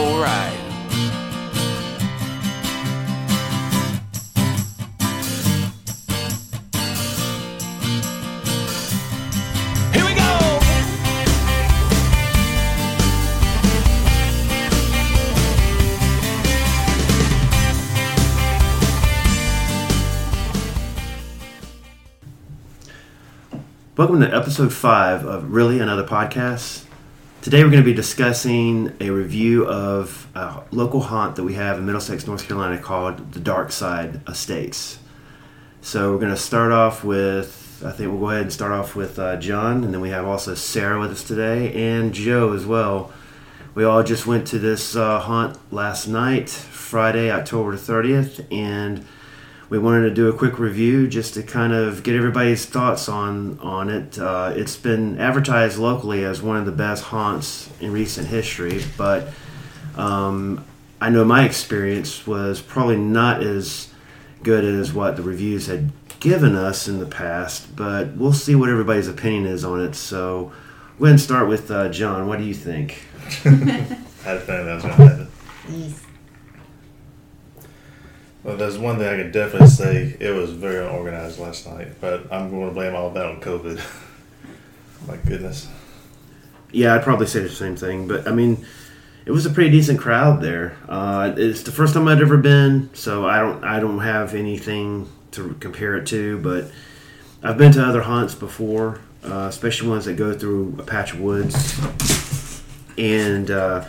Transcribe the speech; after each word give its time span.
All 0.00 0.18
right. 0.18 0.56
Here 9.92 10.06
we 10.06 10.14
go. 10.14 10.58
Welcome 23.98 24.20
to 24.20 24.34
episode 24.34 24.72
five 24.72 25.26
of 25.26 25.52
Really 25.52 25.78
Another 25.78 26.04
Podcast. 26.04 26.86
Today 27.42 27.64
we're 27.64 27.70
going 27.70 27.82
to 27.82 27.88
be 27.88 27.94
discussing 27.94 28.94
a 29.00 29.08
review 29.08 29.66
of 29.66 30.28
a 30.34 30.62
local 30.72 31.00
haunt 31.00 31.36
that 31.36 31.42
we 31.42 31.54
have 31.54 31.78
in 31.78 31.86
Middlesex, 31.86 32.26
North 32.26 32.46
Carolina 32.46 32.76
called 32.76 33.32
the 33.32 33.40
Darkside 33.40 34.28
Estates. 34.28 34.98
So 35.80 36.12
we're 36.12 36.18
going 36.18 36.34
to 36.34 36.36
start 36.36 36.70
off 36.70 37.02
with, 37.02 37.82
I 37.82 37.92
think 37.92 38.10
we'll 38.10 38.20
go 38.20 38.28
ahead 38.28 38.42
and 38.42 38.52
start 38.52 38.72
off 38.72 38.94
with 38.94 39.18
uh, 39.18 39.38
John, 39.38 39.84
and 39.84 39.94
then 39.94 40.02
we 40.02 40.10
have 40.10 40.26
also 40.26 40.54
Sarah 40.54 41.00
with 41.00 41.12
us 41.12 41.24
today 41.24 41.72
and 41.96 42.12
Joe 42.12 42.52
as 42.52 42.66
well. 42.66 43.10
We 43.74 43.84
all 43.84 44.02
just 44.02 44.26
went 44.26 44.46
to 44.48 44.58
this 44.58 44.94
uh, 44.94 45.20
haunt 45.20 45.56
last 45.72 46.08
night, 46.08 46.50
Friday, 46.50 47.30
October 47.30 47.74
30th, 47.74 48.44
and 48.52 49.06
we 49.70 49.78
wanted 49.78 50.08
to 50.08 50.14
do 50.14 50.28
a 50.28 50.32
quick 50.32 50.58
review 50.58 51.06
just 51.06 51.34
to 51.34 51.42
kind 51.42 51.72
of 51.72 52.02
get 52.02 52.16
everybody's 52.16 52.66
thoughts 52.66 53.08
on 53.08 53.58
on 53.60 53.88
it. 53.88 54.18
Uh, 54.18 54.52
it's 54.54 54.76
been 54.76 55.18
advertised 55.18 55.78
locally 55.78 56.24
as 56.24 56.42
one 56.42 56.56
of 56.56 56.66
the 56.66 56.72
best 56.72 57.04
haunts 57.04 57.70
in 57.80 57.92
recent 57.92 58.26
history, 58.26 58.82
but 58.98 59.28
um, 59.96 60.64
I 61.00 61.08
know 61.08 61.24
my 61.24 61.44
experience 61.44 62.26
was 62.26 62.60
probably 62.60 62.96
not 62.96 63.42
as 63.42 63.94
good 64.42 64.64
as 64.64 64.92
what 64.92 65.16
the 65.16 65.22
reviews 65.22 65.66
had 65.66 65.92
given 66.18 66.54
us 66.56 66.88
in 66.88 66.98
the 66.98 67.06
past. 67.06 67.74
But 67.76 68.16
we'll 68.16 68.32
see 68.32 68.54
what 68.54 68.68
everybody's 68.68 69.08
opinion 69.08 69.46
is 69.46 69.64
on 69.64 69.80
it. 69.80 69.94
So 69.94 70.52
we're 70.98 71.08
going 71.08 71.18
to 71.18 71.22
start 71.22 71.48
with 71.48 71.70
uh, 71.70 71.88
John. 71.90 72.26
What 72.26 72.38
do 72.38 72.44
you 72.44 72.54
think? 72.54 73.02
I 73.44 73.48
had 73.48 74.36
a 74.36 74.40
feeling 74.40 74.66
that 74.66 74.74
was 74.74 74.82
going 74.82 74.96
to 74.96 75.06
happen. 75.06 76.09
Well, 78.42 78.56
there's 78.56 78.78
one 78.78 78.98
thing 78.98 79.06
I 79.06 79.22
can 79.22 79.32
definitely 79.32 79.68
say. 79.68 80.16
It 80.18 80.30
was 80.30 80.50
very 80.52 80.78
unorganized 80.78 81.38
last 81.38 81.66
night, 81.66 81.88
but 82.00 82.32
I'm 82.32 82.50
going 82.50 82.68
to 82.68 82.74
blame 82.74 82.94
all 82.94 83.10
that 83.10 83.26
on 83.26 83.40
COVID. 83.40 83.80
My 85.06 85.16
goodness. 85.16 85.68
Yeah, 86.72 86.94
I'd 86.94 87.02
probably 87.02 87.26
say 87.26 87.40
the 87.40 87.50
same 87.50 87.76
thing. 87.76 88.08
But 88.08 88.26
I 88.26 88.32
mean, 88.32 88.64
it 89.26 89.30
was 89.32 89.44
a 89.44 89.50
pretty 89.50 89.70
decent 89.70 90.00
crowd 90.00 90.40
there. 90.40 90.76
Uh, 90.88 91.34
it's 91.36 91.62
the 91.62 91.72
first 91.72 91.94
time 91.94 92.08
I'd 92.08 92.22
ever 92.22 92.36
been, 92.38 92.90
so 92.94 93.26
I 93.26 93.40
don't 93.40 93.62
I 93.64 93.80
don't 93.80 94.00
have 94.00 94.34
anything 94.34 95.10
to 95.32 95.54
compare 95.60 95.96
it 95.96 96.06
to. 96.08 96.38
But 96.38 96.70
I've 97.42 97.58
been 97.58 97.72
to 97.72 97.84
other 97.84 98.02
haunts 98.02 98.34
before, 98.34 99.00
uh, 99.24 99.46
especially 99.48 99.88
ones 99.88 100.06
that 100.06 100.14
go 100.14 100.32
through 100.32 100.76
a 100.78 100.82
patch 100.82 101.12
of 101.12 101.20
woods, 101.20 102.62
and 102.96 103.50
uh, 103.50 103.84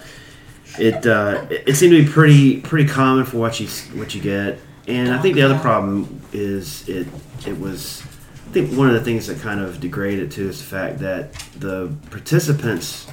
it 0.79 1.05
uh, 1.05 1.45
it 1.49 1.75
seemed 1.75 1.93
to 1.93 2.03
be 2.03 2.09
pretty 2.09 2.61
pretty 2.61 2.89
common 2.89 3.25
for 3.25 3.37
what 3.37 3.59
you 3.59 3.67
what 3.97 4.15
you 4.15 4.21
get. 4.21 4.59
And 4.87 5.13
I 5.13 5.21
think 5.21 5.35
the 5.35 5.43
other 5.43 5.59
problem 5.59 6.21
is 6.33 6.87
it 6.87 7.07
it 7.45 7.59
was. 7.59 8.03
I 8.47 8.53
think 8.53 8.77
one 8.77 8.87
of 8.87 8.93
the 8.93 9.01
things 9.01 9.27
that 9.27 9.39
kind 9.39 9.61
of 9.61 9.79
degraded 9.79 10.31
too 10.31 10.49
is 10.49 10.59
the 10.59 10.65
fact 10.65 10.99
that 10.99 11.33
the 11.57 11.95
participants 12.09 13.07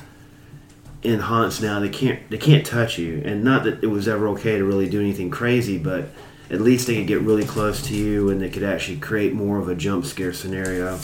in 1.04 1.20
haunts 1.20 1.60
now 1.60 1.78
they 1.78 1.88
can't 1.88 2.28
they 2.30 2.38
can't 2.38 2.66
touch 2.66 2.98
you, 2.98 3.22
and 3.24 3.44
not 3.44 3.64
that 3.64 3.82
it 3.82 3.86
was 3.86 4.08
ever 4.08 4.28
okay 4.28 4.58
to 4.58 4.64
really 4.64 4.88
do 4.88 5.00
anything 5.00 5.30
crazy, 5.30 5.78
but 5.78 6.08
at 6.50 6.60
least 6.60 6.86
they 6.86 6.96
could 6.96 7.06
get 7.06 7.20
really 7.20 7.44
close 7.44 7.82
to 7.88 7.94
you 7.94 8.30
and 8.30 8.40
they 8.40 8.48
could 8.48 8.62
actually 8.62 8.98
create 8.98 9.34
more 9.34 9.58
of 9.58 9.68
a 9.68 9.74
jump 9.74 10.06
scare 10.06 10.32
scenario. 10.32 10.98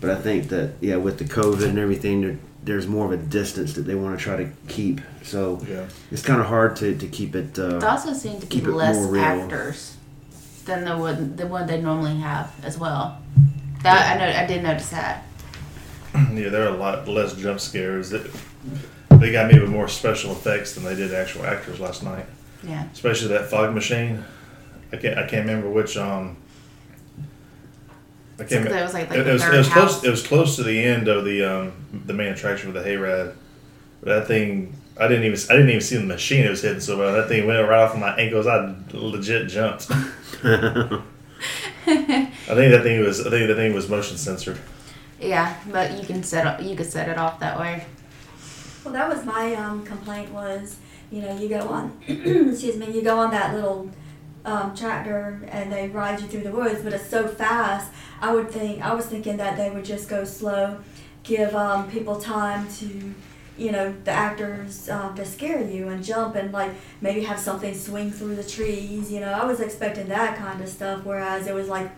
But 0.00 0.10
I 0.10 0.16
think 0.16 0.48
that 0.48 0.74
yeah, 0.80 0.96
with 0.96 1.18
the 1.18 1.24
COVID 1.24 1.64
and 1.68 1.78
everything, 1.78 2.40
there's 2.64 2.86
more 2.86 3.06
of 3.06 3.12
a 3.12 3.16
distance 3.16 3.72
that 3.74 3.82
they 3.82 3.94
want 3.94 4.16
to 4.18 4.22
try 4.22 4.36
to 4.36 4.48
keep. 4.68 5.00
So 5.22 5.60
Yeah. 5.68 5.86
it's 6.10 6.22
kind 6.22 6.40
of 6.40 6.46
hard 6.46 6.76
to, 6.76 6.96
to 6.96 7.06
keep 7.08 7.34
it. 7.34 7.58
Uh, 7.58 7.78
There 7.78 7.88
also 7.90 8.12
seem 8.12 8.40
to 8.40 8.46
Keep 8.46 8.64
it 8.64 8.72
less 8.72 8.96
actors 9.14 9.96
than 10.64 10.84
the 10.84 10.96
one 10.96 11.34
the 11.36 11.46
one 11.46 11.66
they 11.66 11.80
normally 11.80 12.16
have 12.18 12.52
as 12.64 12.78
well. 12.78 13.18
That 13.82 14.16
I 14.16 14.18
know 14.18 14.38
I 14.38 14.46
did 14.46 14.62
notice 14.62 14.90
that. 14.90 15.24
Yeah, 16.34 16.50
there 16.50 16.64
are 16.64 16.74
a 16.74 16.76
lot 16.76 17.08
less 17.08 17.34
jump 17.34 17.58
scares. 17.58 18.10
That 18.10 18.30
they 19.10 19.32
got 19.32 19.52
me 19.52 19.58
with 19.58 19.70
more 19.70 19.88
special 19.88 20.32
effects 20.32 20.74
than 20.74 20.84
they 20.84 20.94
did 20.94 21.12
actual 21.14 21.44
actors 21.46 21.80
last 21.80 22.02
night. 22.02 22.26
Yeah. 22.62 22.84
Especially 22.92 23.28
that 23.28 23.48
fog 23.50 23.74
machine. 23.74 24.22
I 24.92 24.96
can't. 24.98 25.18
I 25.18 25.26
can't 25.26 25.46
remember 25.46 25.68
which. 25.70 25.96
Um. 25.96 26.36
I 28.38 28.44
can't. 28.44 28.66
So 28.66 28.74
me- 28.74 28.82
was 28.82 28.94
like- 28.94 29.10
like 29.10 29.18
it, 29.18 29.22
the 29.24 29.30
it 29.30 29.32
was, 29.34 29.42
third 29.42 29.54
it 29.54 29.58
was 29.58 29.68
house? 29.68 29.92
close. 29.92 30.04
It 30.04 30.10
was 30.10 30.26
close 30.26 30.56
to 30.56 30.62
the 30.62 30.82
end 30.84 31.08
of 31.08 31.24
the 31.24 31.42
um 31.44 31.72
the 32.06 32.12
main 32.14 32.32
attraction 32.32 32.72
with 32.72 32.82
the 32.82 32.88
hayride. 32.88 33.34
But 34.02 34.20
that 34.20 34.26
thing, 34.26 34.74
I 34.98 35.06
didn't 35.08 35.24
even. 35.24 35.38
I 35.50 35.52
didn't 35.54 35.68
even 35.70 35.80
see 35.80 35.96
the 35.96 36.02
machine 36.04 36.44
it 36.44 36.50
was 36.50 36.62
hitting 36.62 36.80
so 36.80 36.96
bad. 36.98 37.12
That 37.12 37.28
thing 37.28 37.46
went 37.46 37.68
right 37.68 37.80
off 37.80 37.94
of 37.94 38.00
my 38.00 38.14
ankles. 38.16 38.46
I 38.46 38.74
legit 38.92 39.48
jumped. 39.48 39.88
I 40.44 41.02
think 41.86 42.72
that 42.72 42.82
thing 42.82 43.00
was. 43.00 43.24
I 43.26 43.30
think 43.30 43.48
the 43.48 43.54
thing 43.54 43.74
was 43.74 43.88
motion 43.88 44.16
censored. 44.16 44.58
Yeah, 45.20 45.54
but 45.70 45.92
you 46.00 46.04
can 46.06 46.22
set 46.24 46.60
it, 46.60 46.66
you 46.66 46.74
could 46.74 46.90
set 46.90 47.08
it 47.08 47.16
off 47.18 47.38
that 47.40 47.58
way. 47.58 47.84
Well, 48.84 48.92
that 48.94 49.08
was 49.08 49.24
my 49.24 49.54
um, 49.54 49.84
complaint 49.86 50.32
was, 50.32 50.76
you 51.12 51.22
know, 51.22 51.38
you 51.38 51.48
go 51.48 51.60
on, 51.68 51.96
excuse 52.08 52.76
me, 52.76 52.90
you 52.90 53.02
go 53.02 53.16
on 53.20 53.30
that 53.30 53.54
little 53.54 53.88
um, 54.44 54.74
tractor 54.74 55.40
and 55.48 55.72
they 55.72 55.88
ride 55.88 56.20
you 56.20 56.26
through 56.26 56.42
the 56.42 56.50
woods, 56.50 56.82
but 56.82 56.92
it's 56.92 57.08
so 57.08 57.28
fast. 57.28 57.92
I 58.20 58.34
would 58.34 58.50
think, 58.50 58.82
I 58.82 58.94
was 58.94 59.06
thinking 59.06 59.36
that 59.38 59.56
they 59.56 59.70
would 59.70 59.84
just 59.84 60.08
go 60.08 60.24
slow, 60.24 60.78
give 61.22 61.54
um, 61.54 61.90
people 61.90 62.20
time 62.20 62.68
to, 62.74 63.14
you 63.56 63.72
know, 63.72 63.94
the 64.04 64.10
actors 64.10 64.88
um, 64.88 65.14
to 65.14 65.24
scare 65.24 65.62
you 65.62 65.88
and 65.88 66.02
jump 66.02 66.34
and 66.34 66.52
like 66.52 66.72
maybe 67.00 67.22
have 67.22 67.38
something 67.38 67.74
swing 67.74 68.10
through 68.10 68.36
the 68.36 68.44
trees. 68.44 69.12
You 69.12 69.20
know, 69.20 69.32
I 69.32 69.44
was 69.44 69.60
expecting 69.60 70.08
that 70.08 70.36
kind 70.38 70.60
of 70.60 70.68
stuff, 70.68 71.04
whereas 71.04 71.46
it 71.46 71.54
was 71.54 71.68
like 71.68 71.90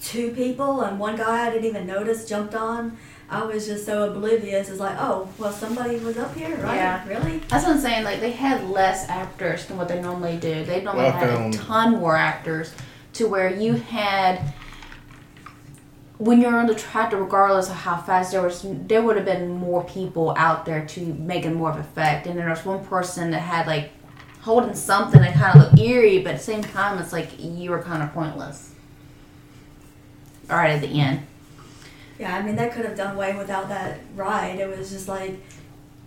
two 0.00 0.30
people 0.30 0.82
and 0.82 0.98
one 0.98 1.16
guy 1.16 1.46
I 1.46 1.50
didn't 1.50 1.66
even 1.66 1.86
notice 1.86 2.28
jumped 2.28 2.54
on. 2.54 2.96
I 3.30 3.44
was 3.44 3.66
just 3.66 3.84
so 3.84 4.10
oblivious. 4.10 4.70
It's 4.70 4.80
like, 4.80 4.96
oh, 4.98 5.28
well, 5.36 5.52
somebody 5.52 5.98
was 5.98 6.16
up 6.16 6.34
here, 6.34 6.56
right? 6.56 6.76
Yeah. 6.76 7.06
Really? 7.06 7.38
That's 7.48 7.64
what 7.64 7.74
I'm 7.74 7.80
saying. 7.80 8.04
Like 8.04 8.20
they 8.20 8.30
had 8.30 8.68
less 8.70 9.08
actors 9.08 9.66
than 9.66 9.76
what 9.76 9.88
they 9.88 10.00
normally 10.00 10.38
do. 10.38 10.64
They 10.64 10.80
normally 10.82 11.04
Well, 11.04 11.12
had 11.12 11.28
found- 11.28 11.54
a 11.54 11.58
ton 11.58 11.96
more 11.98 12.16
actors, 12.16 12.72
to 13.14 13.26
where 13.28 13.52
you 13.54 13.74
had 13.74 14.54
when 16.18 16.40
you're 16.40 16.56
on 16.56 16.66
the 16.66 16.74
tractor, 16.74 17.16
regardless 17.16 17.68
of 17.68 17.76
how 17.76 17.96
fast 17.96 18.32
there 18.32 18.42
was, 18.42 18.64
there 18.66 19.02
would 19.02 19.14
have 19.16 19.24
been 19.24 19.50
more 19.52 19.84
people 19.84 20.34
out 20.36 20.64
there 20.64 20.84
to 20.84 21.00
make 21.14 21.44
it 21.44 21.50
more 21.50 21.70
of 21.70 21.78
effect. 21.78 22.26
And 22.26 22.36
there 22.36 22.48
was 22.48 22.64
one 22.64 22.84
person 22.84 23.30
that 23.30 23.38
had 23.40 23.66
like 23.68 23.90
holding 24.40 24.74
something 24.74 25.20
that 25.20 25.34
kind 25.34 25.56
of 25.56 25.62
looked 25.66 25.78
eerie, 25.78 26.18
but 26.22 26.32
at 26.32 26.38
the 26.38 26.42
same 26.42 26.62
time, 26.62 26.98
it's 26.98 27.12
like 27.12 27.30
you 27.38 27.70
were 27.70 27.80
kind 27.82 28.02
of 28.02 28.12
pointless. 28.12 28.74
All 30.50 30.56
right, 30.56 30.70
at 30.70 30.80
the 30.80 30.88
end. 31.00 31.20
Yeah, 32.18 32.34
I 32.36 32.42
mean, 32.42 32.56
that 32.56 32.72
could 32.72 32.84
have 32.84 32.96
done 32.96 33.14
away 33.14 33.36
without 33.36 33.68
that 33.68 34.00
ride. 34.16 34.58
It 34.58 34.68
was 34.76 34.90
just 34.90 35.08
like, 35.08 35.40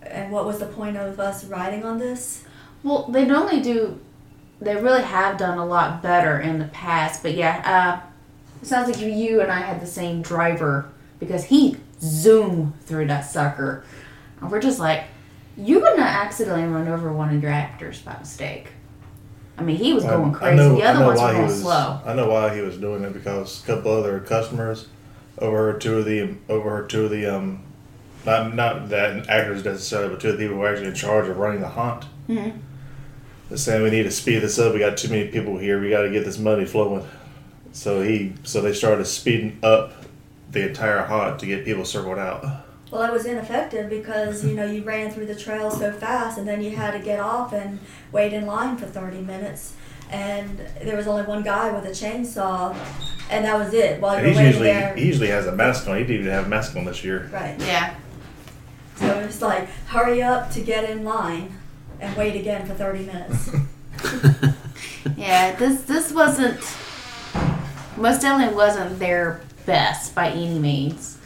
and 0.02 0.30
what 0.30 0.44
was 0.44 0.58
the 0.58 0.66
point 0.66 0.96
of 0.96 1.18
us 1.18 1.44
riding 1.44 1.84
on 1.84 1.98
this? 1.98 2.44
Well, 2.82 3.04
they 3.08 3.24
normally 3.24 3.60
do. 3.62 3.98
They 4.60 4.76
really 4.76 5.02
have 5.02 5.38
done 5.38 5.58
a 5.58 5.64
lot 5.66 6.02
better 6.02 6.38
in 6.38 6.58
the 6.58 6.66
past, 6.66 7.22
but 7.22 7.34
yeah, 7.34 8.00
uh, 8.04 8.06
it 8.60 8.66
sounds 8.66 8.88
like 8.88 9.00
you, 9.00 9.08
you 9.08 9.40
and 9.40 9.50
I 9.50 9.60
had 9.60 9.80
the 9.80 9.86
same 9.86 10.22
driver 10.22 10.88
because 11.18 11.44
he 11.44 11.76
zoomed 12.00 12.78
through 12.82 13.06
that 13.06 13.22
sucker, 13.22 13.84
and 14.40 14.50
we're 14.50 14.60
just 14.60 14.78
like, 14.78 15.04
you 15.56 15.80
would 15.80 15.96
not 15.96 16.06
accidentally 16.06 16.64
run 16.64 16.88
over 16.88 17.12
one 17.12 17.34
of 17.34 17.42
your 17.42 17.50
actors 17.52 18.00
by 18.02 18.16
mistake. 18.18 18.68
I 19.58 19.62
mean, 19.62 19.76
he 19.76 19.92
was 19.94 20.04
going 20.04 20.34
I- 20.34 20.36
I 20.36 20.38
crazy. 20.38 20.56
know- 20.56 20.74
the 20.76 20.82
other 20.84 21.06
ones 21.06 21.20
were 21.20 21.32
going 21.32 21.42
was- 21.44 21.60
slow. 21.62 22.00
I 22.04 22.14
know 22.14 22.28
why 22.28 22.54
he 22.54 22.60
was 22.62 22.76
doing 22.78 23.02
it 23.04 23.12
because 23.12 23.62
a 23.62 23.66
couple 23.66 23.92
other 23.92 24.20
customers 24.20 24.86
overheard 25.38 25.80
two 25.80 25.98
of 25.98 26.04
the 26.04 26.34
overheard 26.48 26.90
two 26.90 27.04
of 27.04 27.10
the 27.10 27.26
um, 27.26 27.62
not 28.24 28.54
not 28.54 28.88
that 28.90 29.28
actors 29.28 29.64
necessarily, 29.64 30.10
but 30.10 30.20
two 30.20 30.28
of 30.28 30.38
the 30.38 30.44
people 30.44 30.56
who 30.56 30.62
are 30.62 30.68
actually 30.68 30.88
in 30.88 30.94
charge 30.94 31.28
of 31.28 31.36
running 31.36 31.60
the 31.60 31.68
hunt. 31.68 32.04
Mm-hmm. 32.28 32.58
They're 33.48 33.58
saying 33.58 33.82
we 33.82 33.90
need 33.90 34.04
to 34.04 34.10
speed 34.10 34.38
this 34.38 34.58
up. 34.58 34.72
We 34.72 34.78
got 34.78 34.96
too 34.96 35.08
many 35.08 35.28
people 35.28 35.58
here. 35.58 35.80
We 35.80 35.90
got 35.90 36.02
to 36.02 36.10
get 36.10 36.24
this 36.24 36.38
money 36.38 36.64
flowing. 36.64 37.06
So 37.72 38.02
he, 38.02 38.34
so 38.44 38.60
they 38.60 38.72
started 38.72 39.04
speeding 39.06 39.58
up 39.62 39.92
the 40.50 40.68
entire 40.68 41.02
hunt 41.02 41.40
to 41.40 41.46
get 41.46 41.64
people 41.64 41.84
circled 41.84 42.18
out. 42.18 42.44
Well, 42.90 43.02
it 43.02 43.12
was 43.12 43.24
ineffective 43.24 43.88
because 43.88 44.44
you 44.44 44.54
know 44.54 44.66
you 44.66 44.82
ran 44.82 45.10
through 45.10 45.26
the 45.26 45.34
trail 45.34 45.70
so 45.70 45.92
fast, 45.92 46.38
and 46.38 46.46
then 46.46 46.62
you 46.62 46.76
had 46.76 46.92
to 46.92 46.98
get 46.98 47.20
off 47.20 47.52
and 47.52 47.78
wait 48.12 48.32
in 48.32 48.46
line 48.46 48.76
for 48.76 48.86
thirty 48.86 49.20
minutes. 49.20 49.74
And 50.12 50.58
there 50.82 50.96
was 50.96 51.06
only 51.08 51.22
one 51.22 51.42
guy 51.42 51.72
with 51.72 51.84
a 51.86 51.90
chainsaw, 51.90 52.76
and 53.30 53.44
that 53.46 53.58
was 53.58 53.72
it. 53.72 53.98
While 54.00 54.16
And 54.16 54.22
you 54.26 54.28
he's 54.28 54.36
waiting 54.36 54.46
usually 54.52 54.68
there, 54.68 54.94
he 54.94 55.06
usually 55.06 55.28
has 55.28 55.46
a 55.46 55.52
mask 55.52 55.88
on. 55.88 55.96
He 55.96 56.04
didn't 56.04 56.20
even 56.20 56.32
have 56.32 56.46
a 56.46 56.48
mask 56.48 56.76
on 56.76 56.84
this 56.84 57.02
year. 57.02 57.30
right? 57.32 57.58
Yeah. 57.58 57.94
So 58.96 59.06
it's 59.20 59.40
like 59.40 59.68
hurry 59.86 60.22
up 60.22 60.50
to 60.52 60.60
get 60.60 60.88
in 60.88 61.02
line, 61.02 61.58
and 61.98 62.14
wait 62.16 62.36
again 62.38 62.66
for 62.66 62.74
thirty 62.74 63.04
minutes. 63.06 63.50
Yeah, 65.16 65.54
this 65.56 65.82
this 65.82 66.12
wasn't 66.12 66.58
most 67.96 68.22
definitely 68.22 68.54
wasn't 68.54 68.98
their 68.98 69.40
best 69.66 70.14
by 70.14 70.28
any 70.30 70.58
means. 70.58 71.18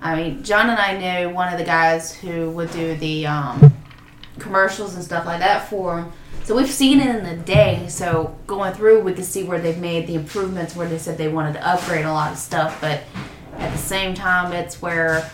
I 0.00 0.16
mean, 0.16 0.42
John 0.42 0.68
and 0.68 0.78
I 0.78 0.98
knew 1.24 1.34
one 1.34 1.50
of 1.52 1.58
the 1.58 1.64
guys 1.64 2.14
who 2.14 2.50
would 2.50 2.70
do 2.72 2.94
the 2.96 3.26
um, 3.26 3.74
commercials 4.38 4.94
and 4.94 5.02
stuff 5.04 5.24
like 5.24 5.40
that 5.40 5.68
for 5.68 5.96
them. 6.02 6.12
So 6.44 6.54
we've 6.54 6.70
seen 6.70 7.00
it 7.00 7.16
in 7.16 7.24
the 7.24 7.42
day. 7.42 7.86
So 7.88 8.36
going 8.46 8.74
through, 8.74 9.00
we 9.00 9.14
could 9.14 9.24
see 9.24 9.44
where 9.44 9.58
they've 9.58 9.78
made 9.78 10.06
the 10.06 10.14
improvements, 10.14 10.76
where 10.76 10.86
they 10.86 10.98
said 10.98 11.16
they 11.16 11.28
wanted 11.28 11.54
to 11.54 11.66
upgrade 11.66 12.04
a 12.04 12.12
lot 12.12 12.32
of 12.32 12.38
stuff. 12.38 12.80
But 12.82 13.00
at 13.56 13.72
the 13.72 13.78
same 13.78 14.14
time, 14.14 14.52
it's 14.52 14.82
where, 14.82 15.30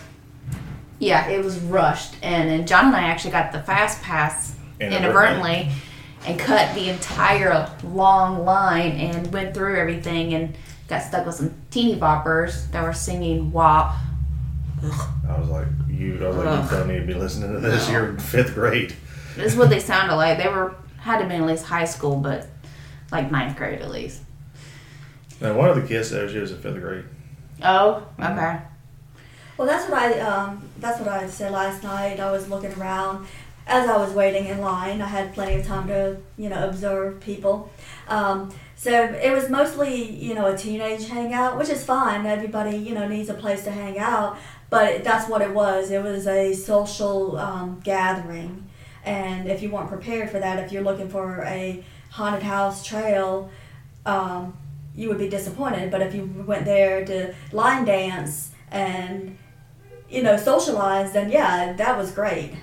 yeah, 0.99 1.27
it 1.27 1.43
was 1.43 1.59
rushed. 1.59 2.15
And, 2.23 2.49
and 2.49 2.65
John 2.65 2.87
and 2.87 2.95
I 2.95 3.01
actually 3.01 3.31
got 3.31 3.51
the 3.51 3.61
fast 3.61 4.01
pass 4.01 4.55
Inadvertently. 4.79 5.51
inadvertently 5.51 5.71
and 6.25 6.39
cut 6.39 6.73
the 6.75 6.89
entire 6.89 7.69
long 7.83 8.45
line 8.45 8.91
and 8.91 9.33
went 9.33 9.53
through 9.53 9.77
everything 9.77 10.33
and 10.33 10.55
got 10.87 11.03
stuck 11.03 11.25
with 11.25 11.35
some 11.35 11.53
teeny 11.71 11.99
boppers 11.99 12.71
that 12.71 12.83
were 12.83 12.93
singing 12.93 13.51
WAP. 13.51 13.95
I 15.27 15.39
was 15.39 15.49
like, 15.49 15.67
you. 15.89 16.23
I 16.23 16.27
was 16.29 16.37
like, 16.37 16.47
Ugh. 16.47 16.71
you 16.71 16.77
don't 16.77 16.87
need 16.87 16.99
to 16.99 17.05
be 17.05 17.13
listening 17.13 17.51
to 17.53 17.59
this. 17.59 17.87
No. 17.87 17.93
You're 17.93 18.09
in 18.11 18.19
fifth 18.19 18.53
grade. 18.53 18.95
This 19.35 19.53
is 19.53 19.57
what 19.57 19.69
they 19.69 19.79
sounded 19.79 20.15
like. 20.15 20.37
They 20.37 20.47
were 20.47 20.75
had 21.01 21.19
to 21.19 21.27
be 21.27 21.35
at 21.35 21.43
least 21.43 21.65
high 21.65 21.85
school, 21.85 22.15
but 22.15 22.47
like 23.11 23.31
ninth 23.31 23.57
grade 23.57 23.81
at 23.81 23.91
least. 23.91 24.21
Now, 25.41 25.55
one 25.57 25.69
of 25.69 25.75
the 25.75 25.87
kids 25.87 26.09
said 26.09 26.29
she 26.29 26.37
was 26.37 26.51
in 26.51 26.59
fifth 26.59 26.79
grade. 26.79 27.05
Oh, 27.63 28.07
okay. 28.19 28.59
Well, 29.57 29.67
that's 29.67 29.89
what 29.89 30.01
I 30.01 30.19
um, 30.19 30.67
that's 30.79 30.99
what 30.99 31.09
I 31.09 31.27
said 31.27 31.51
last 31.51 31.83
night. 31.83 32.19
I 32.19 32.31
was 32.31 32.49
looking 32.49 32.73
around 32.73 33.27
as 33.67 33.87
I 33.87 33.97
was 33.97 34.13
waiting 34.13 34.47
in 34.47 34.59
line. 34.59 35.01
I 35.01 35.07
had 35.07 35.33
plenty 35.33 35.59
of 35.59 35.65
time 35.65 35.87
to 35.87 36.17
you 36.37 36.49
know 36.49 36.67
observe 36.67 37.19
people. 37.19 37.71
Um, 38.07 38.51
so 38.75 38.91
it 38.91 39.31
was 39.31 39.49
mostly 39.49 40.09
you 40.15 40.33
know 40.33 40.47
a 40.47 40.57
teenage 40.57 41.07
hangout, 41.07 41.57
which 41.57 41.69
is 41.69 41.83
fine. 41.83 42.25
Everybody 42.25 42.77
you 42.77 42.95
know 42.95 43.07
needs 43.07 43.29
a 43.29 43.33
place 43.33 43.63
to 43.65 43.71
hang 43.71 43.99
out, 43.99 44.37
but 44.69 45.03
that's 45.03 45.29
what 45.29 45.41
it 45.41 45.53
was. 45.53 45.91
It 45.91 46.01
was 46.01 46.27
a 46.27 46.53
social 46.53 47.37
um, 47.37 47.79
gathering, 47.83 48.67
and 49.05 49.49
if 49.49 49.61
you 49.61 49.69
weren't 49.69 49.89
prepared 49.89 50.29
for 50.29 50.39
that, 50.39 50.63
if 50.63 50.71
you're 50.71 50.83
looking 50.83 51.09
for 51.09 51.41
a 51.43 51.83
haunted 52.11 52.43
house 52.43 52.85
trail. 52.85 53.49
Um, 54.05 54.57
you 54.93 55.07
would 55.07 55.19
be 55.19 55.29
disappointed, 55.29 55.89
but 55.89 56.01
if 56.01 56.13
you 56.13 56.25
went 56.45 56.65
there 56.65 57.05
to 57.05 57.33
line 57.53 57.85
dance 57.85 58.51
and 58.69 59.37
you 60.09 60.21
know, 60.21 60.35
socialize, 60.35 61.13
then 61.13 61.31
yeah, 61.31 61.71
that 61.73 61.97
was 61.97 62.11
great. 62.11 62.53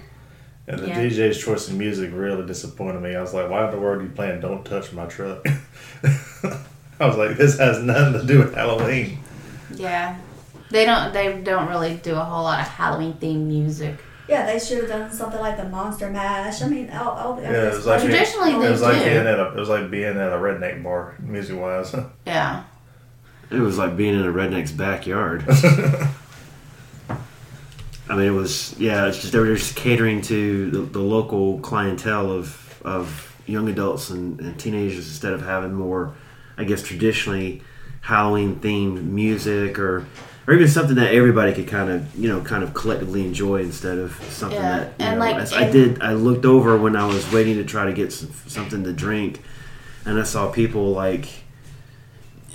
And 0.66 0.80
the 0.80 0.88
Yeah. 0.88 1.00
DJ's 1.02 1.38
choice 1.42 1.68
in 1.70 1.78
music 1.78 2.10
really 2.12 2.44
disappointed 2.46 3.00
me. 3.00 3.16
I 3.16 3.22
was 3.22 3.32
like, 3.32 3.48
why 3.48 3.64
in 3.64 3.70
the 3.70 3.78
world 3.78 4.02
are 4.02 4.04
you 4.04 4.10
playing 4.10 4.40
Don't 4.40 4.62
Touch 4.64 4.92
My 4.92 5.06
Truck? 5.06 5.42
I 7.00 7.06
was 7.06 7.16
like, 7.16 7.38
this 7.38 7.58
has 7.58 7.82
nothing 7.82 8.20
to 8.20 8.26
do 8.26 8.40
with 8.40 8.54
Halloween. 8.54 9.18
Yeah. 9.74 10.18
They 10.70 10.84
don't 10.84 11.14
they 11.14 11.40
don't 11.40 11.68
really 11.68 11.94
do 11.96 12.14
a 12.14 12.22
whole 12.22 12.42
lot 12.42 12.60
of 12.60 12.68
Halloween 12.68 13.14
themed 13.14 13.46
music. 13.46 13.96
Yeah, 14.28 14.44
they 14.44 14.58
should 14.58 14.78
have 14.78 14.88
done 14.88 15.10
something 15.10 15.40
like 15.40 15.56
the 15.56 15.64
Monster 15.68 16.10
Mash. 16.10 16.60
I 16.60 16.68
mean, 16.68 16.90
all, 16.90 17.10
all 17.10 17.40
Yeah, 17.40 17.68
it 17.68 17.74
was 17.74 17.86
like 17.86 18.02
Traditionally, 18.02 18.52
it 18.52 18.60
they 18.60 18.70
was 18.70 18.82
like 18.82 19.02
being 19.02 19.16
at 19.16 19.40
a 19.40 19.52
it 19.52 19.56
was 19.56 19.68
like 19.70 19.90
being 19.90 20.04
at 20.04 20.32
a 20.32 20.36
redneck 20.36 20.82
bar, 20.82 21.16
music 21.20 21.58
wise. 21.58 21.94
Yeah. 22.26 22.64
It 23.50 23.60
was 23.60 23.78
like 23.78 23.96
being 23.96 24.14
in 24.14 24.26
a 24.26 24.32
redneck's 24.32 24.72
backyard. 24.72 25.46
I 28.10 28.16
mean, 28.16 28.26
it 28.26 28.30
was 28.30 28.78
yeah. 28.78 29.06
It's 29.06 29.20
just 29.20 29.32
they 29.32 29.38
were 29.38 29.54
just 29.54 29.74
catering 29.74 30.20
to 30.22 30.70
the, 30.70 30.78
the 30.80 31.00
local 31.00 31.58
clientele 31.60 32.30
of 32.30 32.82
of 32.84 33.34
young 33.46 33.68
adults 33.68 34.10
and, 34.10 34.38
and 34.40 34.58
teenagers 34.58 35.08
instead 35.08 35.32
of 35.32 35.40
having 35.42 35.72
more, 35.72 36.14
I 36.58 36.64
guess, 36.64 36.82
traditionally 36.82 37.62
Halloween 38.02 38.56
themed 38.56 39.02
music 39.04 39.78
or 39.78 40.06
or 40.48 40.54
even 40.54 40.66
something 40.66 40.96
that 40.96 41.12
everybody 41.14 41.52
could 41.52 41.68
kind 41.68 41.90
of 41.90 42.16
you 42.18 42.28
know 42.28 42.40
kind 42.40 42.64
of 42.64 42.72
collectively 42.74 43.24
enjoy 43.24 43.56
instead 43.60 43.98
of 43.98 44.14
something 44.30 44.58
Yeah, 44.58 44.78
that 44.78 44.92
and 44.98 45.18
know, 45.18 45.24
like- 45.26 45.36
as 45.36 45.52
I 45.52 45.70
did. 45.70 46.02
I 46.02 46.14
looked 46.14 46.44
over 46.46 46.76
when 46.78 46.96
I 46.96 47.06
was 47.06 47.30
waiting 47.30 47.56
to 47.56 47.64
try 47.64 47.84
to 47.84 47.92
get 47.92 48.12
some, 48.12 48.32
something 48.46 48.82
to 48.84 48.92
drink, 48.92 49.42
and 50.06 50.18
I 50.18 50.24
saw 50.24 50.50
people 50.50 50.90
like 50.92 51.28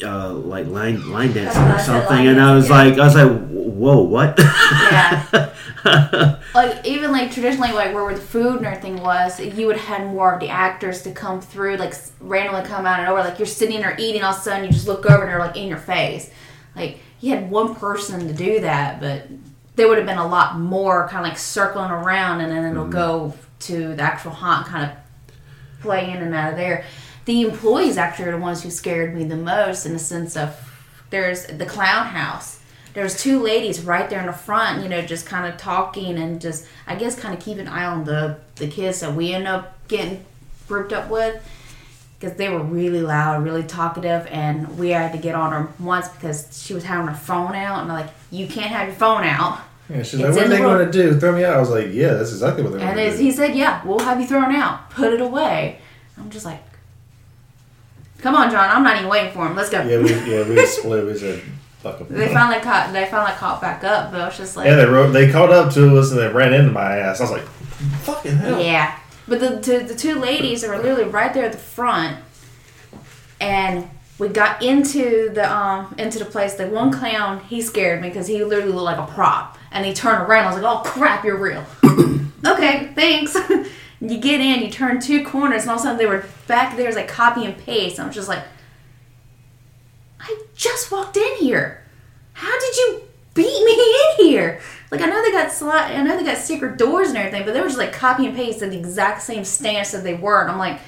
uh, 0.04 0.34
like 0.34 0.66
line 0.68 1.10
line 1.12 1.31
dancing 1.34 1.62
or 1.62 1.80
something, 1.80 2.28
and 2.28 2.42
I 2.42 2.56
was 2.56 2.68
dancing, 2.68 2.98
like, 2.98 3.00
I 3.00 3.06
was 3.06 3.16
like, 3.16 3.48
whoa, 3.50 4.01
what? 4.01 4.39
Yeah. 4.92 5.50
like 6.56 6.86
even 6.86 7.12
like 7.12 7.30
traditionally 7.31 7.74
like 7.74 7.94
where 7.94 8.13
the 8.16 8.22
food 8.22 8.57
and 8.57 8.66
everything 8.66 9.01
was 9.01 9.38
you 9.39 9.68
would 9.68 9.75
have 9.75 10.00
had 10.00 10.07
more 10.07 10.34
of 10.34 10.39
the 10.39 10.48
actors 10.48 11.01
to 11.01 11.12
come 11.12 11.42
through 11.42 11.75
like 11.75 11.94
randomly 12.22 12.63
come 12.63 12.86
out 12.86 13.01
and 13.01 13.10
over 13.10 13.19
like 13.19 13.38
you're 13.38 13.46
sitting 13.46 13.81
there 13.81 13.94
eating 14.00 14.24
all 14.24 14.31
of 14.31 14.38
a 14.38 14.42
sudden 14.42 14.63
you 14.63 14.72
just 14.72 14.88
look 14.88 15.06
over 15.06 15.24
and 15.24 15.30
they're 15.31 15.39
like 15.39 15.57
in 15.57 15.68
your 15.68 15.78
face 15.78 16.30
like 16.74 17.00
you 17.24 17.34
had 17.34 17.50
one 17.50 17.74
person 17.75 18.28
to 18.28 18.34
do 18.34 18.60
that 18.60 19.00
but 19.00 19.28
there 19.75 19.88
would 19.88 19.98
have 19.98 20.08
been 20.08 20.18
a 20.18 20.28
lot 20.28 20.60
more 20.60 21.08
kind 21.08 21.25
of 21.25 21.30
like 21.30 21.38
circling 21.38 21.90
around 21.90 22.42
and 22.42 22.52
then 22.52 22.64
it'll 22.66 22.84
mm-hmm. 22.84 22.92
go 22.92 23.34
to 23.60 23.96
the 23.96 24.02
actual 24.02 24.31
haunt 24.31 24.68
kind 24.68 24.92
of 24.92 24.98
play 25.81 26.10
in 26.10 26.18
and 26.18 26.34
out 26.34 26.52
of 26.52 26.58
there. 26.58 26.86
The 27.25 27.42
employees 27.42 27.98
actually 27.98 28.25
are 28.25 28.31
the 28.31 28.38
ones 28.38 28.64
who 28.64 28.70
scared 28.70 29.16
me 29.16 29.24
the 29.24 29.38
most 29.38 29.86
in 29.86 29.94
the 29.94 30.00
sense 30.00 30.36
of 30.36 30.56
there's 31.10 31.46
the 31.46 31.66
clown 31.66 32.08
house. 32.08 32.60
There's 32.94 33.22
two 33.22 33.42
ladies 33.42 33.81
right 33.81 34.10
there 34.10 34.20
in 34.20 34.28
the 34.28 34.34
front, 34.34 34.84
you 34.84 34.90
know, 34.90 35.02
just 35.02 35.25
kind 35.25 35.52
of 35.52 35.60
talking 35.60 36.18
and 36.18 36.40
just, 36.40 36.68
I 36.86 36.96
guess, 36.96 37.20
kind 37.20 37.36
of 37.36 37.44
keep 37.44 37.58
an 37.58 37.68
eye 37.68 37.86
on 37.86 38.04
the 38.06 38.38
the 38.56 38.68
kids 38.68 39.00
that 39.00 39.13
we 39.13 39.34
end 39.34 39.48
up 39.48 39.88
getting 39.88 40.25
grouped 40.68 40.94
up 40.94 41.10
with 41.10 41.44
because 42.24 42.38
they 42.38 42.48
were 42.48 42.63
really 42.63 43.01
loud, 43.01 43.44
really 43.44 43.63
talkative, 43.63 44.25
and 44.32 44.80
we 44.80 44.92
had 44.92 45.12
to 45.12 45.18
get 45.18 45.36
on 45.36 45.51
her 45.51 45.68
once 45.77 46.08
because 46.08 46.63
she 46.65 46.74
was 46.74 46.86
having 46.86 47.08
her 47.08 47.13
phone 47.13 47.53
out, 47.53 47.82
and 47.82 47.89
like, 47.89 48.08
you 48.32 48.48
can't 48.48 48.68
have 48.68 48.88
your 48.88 48.96
phone 48.96 49.25
out. 49.25 49.60
Yeah, 49.89 50.03
she's 50.03 50.22
It's 50.22 50.22
like, 50.22 50.30
what 50.30 50.46
are 50.46 50.48
they 50.48 50.56
the 50.56 50.62
going 50.62 50.86
to 50.86 50.92
do? 50.92 51.20
Throw 51.20 51.36
me 51.36 51.44
out? 51.44 51.58
I 51.58 51.60
was 51.60 51.70
like, 51.70 51.88
yeah, 51.92 52.13
that's 52.13 52.32
exactly 52.32 52.63
what 52.63 52.72
they're 52.72 52.80
And 52.80 52.96
going 52.96 53.12
to 53.12 53.18
he 53.18 53.30
said, 53.30 53.53
yeah, 53.53 53.86
we'll 53.86 54.00
have 54.00 54.22
you 54.22 54.25
thrown 54.25 54.56
out. 54.56 54.89
Put 54.92 55.12
it 55.12 55.20
away. 55.20 55.80
I'm 56.18 56.30
just 56.30 56.46
like, 56.46 56.63
come 58.20 58.36
on, 58.36 58.50
John, 58.50 58.70
I'm 58.70 58.84
not 58.84 58.96
even 58.96 59.10
waiting 59.10 59.34
for 59.34 59.46
him. 59.46 59.58
Let's 59.58 59.70
go. 59.70 59.82
Yeah, 59.82 59.98
we 59.98 60.13
yeah 60.32 60.48
we 60.48 60.65
split. 60.65 61.06
We 61.06 61.18
said, 61.18 61.42
they 62.10 62.34
finally 62.34 62.62
caught. 62.62 62.94
They 62.94 63.06
finally 63.08 63.36
caught 63.36 63.60
back 63.60 63.84
up, 63.84 64.13
but 64.13 64.22
I 64.22 64.27
was 64.27 64.38
just 64.38 64.56
like, 64.56 64.68
Yeah, 64.68 64.75
they 64.75 64.86
wrote. 64.86 65.12
They 65.12 65.30
caught 65.30 65.51
up 65.51 65.74
to 65.74 65.98
us 65.98 66.12
and 66.12 66.22
they 66.22 66.30
ran 66.30 66.53
into 66.53 66.72
my 66.72 67.00
ass. 67.00 67.20
I 67.20 67.24
was 67.24 67.32
like, 67.32 67.48
fucking 68.03 68.38
hell. 68.38 68.63
Yeah, 68.63 68.98
but 69.27 69.39
the 69.39 69.50
the, 69.50 69.86
the 69.86 69.96
two 69.96 70.15
ladies 70.15 70.62
that 70.62 70.70
were 70.70 70.77
literally 70.77 71.10
right 71.10 71.34
there 71.34 71.46
at 71.46 71.51
the 71.51 71.58
front, 71.58 72.18
and 73.39 73.89
we 74.20 74.27
got 74.27 74.62
into 74.62 75.30
the 75.30 75.51
um 75.51 75.96
into 75.98 76.20
the 76.20 76.25
place. 76.25 76.53
The 76.56 76.68
one 76.68 76.92
clown 76.92 77.39
he 77.42 77.62
scared 77.62 78.01
me 78.01 78.10
because 78.10 78.27
he 78.27 78.44
literally 78.44 78.74
looked 78.74 78.98
like 78.98 79.10
a 79.10 79.12
prop, 79.12 79.58
and 79.72 79.86
he 79.86 79.94
turned 79.94 80.22
around. 80.24 80.46
I 80.46 80.53
was 80.53 80.62
like, 80.62 80.77
"Oh 80.77 80.89
crap, 80.89 81.24
you're 81.24 81.38
real." 81.38 81.65
okay, 82.46 82.92
thanks. 82.96 83.36
you 84.01 84.18
get 84.20 84.42
in, 84.42 84.62
you 84.62 84.70
turn 84.70 85.00
two 85.00 85.24
corners, 85.24 85.63
and 85.63 85.72
all 85.72 85.77
of 85.77 85.82
a 85.82 85.84
sudden 85.84 85.98
they 85.98 86.06
were 86.06 86.25
back 86.48 86.75
there. 86.75 86.88
Was 86.88 86.96
like 86.96 87.08
copy 87.08 87.46
and 87.46 87.58
paste. 87.58 88.00
I'm 88.00 88.12
just 88.12 88.27
like, 88.27 88.44
I 90.20 90.44
just 90.56 90.92
walked 90.92 91.18
in 91.18 91.38
here. 91.38 91.84
How 92.34 92.60
did 92.60 92.75
you 92.77 93.03
beat 93.34 93.63
me 93.63 93.96
in 94.20 94.25
here? 94.25 94.60
Like 94.94 95.02
I 95.02 95.08
know 95.08 95.24
they 95.24 95.32
got 95.32 95.48
sli- 95.50 95.72
I 95.72 96.04
know 96.04 96.16
they 96.16 96.24
got 96.24 96.38
secret 96.38 96.78
doors 96.78 97.10
and 97.10 97.18
everything, 97.18 97.46
but 97.46 97.56
they 97.56 97.62
were 97.62 97.66
just 97.66 97.80
like 97.80 97.94
copy 97.94 98.28
and 98.28 98.36
paste 98.36 98.62
at 98.62 98.70
the 98.70 98.78
exact 98.78 99.24
same 99.24 99.44
stance 99.44 99.92
that 99.92 100.04
they 100.04 100.14
were, 100.14 100.40
and 100.42 100.52
I'm 100.52 100.60
like, 100.60 100.80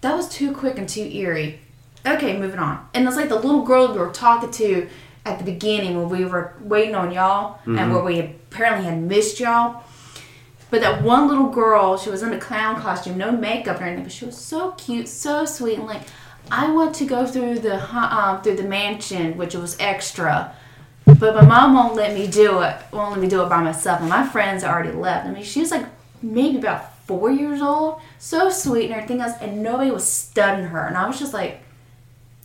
that 0.00 0.14
was 0.14 0.28
too 0.28 0.52
quick 0.52 0.78
and 0.78 0.88
too 0.88 1.02
eerie. 1.02 1.58
Okay, 2.06 2.38
moving 2.38 2.60
on. 2.60 2.86
And 2.94 3.04
it's 3.04 3.16
like 3.16 3.28
the 3.30 3.34
little 3.34 3.62
girl 3.62 3.92
we 3.92 3.98
were 3.98 4.10
talking 4.10 4.52
to 4.52 4.88
at 5.26 5.38
the 5.38 5.44
beginning 5.44 5.96
when 5.96 6.08
we 6.08 6.24
were 6.24 6.54
waiting 6.60 6.94
on 6.94 7.10
y'all, 7.10 7.58
and 7.66 7.92
where 7.92 8.04
we 8.04 8.20
apparently 8.20 8.84
had 8.84 9.02
missed 9.02 9.40
y'all. 9.40 9.82
But 10.70 10.82
that 10.82 11.02
one 11.02 11.26
little 11.26 11.48
girl, 11.48 11.98
she 11.98 12.10
was 12.10 12.22
in 12.22 12.32
a 12.32 12.38
clown 12.38 12.80
costume, 12.80 13.18
no 13.18 13.32
makeup 13.32 13.80
or 13.80 13.84
anything, 13.84 14.04
but 14.04 14.12
she 14.12 14.24
was 14.24 14.36
so 14.36 14.70
cute, 14.72 15.08
so 15.08 15.44
sweet, 15.44 15.78
and 15.78 15.86
like, 15.88 16.02
I 16.48 16.70
want 16.70 16.94
to 16.94 17.04
go 17.06 17.26
through 17.26 17.58
the 17.58 17.76
um, 17.92 18.40
through 18.42 18.56
the 18.56 18.62
mansion, 18.62 19.36
which 19.36 19.56
was 19.56 19.76
extra, 19.80 20.54
But 21.18 21.34
my 21.34 21.44
mom 21.44 21.74
won't 21.74 21.94
let 21.94 22.14
me 22.14 22.26
do 22.26 22.60
it. 22.60 22.76
Won't 22.92 23.12
let 23.12 23.20
me 23.20 23.28
do 23.28 23.42
it 23.42 23.48
by 23.48 23.62
myself. 23.62 24.00
And 24.00 24.08
my 24.08 24.26
friends 24.26 24.62
already 24.62 24.92
left. 24.92 25.26
I 25.26 25.30
mean, 25.30 25.42
she 25.42 25.60
was 25.60 25.70
like 25.70 25.86
maybe 26.22 26.58
about 26.58 26.96
four 27.06 27.30
years 27.30 27.62
old, 27.62 28.00
so 28.18 28.50
sweet 28.50 28.84
and 28.86 28.94
everything 28.94 29.20
else, 29.20 29.32
and 29.40 29.62
nobody 29.62 29.90
was 29.90 30.06
studying 30.06 30.68
her. 30.68 30.86
And 30.86 30.96
I 30.96 31.06
was 31.06 31.18
just 31.18 31.32
like, 31.32 31.62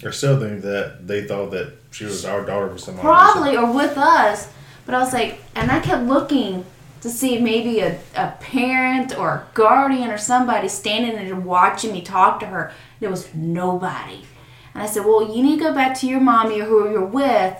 Or 0.04 0.12
still 0.12 0.40
think 0.40 0.62
that 0.62 1.06
they 1.08 1.28
thought 1.28 1.52
that 1.52 1.74
she 1.92 2.06
was 2.06 2.26
our 2.26 2.46
daughter 2.46 2.70
for 2.70 2.78
some 2.78 2.98
probably 2.98 3.58
or 3.58 3.72
with 3.72 3.98
us. 3.98 4.52
But 4.86 4.96
I 4.96 5.00
was 5.00 5.14
like, 5.14 5.42
and 5.56 5.70
I 5.70 5.80
kept 5.80 6.04
looking 6.04 6.66
to 7.02 7.10
see 7.10 7.40
maybe 7.40 7.82
a, 7.82 8.00
a 8.16 8.32
parent 8.40 9.18
or 9.18 9.30
a 9.30 9.48
guardian 9.54 10.10
or 10.10 10.18
somebody 10.18 10.70
standing 10.70 11.16
there 11.16 11.36
watching 11.36 11.92
me 11.92 12.02
talk 12.02 12.40
to 12.40 12.46
her. 12.46 12.72
There 13.02 13.10
was 13.10 13.34
nobody. 13.36 14.24
And 14.74 14.84
I 14.84 14.86
said, 14.88 15.06
well, 15.06 15.36
you 15.36 15.44
need 15.44 15.60
to 15.60 15.66
go 15.66 15.74
back 15.74 15.98
to 16.00 16.08
your 16.08 16.22
mommy 16.22 16.62
or 16.62 16.66
who 16.66 16.90
you're 16.90 17.06
with 17.06 17.58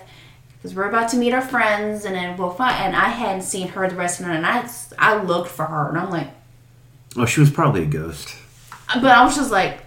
because 0.64 0.74
we're 0.74 0.88
about 0.88 1.10
to 1.10 1.18
meet 1.18 1.34
our 1.34 1.42
friends 1.42 2.06
and 2.06 2.14
then 2.14 2.38
we'll 2.38 2.48
find. 2.48 2.74
And 2.74 2.96
I 2.96 3.10
hadn't 3.10 3.42
seen 3.42 3.68
her 3.68 3.86
the 3.86 3.96
rest 3.96 4.18
of 4.18 4.24
the 4.24 4.32
night. 4.32 4.38
And 4.38 4.46
I, 4.46 4.66
I 4.98 5.22
looked 5.22 5.50
for 5.50 5.66
her 5.66 5.90
and 5.90 5.98
I'm 5.98 6.08
like, 6.08 6.28
Oh, 7.18 7.26
she 7.26 7.40
was 7.40 7.50
probably 7.50 7.82
a 7.82 7.86
ghost. 7.86 8.34
Uh, 8.88 8.98
but 9.02 9.10
I 9.10 9.22
was 9.24 9.36
just 9.36 9.50
like, 9.50 9.80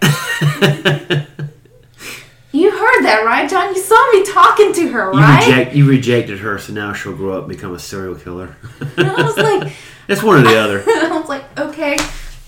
you 2.52 2.70
heard 2.70 3.02
that, 3.02 3.22
right, 3.26 3.50
John? 3.50 3.74
You 3.74 3.80
saw 3.82 4.12
me 4.12 4.24
talking 4.24 4.72
to 4.74 4.88
her, 4.92 5.12
You 5.12 5.18
right? 5.18 5.48
reject 5.48 5.74
you 5.74 5.84
rejected 5.88 6.38
her, 6.38 6.58
so 6.58 6.72
now 6.72 6.92
she'll 6.92 7.16
grow 7.16 7.32
up 7.36 7.48
and 7.48 7.48
become 7.48 7.74
a 7.74 7.78
serial 7.80 8.14
killer. 8.14 8.56
and 8.96 9.08
I 9.08 9.20
was 9.20 9.36
like, 9.36 9.72
it's 10.08 10.22
one 10.22 10.38
or 10.38 10.42
the 10.48 10.56
other. 10.56 10.84
I 10.86 11.18
was 11.18 11.28
like, 11.28 11.58
okay, 11.58 11.96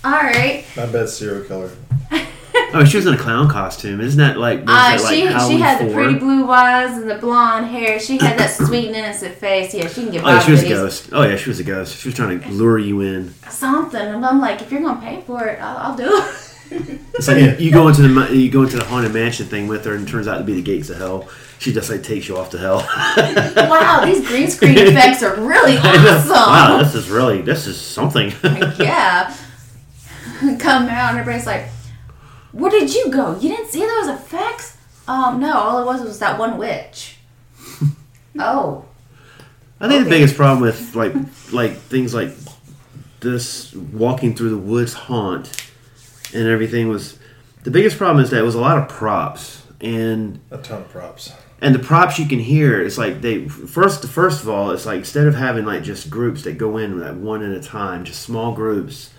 all 0.05 0.11
right. 0.13 0.63
I 0.77 0.85
bet 0.85 1.09
serial 1.09 1.43
killer. 1.43 1.69
Oh, 2.73 2.85
she 2.85 2.97
was 2.97 3.05
in 3.05 3.13
a 3.13 3.17
clown 3.17 3.49
costume. 3.49 3.99
Isn't 4.01 4.17
that 4.19 4.37
like? 4.37 4.59
was 4.59 4.69
Uh, 4.69 4.73
that 4.73 5.01
like 5.03 5.13
she 5.13 5.53
she 5.55 5.59
had 5.59 5.85
the 5.87 5.93
pretty 5.93 6.15
blue 6.15 6.49
eyes 6.49 6.97
and 6.97 7.09
the 7.09 7.15
blonde 7.15 7.65
hair. 7.67 7.99
She 7.99 8.17
had 8.17 8.37
that 8.39 8.49
sweet 8.67 8.87
and 8.87 8.95
innocent 8.95 9.35
face. 9.35 9.73
Yeah, 9.73 9.87
she 9.87 10.03
can 10.03 10.11
get 10.11 10.23
Oh, 10.23 10.29
yeah, 10.29 10.39
she 10.39 10.51
was 10.51 10.63
a 10.63 10.69
ghost. 10.69 11.09
Oh 11.11 11.23
yeah, 11.23 11.35
she 11.35 11.49
was 11.49 11.59
a 11.59 11.63
ghost. 11.63 11.97
She 11.97 12.07
was 12.07 12.15
trying 12.15 12.39
to 12.39 12.49
lure 12.49 12.79
you 12.79 13.01
in. 13.01 13.33
something. 13.49 14.01
And 14.01 14.25
I'm 14.25 14.39
like, 14.39 14.61
if 14.61 14.71
you're 14.71 14.81
gonna 14.81 15.01
pay 15.01 15.21
for 15.21 15.45
it, 15.45 15.59
I'll, 15.61 15.77
I'll 15.91 15.95
do 15.97 16.05
it. 16.07 16.99
It's 17.15 17.27
like 17.27 17.37
you, 17.37 17.65
you 17.65 17.71
go 17.71 17.89
into 17.89 18.01
the 18.03 18.07
you 18.35 18.49
go 18.49 18.63
into 18.63 18.77
the 18.77 18.85
haunted 18.85 19.13
mansion 19.13 19.45
thing 19.47 19.67
with 19.67 19.83
her, 19.85 19.93
and 19.93 20.07
it 20.07 20.11
turns 20.11 20.27
out 20.27 20.37
to 20.37 20.43
be 20.45 20.53
the 20.53 20.61
gates 20.61 20.89
of 20.89 20.97
hell. 20.97 21.27
She 21.59 21.73
just 21.73 21.89
like 21.89 22.01
takes 22.01 22.27
you 22.29 22.37
off 22.37 22.49
to 22.51 22.57
hell. 22.57 22.77
wow, 23.69 24.01
these 24.05 24.25
green 24.25 24.49
screen 24.49 24.77
effects 24.77 25.21
are 25.21 25.35
really 25.35 25.77
awesome. 25.77 26.29
wow, 26.31 26.81
this 26.81 26.95
is 26.95 27.09
really 27.09 27.41
this 27.41 27.67
is 27.67 27.79
something. 27.79 28.31
yeah. 28.79 29.35
Come 30.59 30.87
out 30.87 31.09
and 31.11 31.19
everybody's 31.19 31.45
like, 31.45 31.65
where 32.51 32.71
did 32.71 32.93
you 32.93 33.09
go? 33.09 33.37
You 33.39 33.49
didn't 33.49 33.69
see 33.69 33.85
those 33.85 34.07
effects? 34.07 34.77
Um, 35.07 35.39
no, 35.39 35.57
all 35.57 35.81
it 35.81 35.85
was 35.85 36.01
was 36.01 36.19
that 36.19 36.37
one 36.39 36.57
witch. 36.57 37.17
oh. 38.39 38.85
I 39.79 39.87
think 39.87 40.03
the 40.03 40.09
biggest 40.09 40.35
problem 40.35 40.61
with 40.61 40.95
like 40.95 41.13
like 41.51 41.73
things 41.75 42.13
like 42.13 42.29
this 43.19 43.73
walking 43.73 44.35
through 44.35 44.49
the 44.51 44.57
woods 44.57 44.93
haunt 44.93 45.69
and 46.33 46.47
everything 46.47 46.87
was 46.87 47.17
the 47.63 47.71
biggest 47.71 47.97
problem 47.97 48.23
is 48.23 48.29
that 48.29 48.39
it 48.39 48.43
was 48.43 48.55
a 48.55 48.61
lot 48.61 48.77
of 48.77 48.87
props 48.87 49.63
and 49.81 50.39
A 50.51 50.57
ton 50.59 50.81
of 50.83 50.89
props. 50.89 51.31
and 51.61 51.73
the 51.73 51.79
props 51.79 52.19
you 52.19 52.27
can 52.27 52.39
hear 52.39 52.81
it's 52.81 52.97
like 52.99 53.21
they 53.21 53.47
first 53.47 54.07
first 54.07 54.43
of 54.43 54.49
all 54.49 54.69
it's 54.71 54.85
like 54.85 54.99
instead 54.99 55.25
of 55.27 55.33
having 55.35 55.65
like 55.65 55.81
just 55.83 56.09
groups 56.11 56.43
that 56.43 56.57
go 56.59 56.77
in 56.77 56.99
like 56.99 57.15
one 57.17 57.43
at 57.43 57.51
a 57.51 57.61
time 57.61 58.05
just 58.05 58.21
small 58.21 58.53
groups 58.53 59.09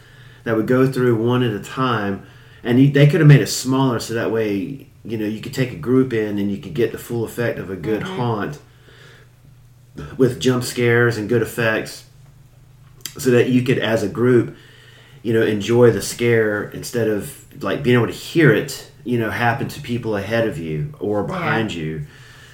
that 0.44 0.56
would 0.56 0.66
go 0.68 0.90
through 0.90 1.16
one 1.16 1.42
at 1.42 1.52
a 1.52 1.60
time 1.60 2.24
and 2.64 2.80
you, 2.80 2.90
they 2.90 3.06
could 3.06 3.20
have 3.20 3.28
made 3.28 3.40
it 3.40 3.48
smaller 3.48 3.98
so 3.98 4.14
that 4.14 4.30
way 4.30 4.86
you 5.04 5.18
know 5.18 5.26
you 5.26 5.40
could 5.40 5.54
take 5.54 5.72
a 5.72 5.76
group 5.76 6.12
in 6.12 6.38
and 6.38 6.50
you 6.50 6.58
could 6.58 6.74
get 6.74 6.92
the 6.92 6.98
full 6.98 7.24
effect 7.24 7.58
of 7.58 7.70
a 7.70 7.76
good 7.76 8.02
mm-hmm. 8.02 8.16
haunt 8.16 8.58
with 10.16 10.40
jump 10.40 10.64
scares 10.64 11.16
and 11.16 11.28
good 11.28 11.42
effects 11.42 12.06
so 13.18 13.30
that 13.30 13.48
you 13.50 13.62
could 13.62 13.78
as 13.78 14.02
a 14.02 14.08
group 14.08 14.56
you 15.22 15.32
know 15.32 15.42
enjoy 15.42 15.90
the 15.90 16.02
scare 16.02 16.70
instead 16.70 17.08
of 17.08 17.62
like 17.62 17.82
being 17.82 17.96
able 17.96 18.06
to 18.06 18.12
hear 18.12 18.52
it 18.52 18.90
you 19.04 19.18
know 19.18 19.30
happen 19.30 19.68
to 19.68 19.80
people 19.80 20.16
ahead 20.16 20.46
of 20.46 20.58
you 20.58 20.94
or 21.00 21.22
behind 21.22 21.72
you. 21.72 22.06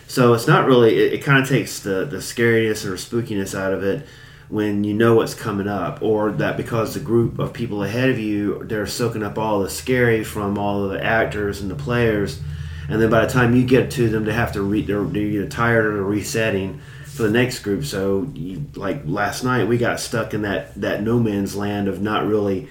So 0.06 0.32
it's 0.32 0.46
not 0.46 0.66
really 0.66 0.96
it, 0.96 1.14
it 1.14 1.22
kind 1.22 1.42
of 1.42 1.48
takes 1.48 1.80
the 1.80 2.04
the 2.04 2.18
scariness 2.18 2.84
or 2.84 2.94
spookiness 2.94 3.58
out 3.58 3.72
of 3.72 3.82
it 3.82 4.06
when 4.48 4.82
you 4.82 4.94
know 4.94 5.14
what's 5.14 5.34
coming 5.34 5.68
up 5.68 6.00
or 6.02 6.32
that 6.32 6.56
because 6.56 6.94
the 6.94 7.00
group 7.00 7.38
of 7.38 7.52
people 7.52 7.82
ahead 7.82 8.08
of 8.08 8.18
you 8.18 8.62
they're 8.64 8.86
soaking 8.86 9.22
up 9.22 9.36
all 9.36 9.60
the 9.60 9.68
scary 9.68 10.24
from 10.24 10.56
all 10.58 10.84
of 10.84 10.90
the 10.90 11.04
actors 11.04 11.60
and 11.60 11.70
the 11.70 11.74
players 11.74 12.40
and 12.88 13.00
then 13.00 13.10
by 13.10 13.24
the 13.24 13.30
time 13.30 13.54
you 13.54 13.64
get 13.64 13.90
to 13.90 14.08
them 14.08 14.24
they 14.24 14.32
have 14.32 14.52
to 14.52 14.62
re 14.62 14.80
they're, 14.82 15.04
they're 15.04 15.46
tired 15.46 15.84
or 15.84 16.02
resetting 16.02 16.80
for 17.18 17.24
the 17.24 17.30
next 17.30 17.64
group. 17.64 17.84
So 17.84 18.30
you, 18.32 18.64
like 18.76 19.02
last 19.04 19.42
night 19.42 19.66
we 19.66 19.76
got 19.76 19.98
stuck 19.98 20.34
in 20.34 20.42
that 20.42 20.72
that 20.76 21.02
no 21.02 21.18
man's 21.18 21.56
land 21.56 21.88
of 21.88 22.00
not 22.00 22.24
really 22.24 22.68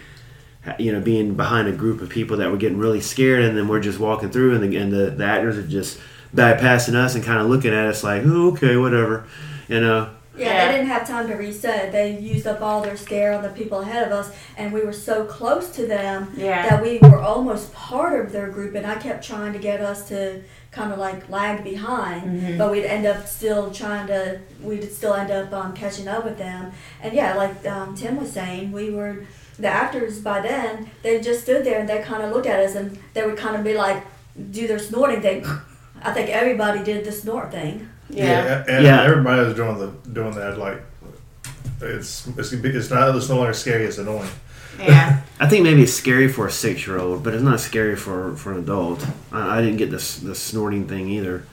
you 0.80 0.94
know 0.94 1.02
being 1.02 1.36
behind 1.36 1.68
a 1.68 1.74
group 1.74 2.02
of 2.02 2.10
people 2.10 2.38
that 2.38 2.50
were 2.50 2.58
getting 2.58 2.78
really 2.78 3.02
scared 3.02 3.44
and 3.44 3.58
then 3.58 3.68
we're 3.68 3.82
just 3.82 4.00
walking 4.00 4.32
through 4.32 4.56
and 4.56 4.64
the, 4.64 4.78
and 4.78 4.92
the, 4.92 5.12
the 5.12 5.26
actors 5.26 5.58
are 5.58 5.68
just 5.68 6.00
bypassing 6.34 6.96
us 6.96 7.16
and 7.16 7.24
kind 7.24 7.40
of 7.40 7.48
looking 7.48 7.74
at 7.74 7.88
us 7.88 8.04
like 8.04 8.24
oh, 8.26 8.52
okay 8.52 8.76
whatever 8.78 9.26
you 9.68 9.80
know 9.80 10.10
Yeah, 10.38 10.46
Yeah. 10.48 10.66
they 10.68 10.78
didn't 10.78 10.88
have 10.90 11.08
time 11.08 11.28
to 11.30 11.36
reset. 11.36 11.92
They 11.92 12.18
used 12.20 12.46
up 12.48 12.62
all 12.62 12.82
their 12.82 12.96
scare 12.98 13.34
on 13.34 13.42
the 13.44 13.50
people 13.50 13.80
ahead 13.82 14.06
of 14.08 14.12
us, 14.14 14.30
and 14.58 14.72
we 14.72 14.82
were 14.82 14.94
so 14.94 15.26
close 15.26 15.70
to 15.72 15.86
them 15.88 16.32
Yeah. 16.36 16.70
that 16.70 16.82
we 16.82 17.00
were 17.00 17.20
almost 17.20 17.74
part 17.74 18.20
of 18.20 18.32
their 18.32 18.48
group. 18.50 18.76
And 18.76 18.86
I 18.86 18.96
kept 18.96 19.24
trying 19.26 19.54
to 19.54 19.60
get 19.60 19.82
us 19.82 20.08
to 20.10 20.42
kind 20.72 20.94
of 20.94 21.00
like 21.00 21.28
lag 21.30 21.64
behind, 21.64 22.24
Mm-hmm. 22.24 22.58
but 22.58 22.72
we'd 22.72 22.86
end 22.86 23.06
up 23.08 23.26
still 23.28 23.72
trying 23.72 24.08
to. 24.08 24.40
We'd 24.62 24.92
still 24.92 25.14
end 25.16 25.32
up 25.32 25.52
um, 25.54 25.74
catching 25.74 26.08
up 26.08 26.24
with 26.24 26.38
them. 26.38 26.72
And 27.02 27.14
yeah, 27.14 27.34
like 27.36 27.66
um, 27.66 27.96
Tim 27.96 28.18
was 28.18 28.32
saying, 28.32 28.72
we 28.72 28.92
were 28.92 29.26
the 29.58 29.68
actors 29.68 30.20
by 30.20 30.42
then. 30.42 30.90
They 31.02 31.20
just 31.20 31.42
stood 31.42 31.64
there 31.66 31.80
and 31.80 31.90
they 31.90 32.00
kind 32.04 32.22
of 32.22 32.32
looked 32.32 32.46
at 32.48 32.60
us, 32.60 32.76
and 32.76 33.00
they 33.16 33.26
would 33.26 33.38
kind 33.38 33.56
of 33.56 33.64
be 33.64 33.74
like, 33.74 34.04
do 34.52 34.68
their 34.68 34.78
snorting 34.78 35.22
thing. 35.22 35.44
I 36.04 36.12
think 36.14 36.30
everybody 36.30 36.84
did 36.84 37.06
the 37.06 37.12
snort 37.12 37.50
thing. 37.52 37.90
Yeah. 38.10 38.64
and 38.68 38.84
Yeah. 38.86 39.04
everybody 39.04 39.44
was 39.46 39.56
doing 39.56 39.78
the 39.80 39.88
doing 40.10 40.32
that 40.36 40.58
like 40.58 40.82
it's 41.82 42.28
it's 42.38 42.52
it's 42.54 42.90
not 42.90 43.16
it's 43.16 43.30
no 43.30 43.38
longer 43.38 43.54
scary. 43.54 43.86
It's 43.86 43.98
annoying. 43.98 44.30
Yeah. 44.80 45.22
I 45.40 45.48
think 45.48 45.64
maybe 45.64 45.84
it's 45.84 45.94
scary 45.94 46.28
for 46.28 46.48
a 46.48 46.52
six 46.52 46.88
year 46.88 46.98
old, 47.00 47.24
but 47.24 47.34
it's 47.34 47.44
not 47.44 47.60
scary 47.60 47.96
for, 47.96 48.36
for 48.36 48.52
an 48.54 48.60
adult. 48.60 49.06
I, 49.32 49.58
I 49.58 49.62
didn't 49.62 49.78
get 49.78 49.92
this 49.92 50.18
the 50.20 50.34
snorting 50.36 50.88
thing 50.88 51.08
either. 51.10 51.44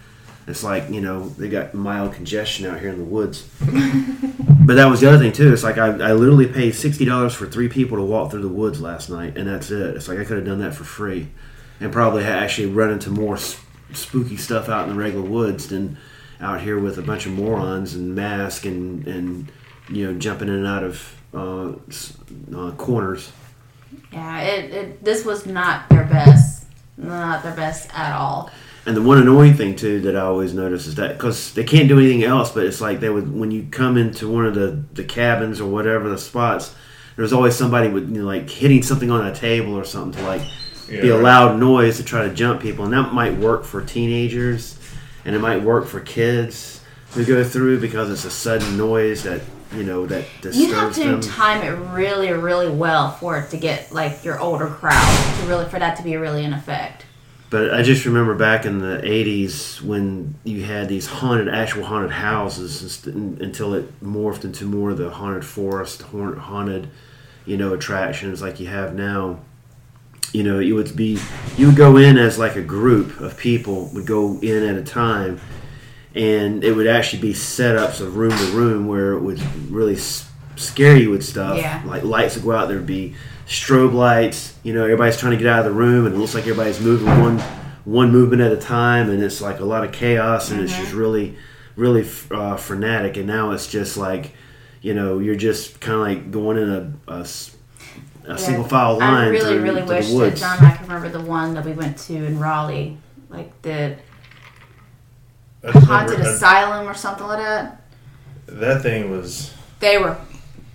It's 0.46 0.62
like 0.64 0.90
you 0.90 1.00
know 1.00 1.28
they 1.30 1.49
got 1.49 1.75
mild 1.75 2.14
congestion 2.14 2.66
out 2.66 2.80
here 2.80 2.90
in 2.90 2.99
the 2.99 3.04
woods. 3.04 3.49
but 3.61 4.75
that 4.76 4.87
was 4.87 5.00
the 5.00 5.08
other 5.08 5.18
thing 5.18 5.32
too. 5.32 5.52
It's 5.52 5.62
like 5.64 5.78
I, 5.78 5.87
I 5.88 6.12
literally 6.12 6.46
paid 6.46 6.75
sixty 6.75 7.04
dollars 7.04 7.34
for 7.34 7.46
three 7.46 7.68
people 7.68 7.96
to 7.99 8.02
walk 8.04 8.30
through 8.30 8.42
the 8.42 8.49
woods 8.49 8.80
last 8.80 9.11
night, 9.11 9.37
and 9.37 9.49
that's 9.49 9.70
it. 9.70 9.96
It's 9.96 10.08
like 10.08 10.18
I 10.18 10.25
could 10.25 10.37
have 10.37 10.46
done 10.46 10.61
that 10.61 10.75
for 10.75 10.84
free, 10.84 11.28
and 11.80 11.92
probably 11.92 12.25
actually 12.25 12.68
run 12.68 12.90
into 12.90 13.11
more 13.11 13.37
s- 13.37 13.58
spooky 13.92 14.37
stuff 14.37 14.68
out 14.68 14.88
in 14.88 14.94
the 14.94 15.00
regular 15.02 15.26
woods 15.26 15.68
than 15.68 15.96
out 16.41 16.61
here 16.61 16.79
with 16.79 16.99
a 16.99 17.03
bunch 17.03 17.26
of 17.26 17.33
morons 17.33 17.95
and 17.95 18.14
masks 18.14 18.64
and 18.64 19.07
and 19.07 19.53
you 19.91 20.07
know 20.07 20.19
jumping 20.19 20.49
in 20.49 20.55
and 20.55 20.67
out 20.67 20.83
of 20.85 21.21
uh, 21.35 21.73
uh, 22.57 22.71
corners. 22.73 23.31
Yeah. 24.12 24.41
It, 24.41 24.73
it 24.73 25.05
this 25.05 25.25
was 25.25 25.47
not 25.47 25.88
their 25.88 26.05
best. 26.05 26.67
Not 26.97 27.43
their 27.43 27.55
best 27.55 27.91
at 27.97 28.14
all. 28.14 28.50
And 28.87 28.97
the 28.97 29.03
one 29.03 29.19
annoying 29.19 29.55
thing 29.55 29.76
too 29.76 30.00
that 30.03 30.14
I 30.14 30.21
always 30.21 30.53
notice 30.55 30.87
is 30.87 30.95
that 30.97 31.12
because 31.17 31.55
they 31.55 31.64
can't 31.64 31.88
do 31.88 31.99
anything 31.99 32.23
else, 32.23 32.53
but 32.53 32.64
it's 32.67 32.81
like 32.81 33.00
they 33.00 33.09
would 33.09 33.33
when 33.35 33.50
you 33.50 33.67
come 33.71 33.97
into 33.97 34.29
one 34.29 34.47
of 34.47 34.55
the 34.55 34.83
the 34.93 35.05
cabins 35.05 35.61
or 35.61 35.69
whatever 35.69 36.09
the 36.09 36.19
spots, 36.19 36.75
there's 37.17 37.33
always 37.33 37.57
somebody 37.57 37.88
with 37.88 38.09
you 38.11 38.21
know, 38.23 38.26
like 38.26 38.49
hitting 38.49 38.83
something 38.83 39.11
on 39.11 39.26
a 39.26 39.35
table 39.35 39.75
or 39.75 39.85
something 39.85 40.21
to 40.23 40.29
like 40.29 40.43
be 40.88 40.99
a 40.99 41.07
Yeah. 41.07 41.14
loud 41.14 41.59
noise 41.59 41.97
to 41.97 42.05
try 42.05 42.29
to 42.29 42.35
jump 42.35 42.61
people, 42.61 42.85
and 42.85 42.93
that 42.93 43.12
might 43.14 43.38
work 43.38 43.64
for 43.64 43.81
teenagers, 43.83 44.75
and 45.25 45.35
it 45.35 45.40
might 45.40 45.62
work 45.62 45.87
for 45.87 46.00
kids 46.00 46.81
who 47.12 47.25
go 47.25 47.45
through 47.45 47.81
because 47.81 48.11
it's 48.11 48.25
a 48.25 48.31
sudden 48.31 48.76
noise 48.76 49.23
that 49.23 49.40
you 49.75 49.83
know 49.83 50.07
that 50.07 50.25
disturbs 50.40 50.59
You 50.59 50.75
have 50.75 50.95
to 50.95 51.00
them. 51.00 51.21
time 51.21 51.62
it 51.62 51.71
really, 51.93 52.33
really 52.33 52.69
well 52.69 53.12
for 53.12 53.38
it 53.38 53.50
to 53.50 53.57
get 53.57 53.93
like 53.93 54.25
your 54.25 54.38
older 54.38 54.66
crowd 54.66 55.40
to 55.40 55.47
really 55.47 55.69
for 55.69 55.78
that 55.78 55.97
to 55.97 56.02
be 56.02 56.16
really 56.16 56.45
in 56.45 56.52
effect. 56.52 57.07
But 57.50 57.73
I 57.73 57.83
just 57.83 58.04
remember 58.04 58.35
back 58.35 58.64
in 58.66 58.78
the 58.81 59.00
'80s 59.04 59.81
when 59.81 60.35
you 60.45 60.64
had 60.64 60.88
these 60.88 61.07
haunted, 61.07 61.49
actual 61.49 61.85
haunted 61.85 62.11
houses, 62.11 63.07
until 63.07 63.75
it 63.75 64.00
morphed 64.02 64.45
into 64.45 64.64
more 64.64 64.90
of 64.90 64.99
the 64.99 65.11
haunted 65.11 65.45
forest, 65.45 66.02
haunted, 66.02 66.88
you 67.47 67.57
know, 67.57 67.73
attractions 67.73 68.43
like 68.43 68.59
you 68.59 68.66
have 68.66 68.95
now. 68.95 69.38
You 70.33 70.43
know, 70.43 70.59
you 70.59 70.75
would 70.75 70.97
be, 70.97 71.19
you 71.57 71.66
would 71.66 71.76
go 71.76 71.97
in 71.97 72.19
as 72.19 72.38
like 72.38 72.57
a 72.57 72.62
group 72.62 73.21
of 73.21 73.37
people 73.37 73.87
would 73.95 74.07
go 74.07 74.38
in 74.40 74.64
at 74.64 74.76
a 74.76 74.83
time, 74.83 75.40
and 76.14 76.64
it 76.64 76.73
would 76.73 76.87
actually 76.87 77.23
be 77.23 77.33
setups 77.33 78.00
of 78.00 78.16
room 78.16 78.37
to 78.37 78.47
room 78.47 78.87
where 78.87 79.12
it 79.12 79.21
would 79.21 79.40
really 79.71 79.97
scare 79.97 80.97
you 80.97 81.11
with 81.11 81.25
stuff. 81.25 81.57
Yeah. 81.57 81.83
Like 81.85 82.02
lights 82.02 82.35
would 82.35 82.45
go 82.45 82.52
out, 82.52 82.69
there'd 82.69 82.87
be 82.87 83.14
strobe 83.47 83.93
lights. 83.93 84.57
You 84.62 84.73
know, 84.75 84.85
everybody's 84.85 85.16
trying 85.16 85.33
to 85.33 85.38
get 85.38 85.47
out 85.47 85.61
of 85.61 85.66
the 85.66 85.73
room, 85.73 86.07
and 86.07 86.14
it 86.14 86.19
looks 86.19 86.35
like 86.35 86.45
everybody's 86.45 86.81
moving 86.81 87.09
one 87.21 87.38
one 87.85 88.11
movement 88.11 88.40
at 88.43 88.50
a 88.50 88.57
time, 88.57 89.11
and 89.11 89.23
it's 89.23 89.40
like 89.40 89.61
a 89.61 89.64
lot 89.64 89.85
of 89.85 89.93
chaos, 89.93 90.50
and 90.50 90.61
it's 90.61 90.75
just 90.75 90.93
really 90.93 91.37
really 91.76 92.09
uh, 92.31 92.57
frenetic, 92.57 93.16
and 93.16 93.26
now 93.26 93.50
it's 93.50 93.66
just 93.66 93.97
like, 93.97 94.33
you 94.81 94.95
know, 94.95 95.19
you're 95.19 95.35
just 95.35 95.81
kind 95.81 95.95
of 95.95 96.00
like 96.00 96.31
going 96.31 96.57
in 96.57 96.71
a, 96.71 97.12
a 97.12 97.28
a 98.25 98.31
Yeah. 98.31 98.37
single 98.37 98.64
file 98.64 98.99
line 98.99 99.12
I 99.14 99.26
really, 99.28 99.54
through 99.54 99.62
really 99.62 99.83
to 99.83 99.87
wish 99.87 100.11
that. 100.11 100.37
John 100.37 100.59
and 100.59 100.66
I 100.66 100.71
could 100.73 100.88
remember 100.88 101.09
the 101.11 101.21
one 101.21 101.54
that 101.54 101.64
we 101.64 101.73
went 101.73 101.99
to 101.99 102.14
in 102.14 102.38
Raleigh, 102.38 102.97
like 103.28 103.61
the 103.62 103.97
I 105.62 105.73
just 105.73 105.87
haunted 105.87 106.11
remember- 106.19 106.31
asylum 106.35 106.88
or 106.88 106.95
something 106.95 107.26
like 107.26 107.38
that. 107.38 107.81
That 108.47 108.83
thing 108.83 109.11
was. 109.11 109.52
They 109.81 109.99
were, 109.99 110.16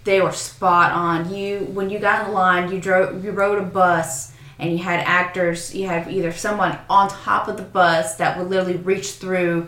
they 0.04 0.22
were 0.22 0.32
spot 0.32 0.92
on. 0.92 1.34
You 1.34 1.60
when 1.74 1.90
you 1.90 2.00
got 2.00 2.28
in 2.28 2.34
line, 2.34 2.72
you 2.72 2.80
drove, 2.82 3.24
you 3.24 3.32
rode 3.32 3.60
a 3.60 3.66
bus, 3.66 4.32
and 4.58 4.72
you 4.72 4.80
had 4.80 5.00
actors. 5.02 5.74
You 5.74 5.88
had 5.88 6.08
either 6.12 6.32
someone 6.32 6.78
on 6.90 7.10
top 7.10 7.48
of 7.48 7.58
the 7.58 7.64
bus 7.64 8.16
that 8.16 8.38
would 8.38 8.50
literally 8.50 8.78
reach 8.78 9.14
through 9.14 9.68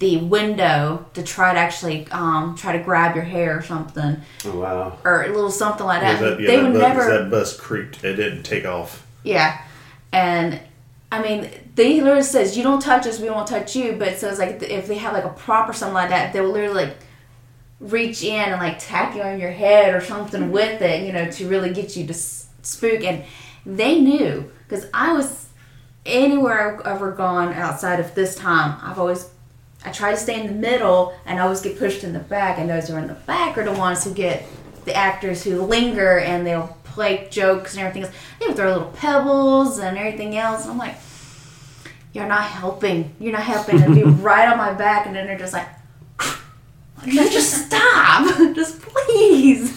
the 0.00 0.16
window 0.16 1.06
to 1.14 1.22
try 1.22 1.52
to 1.54 1.58
actually 1.60 2.08
um, 2.10 2.56
try 2.56 2.76
to 2.76 2.82
grab 2.82 3.14
your 3.14 3.24
hair 3.24 3.58
or 3.58 3.62
something, 3.62 4.16
Oh 4.46 4.58
wow! 4.58 4.98
or 5.04 5.22
a 5.24 5.28
little 5.28 5.50
something 5.50 5.86
like 5.86 6.00
that. 6.00 6.20
that, 6.20 6.40
yeah, 6.40 6.46
they 6.46 6.56
that 6.56 6.62
would 6.64 6.72
bus, 6.72 6.82
never. 6.82 7.18
That 7.18 7.30
bus 7.30 7.56
creaked. 7.58 8.02
It 8.02 8.16
didn't 8.16 8.42
take 8.42 8.64
off. 8.64 9.06
Yeah, 9.22 9.60
and 10.12 10.58
I 11.12 11.22
mean, 11.22 11.50
they 11.74 12.00
literally 12.00 12.22
says 12.22 12.56
you 12.56 12.62
don't 12.62 12.80
touch 12.80 13.06
us, 13.06 13.20
we 13.20 13.28
won't 13.30 13.46
touch 13.46 13.76
you. 13.76 13.92
But 13.92 14.18
so 14.18 14.28
it's 14.28 14.38
like 14.38 14.62
if 14.62 14.88
they 14.88 14.96
have 14.96 15.12
like 15.12 15.24
a 15.24 15.28
prop 15.30 15.68
or 15.68 15.74
something 15.74 15.94
like 15.94 16.08
that, 16.08 16.32
they 16.32 16.40
will 16.40 16.50
literally 16.50 16.86
like 16.86 16.96
reach 17.78 18.22
in 18.22 18.40
and 18.52 18.60
like 18.60 18.78
tap 18.78 19.14
you 19.14 19.22
on 19.22 19.38
your 19.38 19.50
head 19.50 19.94
or 19.94 20.00
something 20.00 20.50
with 20.50 20.80
it, 20.82 21.06
you 21.06 21.12
know, 21.12 21.30
to 21.30 21.48
really 21.48 21.72
get 21.72 21.96
you 21.96 22.06
to 22.06 22.14
spook. 22.14 23.02
And 23.04 23.24
they 23.66 24.00
knew 24.00 24.50
because 24.66 24.86
I 24.94 25.12
was 25.12 25.48
anywhere 26.06 26.80
I've 26.80 26.86
ever 26.86 27.12
gone 27.12 27.52
outside 27.52 28.00
of 28.00 28.14
this 28.14 28.34
time, 28.34 28.78
I've 28.82 28.98
always 28.98 29.28
I 29.84 29.92
try 29.92 30.10
to 30.10 30.16
stay 30.16 30.40
in 30.40 30.46
the 30.46 30.52
middle 30.52 31.14
and 31.24 31.38
I 31.38 31.42
always 31.42 31.60
get 31.60 31.78
pushed 31.78 32.04
in 32.04 32.12
the 32.12 32.18
back. 32.18 32.58
And 32.58 32.68
those 32.68 32.88
who 32.88 32.94
are 32.94 32.98
in 32.98 33.06
the 33.06 33.14
back 33.14 33.56
are 33.56 33.64
the 33.64 33.72
ones 33.72 34.04
who 34.04 34.12
get 34.12 34.44
the 34.84 34.94
actors 34.94 35.42
who 35.42 35.62
linger 35.62 36.18
and 36.18 36.46
they'll 36.46 36.76
play 36.84 37.28
jokes 37.30 37.74
and 37.74 37.82
everything 37.86 38.04
else. 38.04 38.14
They 38.38 38.46
would 38.46 38.56
throw 38.56 38.72
little 38.72 38.92
pebbles 38.92 39.78
and 39.78 39.96
everything 39.96 40.36
else. 40.36 40.66
I'm 40.66 40.78
like, 40.78 40.96
you're 42.12 42.26
not 42.26 42.42
helping. 42.42 43.14
You're 43.18 43.32
not 43.32 43.42
helping. 43.42 43.82
And 43.82 43.94
be 43.94 44.02
right 44.22 44.48
on 44.48 44.58
my 44.58 44.72
back, 44.72 45.06
and 45.06 45.14
then 45.14 45.26
they're 45.26 45.38
just 45.38 45.52
like, 45.52 45.68
no, 47.06 47.30
just 47.30 47.66
stop, 47.66 48.36
just 48.54 48.80
please. 48.80 49.72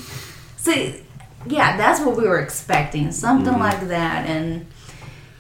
See, 0.58 1.04
yeah, 1.48 1.78
that's 1.78 2.00
what 2.02 2.18
we 2.18 2.28
were 2.28 2.40
expecting, 2.40 3.12
something 3.12 3.54
mm-hmm. 3.54 3.62
like 3.62 3.88
that, 3.88 4.28
and 4.28 4.66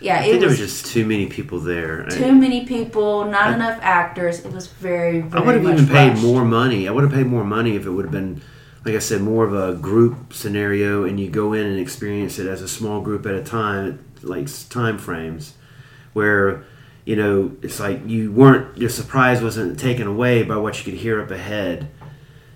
yeah, 0.03 0.15
I 0.15 0.19
it 0.19 0.23
think 0.23 0.39
there 0.41 0.49
was, 0.49 0.59
was 0.59 0.71
just 0.71 0.91
too 0.93 1.05
many 1.05 1.27
people 1.27 1.59
there. 1.59 2.05
too 2.07 2.33
many 2.33 2.65
people, 2.65 3.25
not 3.25 3.53
enough 3.53 3.79
actors. 3.81 4.43
It 4.43 4.51
was 4.51 4.67
very, 4.67 5.23
I 5.31 5.39
would 5.39 5.55
have 5.55 5.63
much 5.63 5.73
even 5.79 5.87
paid 5.87 6.09
rushed. 6.09 6.23
more 6.23 6.43
money. 6.43 6.87
I 6.87 6.91
would 6.91 7.03
have 7.03 7.13
paid 7.13 7.25
more 7.25 7.45
money 7.45 7.75
if 7.75 7.85
it 7.85 7.89
would 7.89 8.03
have 8.03 8.11
been, 8.11 8.41
like 8.85 8.95
I 8.95 8.99
said, 8.99 9.21
more 9.21 9.45
of 9.45 9.53
a 9.53 9.75
group 9.79 10.33
scenario, 10.33 11.05
and 11.05 11.19
you 11.19 11.29
go 11.29 11.53
in 11.53 11.65
and 11.65 11.79
experience 11.79 12.37
it 12.37 12.47
as 12.47 12.61
a 12.61 12.67
small 12.67 12.99
group 12.99 13.25
at 13.25 13.33
a 13.33 13.43
time, 13.43 14.03
like 14.21 14.47
time 14.69 14.97
frames, 14.97 15.53
where 16.11 16.65
you 17.05 17.15
know 17.15 17.55
it's 17.61 17.79
like 17.79 18.01
you 18.05 18.31
weren't 18.31 18.77
your 18.77 18.89
surprise 18.89 19.41
wasn't 19.41 19.79
taken 19.79 20.05
away 20.05 20.43
by 20.43 20.57
what 20.57 20.77
you 20.77 20.83
could 20.83 20.99
hear 20.99 21.21
up 21.21 21.31
ahead. 21.31 21.89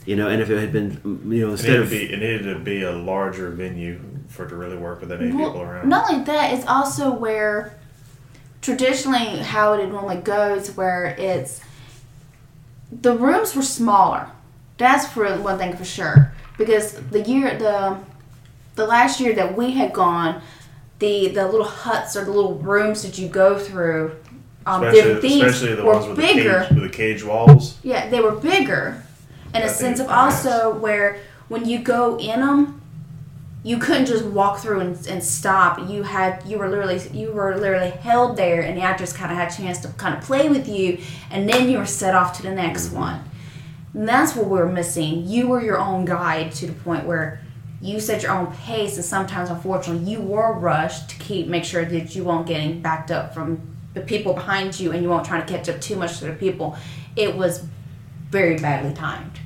You 0.05 0.15
know, 0.15 0.29
and 0.29 0.41
if 0.41 0.49
it 0.49 0.59
had 0.59 0.71
been, 0.71 1.01
you 1.29 1.45
know, 1.45 1.51
instead 1.51 1.71
needed, 1.71 1.83
of 1.83 1.89
be, 1.89 2.13
it 2.13 2.19
needed 2.19 2.43
to 2.53 2.59
be 2.59 2.81
a 2.83 2.93
larger 2.93 3.49
venue 3.51 3.99
for 4.37 4.45
it 4.45 4.49
to 4.49 4.55
really 4.55 4.77
work 4.77 5.01
with 5.01 5.09
that 5.09 5.19
many 5.19 5.33
Well, 5.35 5.47
people 5.47 5.63
around. 5.63 5.89
Not 5.89 6.09
only 6.09 6.23
that, 6.25 6.53
it's 6.53 6.65
also 6.67 7.11
where 7.11 7.77
traditionally 8.61 9.39
how 9.39 9.73
it 9.73 9.87
normally 9.87 10.17
goes, 10.17 10.71
where 10.77 11.07
it's 11.17 11.59
the 12.91 13.17
rooms 13.17 13.55
were 13.55 13.61
smaller. 13.63 14.29
That's 14.77 15.07
for 15.07 15.25
one 15.39 15.57
thing 15.57 15.75
for 15.75 15.85
sure. 15.85 16.33
Because 16.57 16.93
the 16.93 17.21
year 17.21 17.57
the 17.57 17.97
the 18.75 18.85
last 18.85 19.19
year 19.19 19.33
that 19.33 19.57
we 19.57 19.71
had 19.71 19.91
gone, 19.91 20.41
the 20.99 21.29
the 21.29 21.45
little 21.47 21.65
huts 21.65 22.15
or 22.15 22.23
the 22.23 22.31
little 22.31 22.55
rooms 22.55 23.01
that 23.03 23.17
you 23.17 23.27
go 23.27 23.57
through, 23.57 24.15
um, 24.65 24.83
especially, 24.83 25.41
especially 25.41 25.75
the 25.75 25.83
were 25.83 25.93
ones 25.93 26.07
with 26.07 26.17
bigger. 26.17 26.59
the 26.59 26.65
cage 26.65 26.73
with 26.73 26.83
the 26.83 26.97
cage 26.97 27.23
walls. 27.23 27.77
Yeah, 27.83 28.09
they 28.09 28.21
were 28.21 28.31
bigger, 28.31 29.03
in 29.55 29.63
a 29.63 29.69
sense 29.69 29.99
of 29.99 30.05
it's 30.05 30.13
also 30.13 30.77
where 30.77 31.19
when 31.47 31.67
you 31.67 31.79
go 31.79 32.17
in 32.19 32.41
them, 32.41 32.76
you 33.63 33.77
couldn't 33.77 34.05
just 34.05 34.23
walk 34.25 34.59
through 34.59 34.79
and, 34.79 35.07
and 35.07 35.23
stop. 35.23 35.89
You 35.89 36.03
had 36.03 36.43
you 36.45 36.57
were 36.57 36.69
literally 36.69 37.01
you 37.09 37.31
were 37.31 37.57
literally 37.57 37.89
held 37.89 38.37
there, 38.37 38.61
and 38.61 38.77
the 38.77 38.81
actors 38.81 39.13
kind 39.13 39.31
of 39.31 39.37
had 39.37 39.51
a 39.51 39.55
chance 39.55 39.79
to 39.79 39.89
kind 39.89 40.15
of 40.15 40.23
play 40.23 40.49
with 40.49 40.67
you, 40.67 40.99
and 41.31 41.49
then 41.49 41.69
you 41.69 41.77
were 41.77 41.85
set 41.85 42.15
off 42.15 42.37
to 42.37 42.43
the 42.43 42.51
next 42.51 42.87
mm-hmm. 42.87 42.97
one. 42.97 43.23
And 43.93 44.07
that's 44.07 44.35
what 44.35 44.45
we 44.45 44.57
were 44.57 44.71
missing. 44.71 45.27
You 45.27 45.47
were 45.47 45.61
your 45.61 45.79
own 45.79 46.05
guide 46.05 46.51
to 46.53 46.67
the 46.67 46.73
point 46.73 47.05
where 47.05 47.41
you 47.81 47.99
set 47.99 48.23
your 48.23 48.31
own 48.31 48.47
pace, 48.53 48.95
and 48.95 49.05
sometimes, 49.05 49.49
unfortunately, 49.49 50.09
you 50.09 50.21
were 50.21 50.53
rushed 50.53 51.09
to 51.09 51.15
keep 51.17 51.47
make 51.47 51.63
sure 51.63 51.83
that 51.83 52.15
you 52.15 52.23
won't 52.23 52.47
getting 52.47 52.81
backed 52.81 53.11
up 53.11 53.33
from 53.33 53.61
the 53.93 54.01
people 54.01 54.33
behind 54.33 54.79
you, 54.79 54.91
and 54.91 55.01
you 55.01 55.09
won't 55.09 55.25
trying 55.25 55.45
to 55.45 55.51
catch 55.51 55.67
up 55.67 55.81
too 55.81 55.95
much 55.95 56.19
to 56.19 56.25
the 56.25 56.33
people. 56.33 56.77
It 57.15 57.35
was 57.35 57.65
very 58.29 58.57
badly 58.57 58.93
timed. 58.93 59.39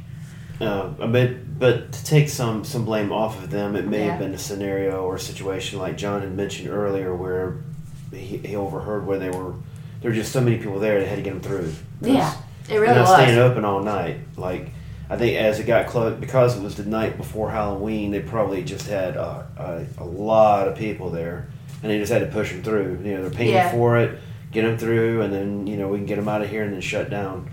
Uh, 0.61 0.87
but 1.07 1.59
but 1.59 1.91
to 1.91 2.03
take 2.05 2.29
some 2.29 2.63
some 2.63 2.85
blame 2.85 3.11
off 3.11 3.41
of 3.43 3.49
them, 3.49 3.75
it 3.75 3.87
may 3.87 4.05
Yeah. 4.05 4.11
have 4.11 4.19
been 4.19 4.33
a 4.33 4.37
scenario 4.37 5.03
or 5.03 5.15
a 5.15 5.19
situation 5.19 5.79
like 5.79 5.97
John 5.97 6.21
had 6.21 6.35
mentioned 6.35 6.69
earlier, 6.69 7.15
where 7.15 7.57
he, 8.11 8.37
he 8.37 8.55
overheard 8.55 9.05
where 9.07 9.19
they 9.19 9.29
were. 9.29 9.53
There 10.01 10.09
were 10.11 10.15
just 10.15 10.31
so 10.31 10.41
many 10.41 10.57
people 10.57 10.79
there 10.79 10.99
they 10.99 11.05
had 11.05 11.17
to 11.17 11.21
get 11.21 11.33
them 11.33 11.41
through. 11.41 11.73
Yeah, 12.01 12.33
it 12.69 12.77
really 12.77 12.99
was. 12.99 13.09
staying 13.13 13.37
open 13.37 13.63
all 13.65 13.81
night. 13.83 14.17
Like 14.37 14.69
I 15.09 15.17
think 15.17 15.37
as 15.37 15.59
it 15.59 15.65
got 15.65 15.87
close, 15.87 16.19
because 16.19 16.57
it 16.57 16.63
was 16.63 16.75
the 16.75 16.85
night 16.85 17.17
before 17.17 17.51
Halloween, 17.51 18.11
they 18.11 18.19
probably 18.21 18.63
just 18.63 18.87
had 18.87 19.15
a, 19.17 19.85
a, 19.99 20.03
a 20.03 20.05
lot 20.05 20.67
of 20.67 20.75
people 20.77 21.09
there, 21.09 21.47
and 21.83 21.91
they 21.91 21.97
just 21.99 22.11
had 22.11 22.19
to 22.21 22.27
push 22.27 22.51
them 22.51 22.63
through. 22.63 22.99
You 23.03 23.15
know, 23.15 23.21
they're 23.23 23.29
paying 23.29 23.53
Yeah. 23.53 23.71
for 23.71 23.97
it, 23.97 24.19
get 24.51 24.63
them 24.63 24.77
through, 24.77 25.21
and 25.21 25.33
then 25.33 25.67
you 25.67 25.77
know 25.77 25.87
we 25.87 25.97
can 25.97 26.05
get 26.07 26.15
them 26.17 26.27
out 26.29 26.41
of 26.41 26.49
here 26.49 26.63
and 26.63 26.73
then 26.73 26.81
shut 26.81 27.09
down. 27.09 27.49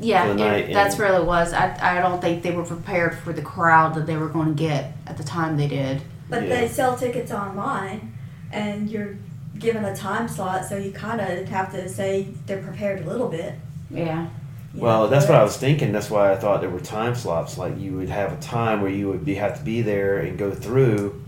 Yeah, 0.00 0.26
for 0.28 0.34
the 0.34 0.44
it- 0.44 0.46
night 0.66 0.72
that's 0.72 0.94
and- 0.96 1.02
really 1.04 1.24
was. 1.24 1.52
I, 1.52 1.76
I 1.98 2.00
don't 2.00 2.20
think 2.20 2.42
they 2.42 2.50
were 2.50 2.64
prepared 2.64 3.16
for 3.18 3.32
the 3.32 3.42
crowd 3.42 3.94
that 3.94 4.06
they 4.06 4.16
were 4.16 4.28
going 4.28 4.48
to 4.48 4.62
get 4.62 4.92
at 5.06 5.16
the 5.16 5.24
time 5.24 5.56
they 5.56 5.68
did. 5.68 6.02
But 6.28 6.42
Yeah. 6.44 6.48
they 6.60 6.68
sell 6.68 6.96
tickets 6.96 7.32
online, 7.32 8.12
and 8.52 8.88
you're 8.90 9.16
given 9.58 9.84
a 9.84 9.94
time 9.96 10.28
slot, 10.28 10.64
so 10.64 10.76
you 10.76 10.90
kind 10.92 11.20
of 11.20 11.48
have 11.48 11.72
to 11.72 11.88
say 11.88 12.28
they're 12.46 12.62
prepared 12.62 13.00
a 13.04 13.10
little 13.10 13.28
bit. 13.28 13.54
Yeah. 13.90 14.26
you 14.74 14.80
Well, 14.82 15.02
know, 15.04 15.08
that's 15.08 15.26
what 15.26 15.34
I 15.36 15.42
was 15.42 15.56
thinking. 15.56 15.90
That's 15.92 16.08
why 16.10 16.30
I 16.32 16.36
thought 16.36 16.60
there 16.60 16.70
were 16.70 16.78
time 16.80 17.14
slots. 17.16 17.58
Like 17.58 17.76
you 17.78 17.92
would 17.96 18.08
have 18.08 18.32
a 18.32 18.36
time 18.36 18.80
where 18.82 18.90
you 18.90 19.08
would 19.08 19.24
be 19.24 19.34
have 19.34 19.58
to 19.58 19.64
be 19.64 19.82
there 19.82 20.18
and 20.18 20.38
go 20.38 20.52
through, 20.52 21.20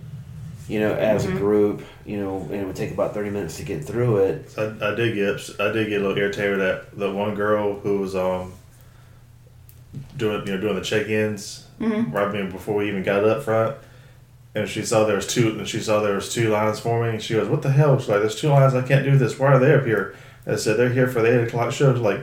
you 0.69 0.81
know, 0.81 0.95
as 0.95 1.25
Mm-hmm. 1.27 1.37
a 1.37 1.41
group, 1.41 1.83
you 2.07 2.19
know, 2.19 2.39
and 2.51 2.55
it 2.55 2.67
would 2.67 2.77
take 2.77 2.93
about 2.93 3.15
thirty 3.15 3.31
minutes 3.31 3.57
to 3.59 3.65
get 3.65 3.85
through 3.85 4.19
it. 4.19 4.53
I, 4.57 4.65
I 4.81 4.95
did 4.95 5.15
get 5.15 5.61
I 5.61 5.73
did 5.73 5.89
get 5.89 6.01
a 6.01 6.07
little 6.07 6.17
irritated 6.19 6.61
at 6.61 6.97
the 6.99 7.11
one 7.13 7.35
girl 7.35 7.79
who 7.81 7.99
was 7.99 8.15
um 8.17 8.53
doing 10.17 10.47
you 10.47 10.55
know 10.55 10.61
doing 10.61 10.75
the 10.77 10.81
check-ins 10.83 11.67
Mm-hmm. 11.81 12.13
right 12.13 12.51
before 12.53 12.77
we 12.77 12.87
even 12.89 13.03
got 13.03 13.25
up 13.25 13.43
front, 13.43 13.77
and 14.55 14.69
she 14.69 14.85
saw 14.85 15.05
there 15.05 15.17
was 15.17 15.27
two 15.27 15.49
and 15.59 15.67
she 15.67 15.81
saw 15.81 16.01
there 16.01 16.15
was 16.15 16.33
two 16.33 16.49
lines 16.51 16.79
forming. 16.79 17.15
And 17.15 17.23
she 17.23 17.35
goes, 17.35 17.49
"What 17.49 17.63
the 17.63 17.73
hell?" 17.73 17.99
She's 17.99 18.09
like, 18.09 18.21
"There's 18.21 18.41
two 18.41 18.51
lines. 18.51 18.75
I 18.75 18.83
can't 18.83 19.05
do 19.05 19.19
this. 19.19 19.37
Why 19.37 19.49
are 19.49 19.59
they 19.59 19.75
up 19.75 19.85
here?" 19.85 20.15
And 20.47 20.55
I 20.55 20.59
said, 20.59 20.77
"They're 20.77 20.91
here 20.93 21.09
for 21.09 21.23
the 21.23 21.41
eight 21.41 21.49
o'clock 21.49 21.73
show." 21.73 21.93
She's 21.93 22.01
like, 22.01 22.21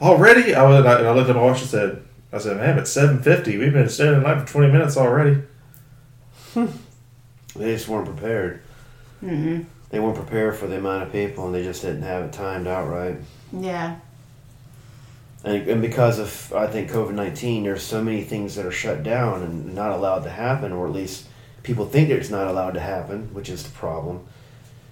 "Already?" 0.00 0.54
I 0.54 0.62
was 0.62 0.78
and 0.78 0.88
I, 0.88 0.98
and 1.00 1.08
I 1.08 1.12
looked 1.12 1.28
at 1.28 1.34
my 1.34 1.42
watch 1.42 1.60
and 1.60 1.68
said, 1.70 2.02
"I 2.32 2.38
said, 2.38 2.56
man, 2.58 2.78
it's 2.78 2.92
seven 2.92 3.20
fifty. 3.20 3.58
We've 3.58 3.72
been 3.72 3.88
standing 3.88 4.18
in 4.18 4.22
line 4.22 4.46
for 4.46 4.52
twenty 4.52 4.70
minutes 4.72 4.96
already." 4.96 5.42
They 7.54 7.72
just 7.74 7.88
weren't 7.88 8.06
prepared. 8.06 8.62
Mm-hmm. 9.22 9.64
They 9.90 9.98
weren't 9.98 10.16
prepared 10.16 10.56
for 10.56 10.66
the 10.66 10.78
amount 10.78 11.02
of 11.02 11.12
people, 11.12 11.46
and 11.46 11.54
they 11.54 11.64
just 11.64 11.82
didn't 11.82 12.02
have 12.02 12.24
it 12.24 12.32
timed 12.32 12.66
out 12.66 12.88
right. 12.88 13.16
Yeah. 13.52 13.96
And, 15.42 15.68
and 15.68 15.82
because 15.82 16.18
of 16.18 16.52
I 16.54 16.66
think 16.66 16.90
COVID 16.90 17.14
nineteen, 17.14 17.64
there's 17.64 17.82
so 17.82 18.02
many 18.02 18.22
things 18.22 18.54
that 18.56 18.66
are 18.66 18.70
shut 18.70 19.02
down 19.02 19.42
and 19.42 19.74
not 19.74 19.90
allowed 19.92 20.24
to 20.24 20.30
happen, 20.30 20.70
or 20.72 20.86
at 20.86 20.92
least 20.92 21.26
people 21.62 21.86
think 21.86 22.10
it's 22.10 22.30
not 22.30 22.46
allowed 22.46 22.74
to 22.74 22.80
happen, 22.80 23.32
which 23.34 23.48
is 23.48 23.62
the 23.62 23.70
problem. 23.70 24.26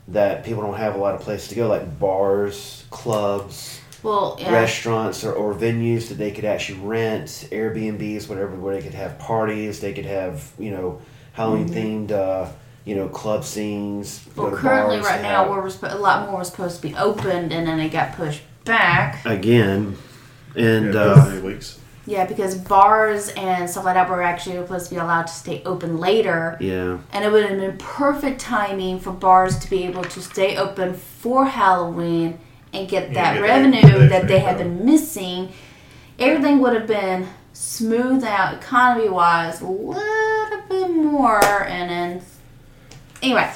That 0.09 0.44
people 0.44 0.62
don't 0.62 0.79
have 0.79 0.94
a 0.94 0.99
lot 0.99 1.14
of 1.14 1.21
places 1.21 1.49
to 1.49 1.55
go, 1.55 1.68
like 1.68 1.99
bars, 1.99 2.85
clubs, 2.90 3.79
Well, 4.03 4.38
yeah. 4.40 4.51
restaurants 4.53 5.23
or, 5.23 5.33
or 5.35 5.55
venues 5.55 6.09
that 6.09 6.14
they 6.14 6.31
could 6.31 6.47
actually 6.47 6.81
rent, 6.81 7.27
Airbnbs, 7.53 8.27
whatever, 8.27 8.57
where 8.57 8.75
they 8.75 8.83
could 8.83 8.94
have 8.94 9.18
parties, 9.18 9.81
they 9.81 9.92
could 9.92 10.07
have, 10.07 10.51
you 10.59 10.71
know, 10.71 11.03
Halloween 11.38 11.68
themed, 11.68 12.11
uh, 12.12 12.51
you 12.85 12.94
know, 12.96 13.09
club 13.09 13.44
scenes. 13.44 14.27
well, 14.37 14.51
currently, 14.51 14.96
bars, 14.96 15.07
right 15.07 15.22
now, 15.22 15.48
we're 15.48 15.62
resp- 15.62 15.90
a 15.92 15.96
lot 15.96 16.29
more 16.29 16.40
was 16.40 16.48
supposed 16.51 16.83
to 16.83 16.88
be 16.88 16.94
opened, 16.96 17.53
and 17.53 17.66
then 17.66 17.79
it 17.81 17.90
got 17.90 18.14
pushed 18.16 18.42
back. 18.64 19.24
again, 19.24 19.96
and 20.57 20.92
Yeah, 20.94 21.01
uh, 21.01 21.24
three 21.31 21.40
weeks. 21.40 21.79
Yeah, 22.07 22.24
because 22.24 22.55
bars 22.57 23.29
and 23.37 23.68
stuff 23.68 23.85
like 23.85 23.94
that 23.94 24.09
were 24.09 24.22
actually 24.22 24.57
supposed 24.57 24.88
to 24.88 24.94
be 24.94 24.98
allowed 24.98 25.27
to 25.27 25.33
stay 25.33 25.62
open 25.66 25.98
later. 25.98 26.57
yeah, 26.59 26.96
And 27.12 27.24
it 27.24 27.31
would 27.31 27.44
have 27.48 27.59
been 27.61 27.77
perfect 27.79 28.40
timing 28.40 28.98
for 28.98 29.11
bars 29.12 29.59
to 29.59 29.68
be 29.70 29.85
able 29.85 30.05
to 30.05 30.20
stay 30.22 30.57
open 30.57 30.94
for 30.94 31.44
Halloween 31.44 32.38
and 32.72 32.88
get 32.88 33.12
that 33.14 33.35
get 33.35 33.40
that- 33.40 33.42
revenue 33.42 33.98
that 33.98 34.09
that 34.11 34.29
they 34.29 34.38
have 34.40 34.57
been 34.59 34.85
missing. 34.87 35.51
everything 36.18 36.59
would 36.61 36.72
have 36.74 36.87
been 36.87 37.29
smoothed 37.53 38.24
out 38.24 38.55
economy 38.55 39.09
wise 39.09 39.61
a 39.61 39.66
little 39.66 39.92
bit 39.92 40.03
more, 41.04 41.64
and 41.64 41.90
then 41.90 42.22
anyway. 43.22 43.50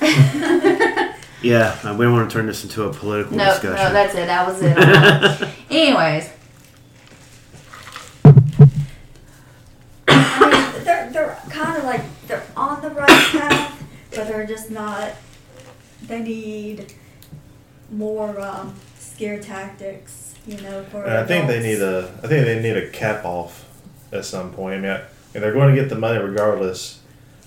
Yeah, 1.40 1.78
uh, 1.84 1.94
we 1.96 2.04
don't 2.04 2.14
want 2.14 2.28
to 2.28 2.34
turn 2.36 2.46
this 2.48 2.64
into 2.64 2.82
a 2.82 2.92
political 2.92 3.36
No, 3.36 3.44
discussion. 3.44 3.76
no, 3.76 3.92
that's 3.92 4.12
it. 4.16 4.26
That 4.26 4.44
was 4.44 4.60
it. 4.60 5.48
Anyways, 5.70 6.30
I 10.08 10.72
mean, 10.74 10.84
they're 10.84 11.10
they're 11.10 11.38
kind 11.48 11.78
of 11.78 11.84
like 11.84 12.02
they're 12.26 12.44
on 12.56 12.80
the 12.82 12.90
right 12.90 13.06
path, 13.08 13.84
but 14.10 14.26
they're 14.28 14.46
just 14.46 14.70
not. 14.70 15.12
They 16.02 16.20
need 16.20 16.92
more 17.90 18.38
um, 18.40 18.74
scare 18.98 19.40
tactics, 19.40 20.34
you 20.46 20.56
know. 20.60 20.84
For 20.90 21.04
And 21.04 21.18
I 21.18 21.24
think 21.26 21.46
they 21.46 21.60
need 21.62 21.80
a. 21.80 22.12
I 22.22 22.26
think 22.26 22.46
they 22.46 22.60
need 22.60 22.76
a 22.76 22.90
cap 22.90 23.24
off 23.24 23.64
at 24.12 24.24
some 24.24 24.52
point. 24.52 24.74
I 24.74 24.80
mean, 24.80 24.90
I, 24.90 25.02
and 25.38 25.44
they're 25.44 25.52
going 25.52 25.72
to 25.72 25.80
get 25.80 25.88
the 25.88 25.94
money 25.94 26.18
regardless. 26.18 26.98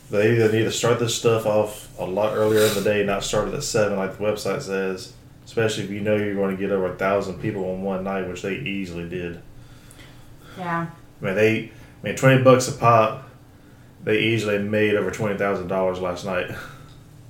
They 0.10 0.32
either 0.32 0.50
need 0.50 0.64
to 0.64 0.72
start 0.72 0.98
this 0.98 1.14
stuff 1.14 1.46
off 1.46 1.90
a 2.00 2.06
lot 2.06 2.38
earlier 2.38 2.62
in 2.62 2.74
the 2.74 2.82
day, 2.82 3.04
not 3.04 3.22
start 3.22 3.50
it 3.50 3.54
at 3.54 3.64
seven 3.64 3.98
like 3.98 4.18
the 4.18 4.24
website 4.24 4.62
says. 4.62 5.12
Especially 5.44 5.84
if 5.84 5.90
you 5.90 6.00
know 6.00 6.16
you're 6.16 6.36
going 6.36 6.56
to 6.56 6.62
get 6.62 6.72
over 6.72 6.86
a 6.94 6.96
thousand 6.96 7.42
people 7.42 7.70
on 7.70 7.82
one 7.82 8.06
night, 8.06 8.30
which 8.30 8.44
they 8.44 8.56
easily 8.56 9.10
did. 9.10 9.42
yeah. 10.58 10.88
I 11.22 11.26
mean, 11.26 11.36
they. 11.36 11.64
I 12.02 12.08
mean, 12.08 12.16
twenty 12.16 12.42
bucks 12.42 12.70
a 12.70 12.72
pop. 12.72 13.30
They 14.06 14.20
easily 14.20 14.58
made 14.60 14.96
over 14.96 15.12
twenty 15.12 15.38
thousand 15.38 15.68
dollars 15.68 16.00
last 16.00 16.26
night. 16.26 16.50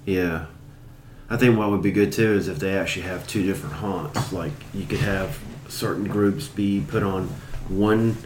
Yeah. 0.06 0.46
I 1.30 1.38
think 1.38 1.58
what 1.58 1.70
would 1.70 1.82
be 1.84 1.92
good 1.92 2.12
too 2.12 2.34
is 2.34 2.48
if 2.48 2.58
they 2.60 2.76
actually 2.76 3.04
have 3.04 3.26
two 3.28 3.44
different 3.44 3.76
haunts. 3.76 4.32
Like 4.32 4.52
you 4.76 4.86
could 4.86 5.00
have 5.00 5.40
certain 5.70 6.06
groups 6.06 6.48
be 6.48 6.84
put 6.88 7.04
on 7.04 7.28
one 7.68 8.18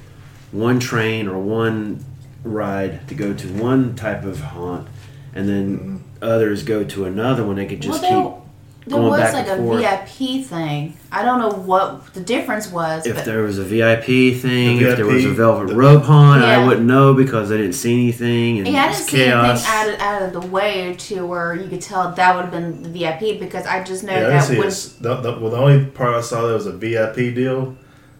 one 0.53 0.79
train 0.79 1.27
or 1.27 1.37
one 1.37 2.03
ride 2.45 3.07
to 3.07 3.15
go 3.15 3.33
to 3.33 3.47
one 3.53 3.95
type 3.95 4.23
of 4.23 4.39
haunt 4.39 4.87
and 5.33 5.49
then 5.49 5.77
mm-hmm. 5.77 5.97
others 6.21 6.63
go 6.63 6.83
to 6.83 7.05
another 7.05 7.45
one. 7.45 7.57
They 7.57 7.65
could 7.65 7.81
just 7.81 8.01
well, 8.01 8.45
there, 8.87 8.97
there 8.97 8.99
going 8.99 9.11
was 9.11 9.19
back 9.19 9.33
like 9.33 9.47
and 9.47 9.61
a 9.61 9.63
forth. 9.63 9.81
VIP 9.81 10.45
thing. 10.45 10.97
I 11.11 11.23
don't 11.23 11.39
know 11.39 11.49
what 11.49 12.13
the 12.13 12.21
difference 12.21 12.71
was, 12.71 13.05
if 13.05 13.15
but 13.15 13.25
there 13.25 13.41
was 13.41 13.57
a 13.57 13.63
VIP 13.63 14.05
thing, 14.39 14.79
The 14.79 14.91
if 14.91 14.97
there 14.97 15.05
was 15.05 15.25
a 15.25 15.33
velvet 15.33 15.69
the- 15.69 15.75
rope 15.75 16.03
haunt, 16.03 16.43
I 16.43 16.65
wouldn't 16.65 16.85
know 16.85 17.13
because 17.13 17.51
I 17.51 17.57
didn't 17.57 17.73
see 17.73 17.93
anything 17.93 18.59
and 18.59 18.67
yeah, 18.67 18.85
I 18.85 18.89
it's 18.89 18.99
didn't 18.99 19.09
see 19.09 19.25
anything 19.25 19.65
out 19.67 19.89
of, 19.89 19.99
out 19.99 20.21
of 20.21 20.33
the 20.41 20.47
way 20.47 20.95
to 20.99 21.25
where 21.25 21.53
you 21.55 21.67
could 21.67 21.81
tell 21.81 22.11
that 22.11 22.35
would 22.35 22.43
have 22.43 22.51
been 22.51 22.83
the 22.83 22.89
VIP 22.89 23.39
because 23.39 23.65
I 23.65 23.83
just 23.83 24.03
know 24.03 24.13
Yeah, 24.13 24.17
I 24.17 24.21
didn't 24.21 24.37
that 24.37 24.43
see 24.43 24.57
when 24.59 24.67
it. 24.67 25.21
The, 25.23 25.31
the, 25.31 25.39
well, 25.39 25.51
the 25.51 25.57
only 25.57 25.85
part 25.87 26.13
I 26.13 26.21
saw 26.21 26.47
that 26.47 26.53
was 26.53 26.67
a 26.67 26.71
VIP 26.71 27.35
deal 27.35 27.75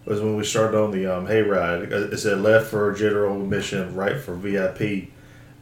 was 0.06 0.20
when 0.20 0.36
we 0.36 0.44
started 0.44 0.78
on 0.80 0.90
the 0.92 1.06
um, 1.06 1.26
hayride. 1.26 1.84
It 1.84 2.12
it 2.12 2.18
said 2.18 2.38
left 2.40 2.68
for 2.68 2.92
general 2.92 3.40
admission, 3.42 3.94
right 3.94 4.18
for 4.20 4.34
VIP. 4.34 5.08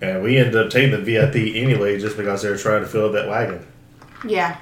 And 0.00 0.22
we 0.22 0.36
ended 0.36 0.56
up 0.56 0.70
taking 0.70 0.90
the 0.90 0.98
VIP 0.98 1.36
anyway 1.56 1.98
just 1.98 2.16
because 2.16 2.42
they 2.42 2.50
were 2.50 2.58
trying 2.58 2.82
to 2.82 2.86
fill 2.86 3.06
up 3.06 3.12
that 3.12 3.28
wagon. 3.28 3.64
yeah. 4.26 4.58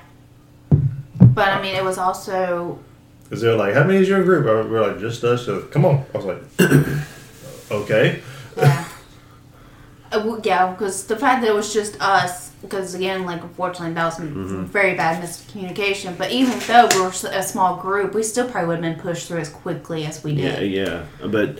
But 1.18 1.48
I 1.48 1.62
mean, 1.62 1.74
it 1.74 1.82
was 1.82 1.98
also 1.98 2.78
Because 3.24 3.40
they 3.40 3.48
were 3.48 3.56
like, 3.56 3.74
how 3.74 3.84
many 3.84 3.98
is 4.00 4.08
your 4.08 4.22
group? 4.22 4.44
We 4.44 4.70
were 4.70 4.86
like, 4.86 5.00
just 5.00 5.24
us. 5.24 5.46
So, 5.46 5.62
Come 5.62 5.84
on. 5.84 6.04
I 6.14 6.18
was 6.18 6.26
like, 6.26 6.42
okay. 7.70 8.20
Yeah. 8.56 8.84
Uh, 10.12 10.38
yeah, 10.44 10.70
because 10.72 11.06
the 11.06 11.16
fact 11.16 11.40
that 11.40 11.48
it 11.50 11.54
was 11.54 11.72
just 11.72 11.98
us, 12.00 12.51
because 12.62 12.94
again, 12.94 13.24
like 13.26 13.42
unfortunately 13.42 13.92
that 13.94 14.04
was 14.04 14.14
Mm-hmm. 14.18 14.64
very 14.64 14.94
bad 14.94 15.22
miscommunication. 15.22 16.16
But 16.16 16.30
even 16.30 16.58
though 16.60 16.88
we 16.94 17.00
were 17.00 17.08
a 17.30 17.42
small 17.42 17.76
group, 17.76 18.14
we 18.14 18.22
still 18.22 18.48
probably 18.48 18.68
would 18.68 18.84
have 18.84 18.94
been 18.96 19.02
pushed 19.02 19.28
through 19.28 19.40
as 19.40 19.48
quickly 19.48 20.06
as 20.06 20.22
we 20.24 20.34
did. 20.34 20.70
yeah. 20.70 21.04
Yeah. 21.20 21.28
But 21.28 21.58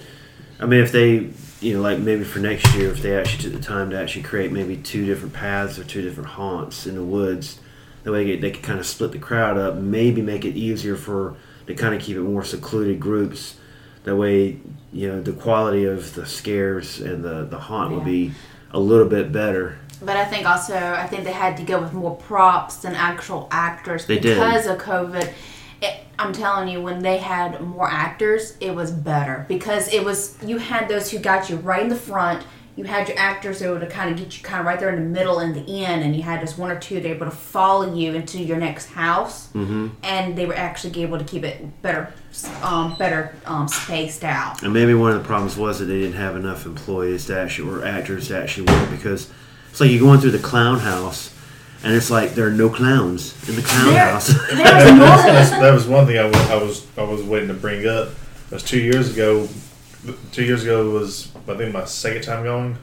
I 0.60 0.66
mean, 0.66 0.80
if 0.80 0.92
they, 0.92 1.30
you 1.60 1.74
know, 1.76 1.82
like 1.82 1.98
maybe 1.98 2.24
for 2.24 2.38
next 2.38 2.72
year, 2.74 2.90
if 2.90 3.02
they 3.02 3.16
actually 3.16 3.42
took 3.44 3.52
the 3.60 3.66
time 3.66 3.90
to 3.90 4.00
actually 4.00 4.22
create 4.22 4.52
maybe 4.52 4.76
two 4.76 5.04
different 5.04 5.34
paths 5.34 5.78
or 5.78 5.84
two 5.84 6.02
different 6.02 6.30
haunts 6.30 6.86
in 6.86 6.94
the 6.94 7.02
woods, 7.04 7.58
that 8.04 8.12
way 8.12 8.36
they 8.36 8.50
could 8.50 8.62
kind 8.62 8.78
of 8.78 8.86
split 8.86 9.12
the 9.12 9.18
crowd 9.18 9.58
up. 9.58 9.74
Maybe 9.76 10.22
make 10.22 10.44
it 10.44 10.56
easier 10.56 10.96
for 10.96 11.36
to 11.66 11.74
kind 11.74 11.94
of 11.94 12.00
keep 12.00 12.16
it 12.16 12.20
more 12.22 12.44
secluded 12.44 13.00
groups. 13.00 13.56
That 14.04 14.16
way, 14.16 14.58
you 14.92 15.08
know, 15.08 15.20
the 15.20 15.32
quality 15.32 15.84
of 15.84 16.14
the 16.14 16.26
scares 16.26 17.00
and 17.00 17.22
the 17.24 17.44
the 17.44 17.58
haunt 17.58 17.92
would 17.94 18.04
be 18.04 18.32
a 18.72 18.78
little 18.80 19.08
bit 19.08 19.30
better. 19.32 19.78
But 20.04 20.16
I 20.16 20.24
think 20.24 20.46
also, 20.46 20.76
I 20.76 21.06
think 21.06 21.24
they 21.24 21.32
had 21.32 21.56
to 21.58 21.62
go 21.62 21.80
with 21.80 21.92
more 21.92 22.16
props 22.16 22.76
than 22.76 22.94
actual 22.94 23.48
actors 23.50 24.06
They 24.06 24.18
did. 24.18 24.34
because 24.34 24.66
of 24.66 24.78
COVID. 24.78 25.32
It, 25.80 26.00
I'm 26.18 26.32
telling 26.32 26.68
you, 26.68 26.80
when 26.80 27.02
they 27.02 27.18
had 27.18 27.60
more 27.60 27.88
actors, 27.88 28.56
it 28.60 28.74
was 28.74 28.90
better 28.90 29.44
because 29.48 29.92
it 29.92 30.04
was 30.04 30.38
you 30.44 30.58
had 30.58 30.88
those 30.88 31.10
who 31.10 31.18
got 31.18 31.50
you 31.50 31.56
right 31.56 31.82
in 31.82 31.88
the 31.88 31.96
front. 31.96 32.44
You 32.74 32.84
had 32.84 33.06
your 33.06 33.18
actors 33.18 33.58
that 33.58 33.70
would 33.70 33.90
kind 33.90 34.10
of 34.10 34.16
get 34.16 34.34
you 34.38 34.42
kind 34.42 34.60
of 34.60 34.64
right 34.64 34.80
there 34.80 34.88
in 34.88 34.96
the 34.96 35.18
middle 35.18 35.40
and 35.40 35.54
the 35.54 35.84
end, 35.84 36.02
and 36.02 36.16
you 36.16 36.22
had 36.22 36.40
just 36.40 36.56
one 36.56 36.70
or 36.70 36.78
two 36.78 37.00
that 37.00 37.06
were 37.06 37.14
able 37.14 37.26
to 37.26 37.32
follow 37.32 37.94
you 37.94 38.14
into 38.14 38.38
your 38.38 38.56
next 38.56 38.86
house, 38.86 39.48
mm-hmm. 39.48 39.88
and 40.02 40.38
they 40.38 40.46
were 40.46 40.54
actually 40.54 41.02
able 41.02 41.18
to 41.18 41.24
keep 41.24 41.44
it 41.44 41.82
better, 41.82 42.14
um, 42.62 42.96
better 42.96 43.34
um, 43.44 43.68
spaced 43.68 44.24
out. 44.24 44.62
And 44.62 44.72
maybe 44.72 44.94
one 44.94 45.12
of 45.12 45.18
the 45.18 45.26
problems 45.26 45.56
was 45.58 45.80
that 45.80 45.84
they 45.84 46.00
didn't 46.00 46.16
have 46.16 46.34
enough 46.34 46.64
employees 46.64 47.26
to 47.26 47.38
actually 47.38 47.70
or 47.70 47.84
actors 47.84 48.28
to 48.28 48.40
actually 48.40 48.72
work 48.72 48.90
because 48.90 49.30
it's 49.72 49.80
like 49.80 49.90
you're 49.90 49.98
going 50.00 50.20
through 50.20 50.30
the 50.30 50.38
clown 50.38 50.78
house 50.78 51.34
and 51.82 51.92
it's 51.94 52.10
like 52.10 52.34
there 52.36 52.46
are 52.46 52.50
no 52.52 52.68
clowns 52.68 53.34
in 53.48 53.56
the 53.56 53.62
clown 53.62 53.86
There- 53.92 54.08
house. 54.12 54.28
There 54.28 54.36
was 54.50 54.58
That's- 54.58 54.90
more. 54.92 55.06
that's- 55.06 55.50
that 55.50 55.72
was 55.74 55.86
one 55.88 56.06
thing 56.06 56.18
I 56.18 56.24
was, 56.26 56.36
I 56.36 56.54
was 56.56 56.86
I 56.96 57.02
was 57.02 57.22
waiting 57.24 57.48
to 57.48 57.54
bring 57.54 57.86
up. 57.88 58.08
It 58.50 58.54
was 58.54 58.62
two 58.62 58.78
years 58.80 59.12
ago. 59.12 59.48
Two 60.32 60.44
years 60.44 60.62
ago 60.62 60.90
was 60.90 61.30
I 61.48 61.56
think 61.56 61.72
my 61.72 61.84
second 61.84 62.22
time 62.22 62.44
going, 62.44 62.76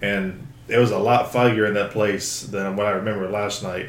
and 0.00 0.46
it 0.68 0.78
was 0.78 0.90
a 0.90 0.98
lot 0.98 1.32
foggier 1.32 1.66
in 1.68 1.74
that 1.74 1.90
place 1.90 2.42
than 2.42 2.76
what 2.76 2.86
I 2.86 2.90
remember 2.92 3.28
last 3.28 3.62
night. 3.62 3.86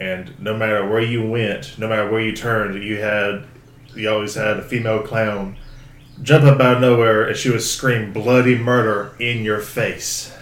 And 0.00 0.32
no 0.40 0.56
matter 0.56 0.88
where 0.88 1.00
you 1.02 1.28
went, 1.28 1.76
no 1.78 1.88
matter 1.88 2.08
where 2.10 2.20
you 2.20 2.34
turned, 2.34 2.82
you 2.82 2.98
had 3.00 3.44
you 3.94 4.08
always 4.10 4.34
had 4.34 4.58
a 4.58 4.62
female 4.62 5.02
clown 5.02 5.56
jump 6.22 6.44
up 6.44 6.60
out 6.60 6.76
of 6.76 6.80
nowhere 6.80 7.26
and 7.28 7.36
she 7.36 7.50
would 7.50 7.62
scream 7.62 8.12
bloody 8.12 8.56
murder 8.56 9.14
in 9.20 9.42
your 9.44 9.60
face. 9.60 10.32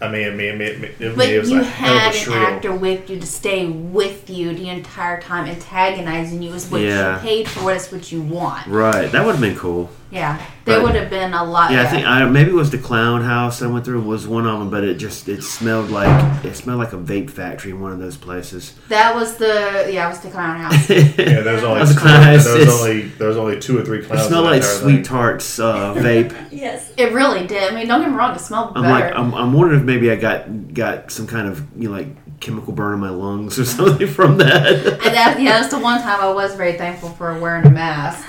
I 0.00 0.10
mean, 0.10 0.26
I 0.26 0.30
mean, 0.34 0.52
I 0.54 0.56
mean, 0.56 0.72
I 0.74 0.78
mean, 0.78 0.90
it, 0.98 1.16
But 1.16 1.28
was 1.38 1.50
you 1.50 1.60
a 1.60 1.64
hell 1.64 1.94
of 1.94 2.00
had 2.00 2.14
an 2.14 2.20
shrill. 2.20 2.36
actor 2.36 2.74
with 2.74 3.08
you 3.08 3.18
to 3.20 3.26
stay 3.26 3.66
with 3.66 4.28
you 4.28 4.54
the 4.54 4.68
entire 4.68 5.20
time, 5.20 5.46
antagonizing 5.46 6.42
you. 6.42 6.52
Is 6.52 6.68
what 6.70 6.80
Yeah. 6.82 7.14
you 7.14 7.20
paid 7.20 7.48
for. 7.48 7.72
Is 7.72 7.90
what 7.92 8.10
you 8.12 8.20
want. 8.20 8.66
right, 8.66 9.10
that 9.12 9.24
would 9.24 9.32
have 9.32 9.40
been 9.40 9.56
cool. 9.56 9.90
Yeah, 10.14 10.38
there 10.64 10.76
But- 10.78 10.84
would 10.84 10.94
have 10.94 11.10
been 11.10 11.34
a 11.34 11.42
lot. 11.44 11.72
Yeah, 11.72 11.82
I 11.82 11.86
think 11.86 12.06
I, 12.06 12.24
maybe 12.26 12.50
it 12.50 12.54
was 12.54 12.70
the 12.70 12.78
clown 12.78 13.22
house 13.22 13.60
I 13.62 13.66
went 13.66 13.84
through 13.84 14.00
was 14.02 14.28
one 14.28 14.46
of 14.46 14.60
them, 14.60 14.70
but 14.70 14.84
it 14.84 14.94
just 14.94 15.28
it 15.28 15.42
smelled 15.42 15.90
like 15.90 16.44
it 16.44 16.54
smelled 16.54 16.78
like 16.78 16.92
a 16.92 16.96
vape 16.96 17.30
factory 17.30 17.72
in 17.72 17.80
one 17.80 17.90
of 17.92 17.98
those 17.98 18.16
places. 18.16 18.74
that 18.88 19.14
was 19.14 19.36
the 19.38 19.88
yeah, 19.92 20.06
it 20.06 20.10
was 20.10 20.20
the 20.20 20.30
clown 20.30 20.60
house. 20.60 20.88
Yeah, 21.24 21.40
there 21.40 21.54
was 21.54 21.64
only 21.64 21.80
That 21.80 21.88
was 21.88 21.94
two, 21.94 22.00
clown 22.00 22.22
house. 22.22 22.44
there 22.44 22.58
was 22.58 22.80
only 22.80 23.02
there 23.18 23.28
was 23.28 23.36
only 23.36 23.58
two 23.60 23.76
or 23.78 23.84
three 23.84 23.98
It 23.98 24.04
smelled 24.06 24.44
like 24.44 24.62
that 24.62 24.80
sweet 24.80 25.04
tarts 25.04 25.58
uh, 25.58 25.94
vape. 25.96 26.32
Yes. 26.52 26.92
it 26.96 27.12
really 27.12 27.46
did. 27.48 27.72
I 27.72 27.74
mean, 27.74 27.88
don't 27.88 28.00
get 28.00 28.10
me 28.10 28.16
wrong, 28.16 28.34
it 28.36 28.40
smelled 28.40 28.72
I'm 28.76 28.82
better. 28.82 28.94
like 29.06 29.14
I'm, 29.16 29.34
I'm 29.34 29.52
wondering 29.52 29.80
if 29.80 29.86
maybe 29.86 30.10
I 30.12 30.16
got 30.16 30.72
got 30.72 31.10
some 31.10 31.26
kind 31.26 31.48
of 31.48 31.60
you 31.76 31.88
know 31.90 31.96
like 31.96 32.08
chemical 32.40 32.72
burn 32.72 32.94
in 32.94 33.00
my 33.00 33.10
lungs 33.10 33.58
or 33.58 33.64
something 33.78 34.06
from 34.06 34.38
that. 34.38 34.66
and 34.66 35.14
that, 35.14 35.40
yeah, 35.40 35.58
that's 35.60 35.74
the 35.74 35.78
one 35.80 36.00
time 36.00 36.20
I 36.20 36.32
was 36.32 36.54
very 36.54 36.74
thankful 36.74 37.08
for 37.10 37.36
wearing 37.40 37.66
a 37.66 37.70
mask 37.70 38.24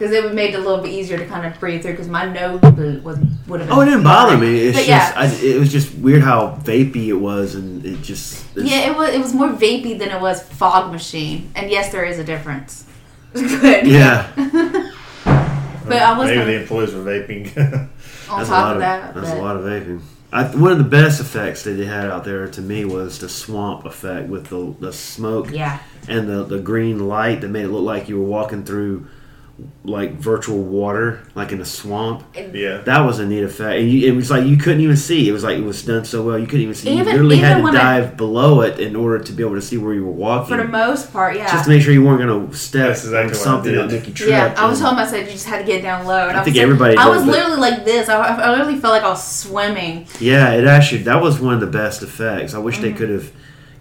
because 0.00 0.14
it 0.14 0.24
would 0.24 0.34
made 0.34 0.54
it 0.54 0.60
a 0.60 0.62
little 0.62 0.78
bit 0.82 0.92
easier 0.92 1.18
to 1.18 1.26
kind 1.26 1.46
of 1.46 1.60
breathe 1.60 1.82
through 1.82 1.92
because 1.92 2.08
my 2.08 2.24
nose 2.24 2.58
would 2.62 3.04
was 3.04 3.18
would 3.46 3.60
have. 3.60 3.68
Been 3.68 3.78
Oh, 3.78 3.82
it 3.82 3.84
didn't 3.84 4.02
bother 4.02 4.38
me. 4.38 4.58
It's 4.68 4.78
But 4.78 4.86
just 4.86 4.88
yeah. 4.88 5.12
I, 5.14 5.26
it 5.26 5.58
was 5.58 5.70
just 5.70 5.94
weird 5.96 6.22
how 6.22 6.58
vapey 6.64 7.08
it 7.08 7.12
was, 7.14 7.54
and 7.54 7.84
it 7.84 8.00
just 8.00 8.44
it's- 8.56 8.70
Yeah, 8.70 8.90
it 8.90 8.96
was. 8.96 9.10
It 9.10 9.20
was 9.20 9.34
more 9.34 9.50
vapey 9.50 9.98
than 9.98 10.08
it 10.08 10.20
was 10.20 10.42
fog 10.42 10.90
machine, 10.90 11.50
and 11.54 11.70
yes, 11.70 11.92
there 11.92 12.04
is 12.06 12.18
a 12.18 12.24
difference. 12.24 12.86
Good. 13.34 13.86
yeah. 13.86 14.30
But 15.24 16.02
I 16.02 16.16
was 16.16 16.26
Maybe 16.28 16.38
gonna- 16.38 16.50
the 16.52 16.60
employees 16.60 16.94
were 16.94 17.02
vaping. 17.02 17.56
On 18.30 18.38
That's 18.38 18.48
a 18.48 18.52
top 18.52 18.62
lot 18.62 18.70
of 18.70 18.76
of 18.76 18.80
that, 18.80 19.14
that's 19.14 19.28
but- 19.30 19.38
a 19.38 19.42
lot 19.42 19.56
of 19.56 19.62
vaping. 19.64 20.00
I, 20.32 20.44
one 20.44 20.70
of 20.70 20.78
the 20.78 20.84
best 20.84 21.20
effects 21.20 21.64
that 21.64 21.72
they 21.72 21.86
had 21.86 22.06
out 22.08 22.22
there 22.24 22.46
to 22.46 22.60
me 22.62 22.84
was 22.84 23.18
the 23.18 23.28
swamp 23.28 23.84
effect 23.84 24.28
with 24.28 24.46
the 24.46 24.72
the 24.78 24.92
smoke 24.92 25.50
yeah, 25.50 25.80
and 26.06 26.28
the, 26.28 26.44
the 26.44 26.60
green 26.60 27.08
light 27.08 27.40
that 27.40 27.48
made 27.48 27.64
it 27.64 27.70
look 27.70 27.82
like 27.82 28.08
you 28.08 28.16
were 28.20 28.28
walking 28.28 28.62
through 28.62 29.08
like 29.84 30.12
virtual 30.14 30.58
water, 30.62 31.20
like 31.34 31.52
in 31.52 31.60
a 31.60 31.64
swamp. 31.64 32.24
yeah. 32.36 32.78
That 32.82 33.00
was 33.00 33.18
a 33.18 33.26
neat 33.26 33.42
effect. 33.42 33.80
And 33.80 33.90
you, 33.90 34.08
it 34.12 34.14
was 34.14 34.30
like 34.30 34.46
you 34.46 34.56
couldn't 34.56 34.80
even 34.82 34.96
see. 34.96 35.28
It 35.28 35.32
was 35.32 35.42
like 35.42 35.58
it 35.58 35.64
was 35.64 35.82
done 35.84 36.04
so 36.04 36.22
well 36.22 36.38
you 36.38 36.46
couldn't 36.46 36.62
even 36.62 36.74
see. 36.74 36.90
Even- 36.90 36.98
you 37.06 37.12
literally 37.12 37.38
had 37.38 37.58
to 37.58 37.62
when 37.62 37.76
I- 37.76 38.00
dive 38.00 38.16
below 38.16 38.60
it 38.60 38.78
in 38.78 38.94
order 38.96 39.18
to 39.24 39.32
be 39.32 39.42
able 39.42 39.54
to 39.54 39.62
see 39.62 39.78
where 39.78 39.94
you 39.94 40.04
were 40.04 40.12
walking. 40.12 40.48
for 40.56 40.62
the 40.62 40.68
most 40.68 41.12
part, 41.12 41.36
yeah. 41.36 41.50
just 41.50 41.64
to 41.64 41.70
make 41.70 41.82
sure 41.82 41.92
you 41.92 42.04
weren't 42.04 42.20
going 42.20 42.50
to 42.50 42.56
step 42.56 42.88
That's 42.88 43.04
exactly 43.04 43.32
on 43.34 43.40
I 43.40 43.42
something 43.42 43.74
that 43.74 43.88
did. 43.88 43.92
make 44.00 44.08
you 44.08 44.14
trip. 44.14 44.30
yeah, 44.30 44.54
I 44.56 44.66
was 44.68 44.78
and- 44.78 44.84
telling 44.84 44.96
myself 44.96 45.24
you 45.26 45.32
just 45.32 45.46
had 45.46 45.58
to 45.58 45.64
get 45.64 45.82
down 45.82 46.06
low. 46.06 46.28
And 46.28 46.36
I 46.36 46.40
I, 46.40 46.44
think 46.44 46.54
was 46.56 46.62
everybody 46.62 46.96
I 46.96 47.08
was 47.08 47.22
but- 47.22 47.30
literally 47.32 47.56
like 47.60 47.84
this. 47.84 48.08
I, 48.08 48.16
I 48.18 48.50
literally 48.50 48.78
felt 48.78 48.92
like 48.94 49.02
I 49.04 49.08
was 49.10 49.26
swimming. 49.26 50.06
Yeah, 50.20 50.52
it 50.54 50.66
actually 50.66 51.02
that 51.04 51.20
was 51.22 51.40
one 51.40 51.54
of 51.54 51.60
the 51.60 51.66
best 51.66 52.02
effects. 52.02 52.54
I 52.54 52.58
wish 52.58 52.74
Mm-hmm. 52.76 52.82
they 52.84 52.92
could 52.92 53.08
have 53.10 53.32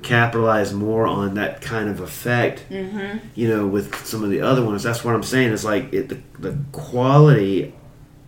capitalize 0.02 0.74
more 0.74 1.06
on 1.06 1.34
that 1.36 1.62
kind 1.62 1.90
of 1.90 2.00
effect. 2.00 2.64
Mm-hmm. 2.70 3.20
You 3.36 3.48
know, 3.50 3.68
with 3.68 4.06
some 4.06 4.24
of 4.24 4.30
the 4.30 4.42
other 4.42 4.64
ones. 4.64 4.84
That's 4.84 5.04
what 5.04 5.14
I'm 5.16 5.24
saying. 5.24 5.52
Is 5.52 5.66
like 5.66 5.94
it, 5.94 6.10
the 6.10 6.20
the 6.40 6.58
quality 6.72 7.74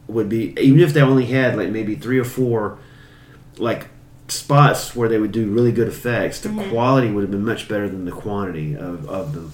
would 0.07 0.27
be 0.29 0.53
even 0.59 0.81
if 0.81 0.93
they 0.93 1.01
only 1.01 1.25
had 1.25 1.55
like 1.55 1.69
maybe 1.69 1.95
three 1.95 2.19
or 2.19 2.25
four 2.25 2.77
like 3.57 3.87
spots 4.27 4.95
where 4.95 5.09
they 5.09 5.17
would 5.17 5.31
do 5.31 5.49
really 5.49 5.71
good 5.71 5.87
effects. 5.87 6.39
The 6.41 6.49
Mm-hmm. 6.49 6.69
quality 6.69 7.11
would 7.11 7.21
have 7.21 7.31
been 7.31 7.45
much 7.45 7.67
better 7.67 7.87
than 7.89 8.05
the 8.05 8.11
quantity 8.11 8.75
of, 8.75 9.09
of 9.09 9.33
them. 9.33 9.53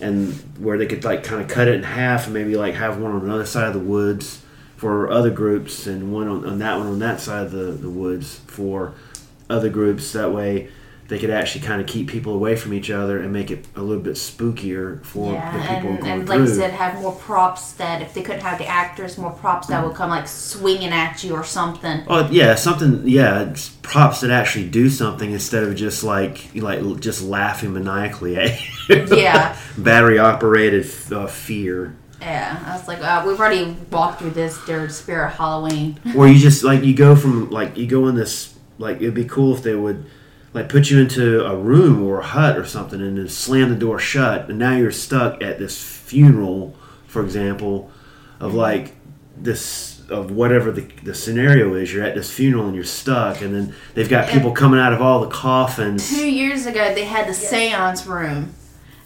And 0.00 0.32
where 0.58 0.78
they 0.78 0.86
could 0.86 1.04
like 1.04 1.24
kind 1.24 1.42
of 1.42 1.48
cut 1.48 1.68
it 1.68 1.74
in 1.74 1.82
half 1.82 2.24
and 2.26 2.34
maybe 2.34 2.56
like 2.56 2.74
have 2.74 2.98
one 2.98 3.12
on 3.12 3.22
another 3.22 3.44
side 3.46 3.66
of 3.66 3.74
the 3.74 3.80
woods 3.80 4.42
for 4.76 5.10
other 5.10 5.30
groups 5.30 5.86
and 5.86 6.12
one 6.12 6.28
on, 6.28 6.44
on 6.46 6.58
that 6.60 6.78
one 6.78 6.86
on 6.86 6.98
that 7.00 7.20
side 7.20 7.46
of 7.46 7.50
the, 7.52 7.72
the 7.72 7.90
woods 7.90 8.40
for 8.46 8.94
other 9.50 9.68
groups. 9.68 10.12
That 10.12 10.32
way 10.32 10.68
they 11.08 11.18
could 11.18 11.30
actually 11.30 11.62
kind 11.64 11.80
of 11.80 11.86
keep 11.86 12.06
people 12.06 12.34
away 12.34 12.54
from 12.54 12.74
each 12.74 12.90
other 12.90 13.18
and 13.20 13.32
make 13.32 13.50
it 13.50 13.66
a 13.76 13.80
little 13.82 14.02
bit 14.02 14.14
spookier 14.14 15.02
for 15.04 15.32
Yeah, 15.32 15.52
the 15.52 15.58
people 15.74 15.88
and, 15.90 16.00
going 16.00 16.12
and 16.12 16.26
through. 16.26 16.38
like 16.38 16.48
I 16.48 16.52
said, 16.52 16.70
have 16.72 17.00
more 17.00 17.12
props 17.12 17.72
that 17.72 18.02
if 18.02 18.12
they 18.14 18.20
couldn't 18.22 18.42
have 18.42 18.58
the 18.58 18.66
actors, 18.66 19.16
more 19.16 19.30
props 19.32 19.68
that 19.68 19.84
would 19.84 19.94
come 19.96 20.10
like 20.10 20.28
swinging 20.28 20.90
at 20.90 21.24
you 21.24 21.32
or 21.34 21.44
something. 21.44 22.02
Oh 22.06 22.28
yeah, 22.30 22.54
something. 22.56 23.02
Yeah, 23.08 23.42
it's 23.50 23.70
props 23.82 24.20
that 24.20 24.30
actually 24.30 24.68
do 24.68 24.90
something 24.90 25.30
instead 25.32 25.64
of 25.64 25.74
just 25.76 26.04
like 26.04 26.50
like 26.54 27.00
just 27.00 27.22
laughing 27.22 27.72
maniacally 27.72 28.36
at 28.36 28.60
you. 28.88 29.06
Yeah. 29.16 29.56
battery 29.78 30.18
operated 30.18 30.86
uh, 31.10 31.26
fear, 31.26 31.96
Yeah, 32.20 32.62
I 32.66 32.76
was 32.76 32.86
like, 32.86 32.98
uh, 33.00 33.24
we've 33.26 33.38
already 33.40 33.76
walked 33.90 34.18
through 34.20 34.30
this 34.32 34.58
during 34.66 34.90
Spirit 34.90 35.30
Halloween. 35.30 35.98
or 36.16 36.28
you 36.28 36.38
just 36.38 36.64
like 36.64 36.82
you 36.84 36.94
go 36.94 37.16
from 37.16 37.48
like 37.50 37.78
you 37.78 37.86
go 37.86 38.08
in 38.08 38.14
this 38.14 38.54
like 38.78 38.96
it'd 38.98 39.14
be 39.14 39.24
cool 39.24 39.54
if 39.56 39.62
they 39.62 39.74
would 39.74 40.04
like 40.58 40.68
put 40.68 40.90
you 40.90 40.98
into 41.00 41.44
a 41.46 41.56
room 41.56 42.02
or 42.02 42.20
a 42.20 42.24
hut 42.24 42.56
or 42.58 42.64
something 42.66 43.00
and 43.00 43.18
then 43.18 43.28
slam 43.28 43.68
the 43.70 43.76
door 43.76 43.98
shut 43.98 44.48
and 44.48 44.58
now 44.58 44.76
you're 44.76 44.90
stuck 44.92 45.42
at 45.42 45.58
this 45.58 45.82
funeral, 45.82 46.74
for 47.06 47.22
example, 47.22 47.90
of 48.40 48.54
like 48.54 48.94
this 49.36 50.00
of 50.10 50.30
whatever 50.30 50.72
the, 50.72 50.80
the 51.02 51.14
scenario 51.14 51.74
is 51.74 51.92
you're 51.92 52.02
at 52.04 52.14
this 52.14 52.30
funeral 52.32 52.64
and 52.66 52.74
you're 52.74 52.82
stuck 52.84 53.42
and 53.42 53.54
then 53.54 53.74
they've 53.94 54.08
got 54.08 54.26
people 54.30 54.52
coming 54.52 54.80
out 54.80 54.92
of 54.92 55.02
all 55.02 55.20
the 55.20 55.28
coffins 55.28 56.08
Two 56.08 56.30
years 56.30 56.64
ago, 56.66 56.94
they 56.94 57.04
had 57.04 57.28
the 57.28 57.34
seance 57.34 58.06
room. 58.06 58.54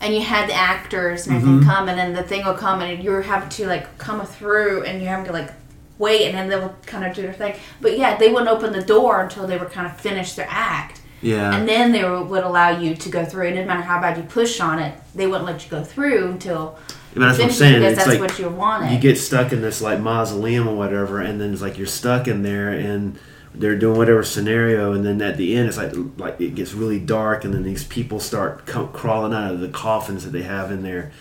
And 0.01 0.13
you 0.15 0.21
had 0.23 0.49
the 0.49 0.55
actors 0.55 1.29
and 1.29 1.41
Mm-hmm. 1.43 1.63
come, 1.69 1.89
and 1.89 1.97
then 1.97 2.13
the 2.13 2.25
thing 2.25 2.45
will 2.45 2.55
come, 2.55 2.81
and 2.81 3.03
you're 3.05 3.23
having 3.23 3.49
to 3.51 3.67
like 3.69 3.99
come 3.99 4.25
through, 4.27 4.83
and 4.83 5.01
you're 5.01 5.09
having 5.11 5.27
to 5.27 5.33
like 5.33 5.53
wait, 5.99 6.27
and 6.27 6.35
then 6.37 6.49
they'll 6.49 6.75
kind 6.87 7.05
of 7.05 7.15
do 7.15 7.23
their 7.23 7.33
thing. 7.33 7.55
But 7.81 7.97
yeah, 7.97 8.17
they 8.17 8.29
wouldn't 8.33 8.49
open 8.51 8.73
the 8.73 8.83
door 8.83 9.23
until 9.23 9.47
they 9.47 9.57
were 9.59 9.67
kind 9.67 9.87
of 9.87 9.97
finished 10.01 10.35
their 10.35 10.49
act. 10.51 11.02
Yeah 11.23 11.57
and 11.57 11.69
then 11.69 11.93
they 11.93 12.05
would 12.05 12.45
allow 12.45 12.69
you 12.71 12.95
to 12.95 13.09
go 13.09 13.25
through. 13.25 13.47
It 13.47 13.53
didn't 13.53 13.67
matter 13.69 13.83
how 13.83 14.01
bad 14.01 14.17
you 14.19 14.25
push 14.25 14.61
on 14.61 14.79
it; 14.79 14.95
they 15.15 15.27
wouldn't 15.27 15.47
let 15.47 15.65
you 15.65 15.71
go 15.71 15.83
through 15.85 16.29
until 16.33 16.77
that's 17.15 17.39
what 17.39 17.47
I'm 17.47 17.53
saying. 17.53 17.75
because 17.81 17.93
It's 17.93 18.05
that's 18.05 18.09
like 18.09 18.21
what 18.21 18.39
you 18.39 18.49
wanted. 18.49 18.93
you 18.93 18.99
get 18.99 19.17
stuck 19.19 19.53
in 19.53 19.61
this 19.63 19.81
like 19.81 20.01
mausoleum 20.01 20.67
or 20.69 20.75
whatever, 20.77 21.21
and 21.21 21.41
then 21.41 21.53
it's 21.53 21.63
like 21.63 21.79
you're 21.79 21.87
stuck 21.87 22.27
in 22.27 22.43
there, 22.43 22.71
and 22.71 23.19
they're 23.55 23.77
doing 23.79 23.99
whatever 23.99 24.23
scenario, 24.23 24.93
and 24.95 25.05
then 25.05 25.21
at 25.21 25.37
the 25.37 25.55
end, 25.55 25.69
it's 25.69 25.77
like 25.77 25.93
like 26.17 26.41
it 26.41 26.55
gets 26.55 26.73
really 26.73 26.99
dark, 26.99 27.45
and 27.45 27.53
then 27.55 27.63
these 27.65 27.85
people 27.85 28.19
start 28.19 28.67
co- 28.67 28.87
crawling 28.87 29.35
out 29.35 29.53
of 29.53 29.61
the 29.61 29.69
coffins 29.69 30.25
that 30.25 30.31
they 30.31 30.43
have 30.43 30.71
in 30.71 30.83
there. 30.83 31.13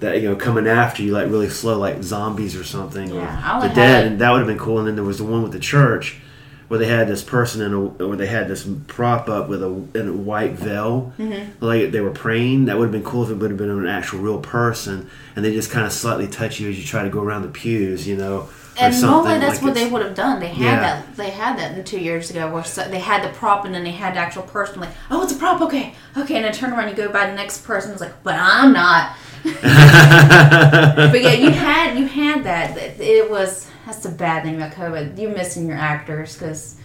That 0.00 0.20
you 0.22 0.28
know, 0.28 0.36
coming 0.36 0.68
after 0.68 1.02
you 1.02 1.12
like 1.12 1.26
really 1.28 1.48
slow, 1.48 1.76
like 1.78 2.02
zombies 2.04 2.54
or 2.54 2.62
something, 2.62 3.12
Yeah, 3.12 3.42
I 3.44 3.58
or 3.58 3.68
the 3.68 3.74
dead, 3.74 4.06
and 4.06 4.20
that 4.20 4.30
would 4.30 4.38
have 4.38 4.46
been 4.46 4.58
cool. 4.58 4.78
And 4.78 4.86
then 4.86 4.94
there 4.94 5.04
was 5.04 5.18
the 5.18 5.24
one 5.24 5.42
with 5.42 5.50
the 5.52 5.58
church, 5.58 6.20
where 6.68 6.78
they 6.78 6.86
had 6.86 7.08
this 7.08 7.22
person 7.22 7.62
in 7.62 7.72
a, 7.72 7.80
where 8.06 8.16
they 8.16 8.26
had 8.26 8.46
this 8.48 8.68
prop 8.86 9.28
up 9.28 9.48
with 9.48 9.62
a 9.62 9.68
in 9.94 10.08
a 10.08 10.12
white 10.12 10.52
veil, 10.52 11.12
Mm-hmm. 11.18 11.64
like 11.64 11.90
they 11.92 12.00
were 12.00 12.10
praying. 12.10 12.66
That 12.66 12.76
would 12.78 12.84
have 12.84 12.92
been 12.92 13.04
cool 13.04 13.24
if 13.24 13.30
it 13.30 13.34
would 13.34 13.50
have 13.50 13.58
been 13.58 13.70
an 13.70 13.86
actual 13.86 14.20
real 14.20 14.40
person, 14.40 15.08
and 15.34 15.44
they 15.44 15.52
just 15.52 15.70
kind 15.70 15.86
of 15.86 15.92
slightly 15.92 16.28
touch 16.28 16.60
you 16.60 16.68
as 16.70 16.78
you 16.78 16.84
try 16.84 17.02
to 17.02 17.10
go 17.10 17.22
around 17.22 17.42
the 17.42 17.48
pews, 17.48 18.06
you 18.06 18.16
know. 18.16 18.48
and 18.80 18.94
normally 19.02 19.38
that's 19.40 19.56
like 19.56 19.62
what 19.64 19.74
they 19.74 19.88
would 19.90 20.02
have 20.02 20.14
done. 20.14 20.38
They 20.40 20.48
had 20.48 20.64
Yeah. 20.64 20.80
that. 20.80 21.16
They 21.16 21.30
had 21.30 21.58
that 21.58 21.84
two 21.86 21.98
years 21.98 22.30
ago, 22.30 22.52
where 22.52 22.62
so 22.64 22.86
they 22.88 23.00
had 23.00 23.24
the 23.24 23.30
prop 23.36 23.64
and 23.64 23.74
then 23.74 23.82
they 23.82 23.90
had 23.90 24.14
the 24.14 24.18
actual 24.20 24.42
person. 24.44 24.80
Like, 24.80 24.90
oh, 25.10 25.22
it's 25.24 25.32
a 25.32 25.36
prop. 25.36 25.60
Okay, 25.62 25.94
okay, 26.16 26.36
and 26.36 26.44
then 26.44 26.52
turn 26.52 26.72
around, 26.72 26.88
you 26.88 26.94
go 26.94 27.08
by 27.10 27.26
the 27.26 27.34
next 27.34 27.64
person. 27.64 27.90
It's 27.92 28.00
like, 28.00 28.22
but 28.22 28.34
I'm 28.38 28.72
not. 28.72 29.16
but 29.44 31.20
yeah, 31.22 31.32
you 31.32 31.50
had 31.50 31.98
you 31.98 32.06
had 32.06 32.44
that. 32.44 32.76
It 33.00 33.30
was 33.30 33.66
that's 33.88 34.02
the 34.02 34.10
bad 34.10 34.42
thing 34.42 34.56
about 34.56 34.72
COVID. 34.72 35.18
You're 35.18 35.34
missing 35.34 35.66
your 35.66 35.78
actors 35.78 36.34
because, 36.34 36.76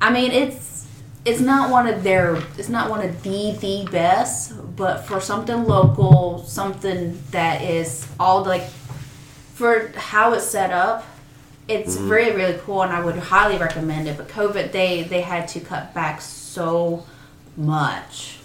I 0.00 0.10
mean, 0.10 0.30
it's 0.30 0.88
it's 1.26 1.40
not 1.40 1.70
one 1.70 1.86
of 1.86 2.02
their 2.02 2.36
it's 2.56 2.70
not 2.70 2.88
one 2.88 3.06
of 3.06 3.22
the 3.22 3.52
the 3.60 3.86
best, 3.90 4.54
but 4.74 5.04
for 5.04 5.20
something 5.20 5.64
local, 5.64 6.42
something 6.44 7.22
that 7.30 7.60
is 7.60 8.08
all 8.18 8.42
like 8.42 8.66
for 9.52 9.88
how 9.96 10.32
it's 10.32 10.46
set 10.46 10.70
up, 10.70 11.06
it's 11.68 11.96
mm-hmm. 11.96 12.08
really 12.08 12.36
really 12.36 12.58
cool, 12.60 12.82
and 12.82 12.92
I 12.92 13.04
would 13.04 13.16
highly 13.16 13.58
recommend 13.58 14.08
it. 14.08 14.16
But 14.16 14.28
COVID, 14.28 14.72
they 14.72 15.02
they 15.02 15.20
had 15.20 15.46
to 15.48 15.60
cut 15.60 15.92
back 15.92 16.22
so 16.22 17.04
much, 17.54 18.38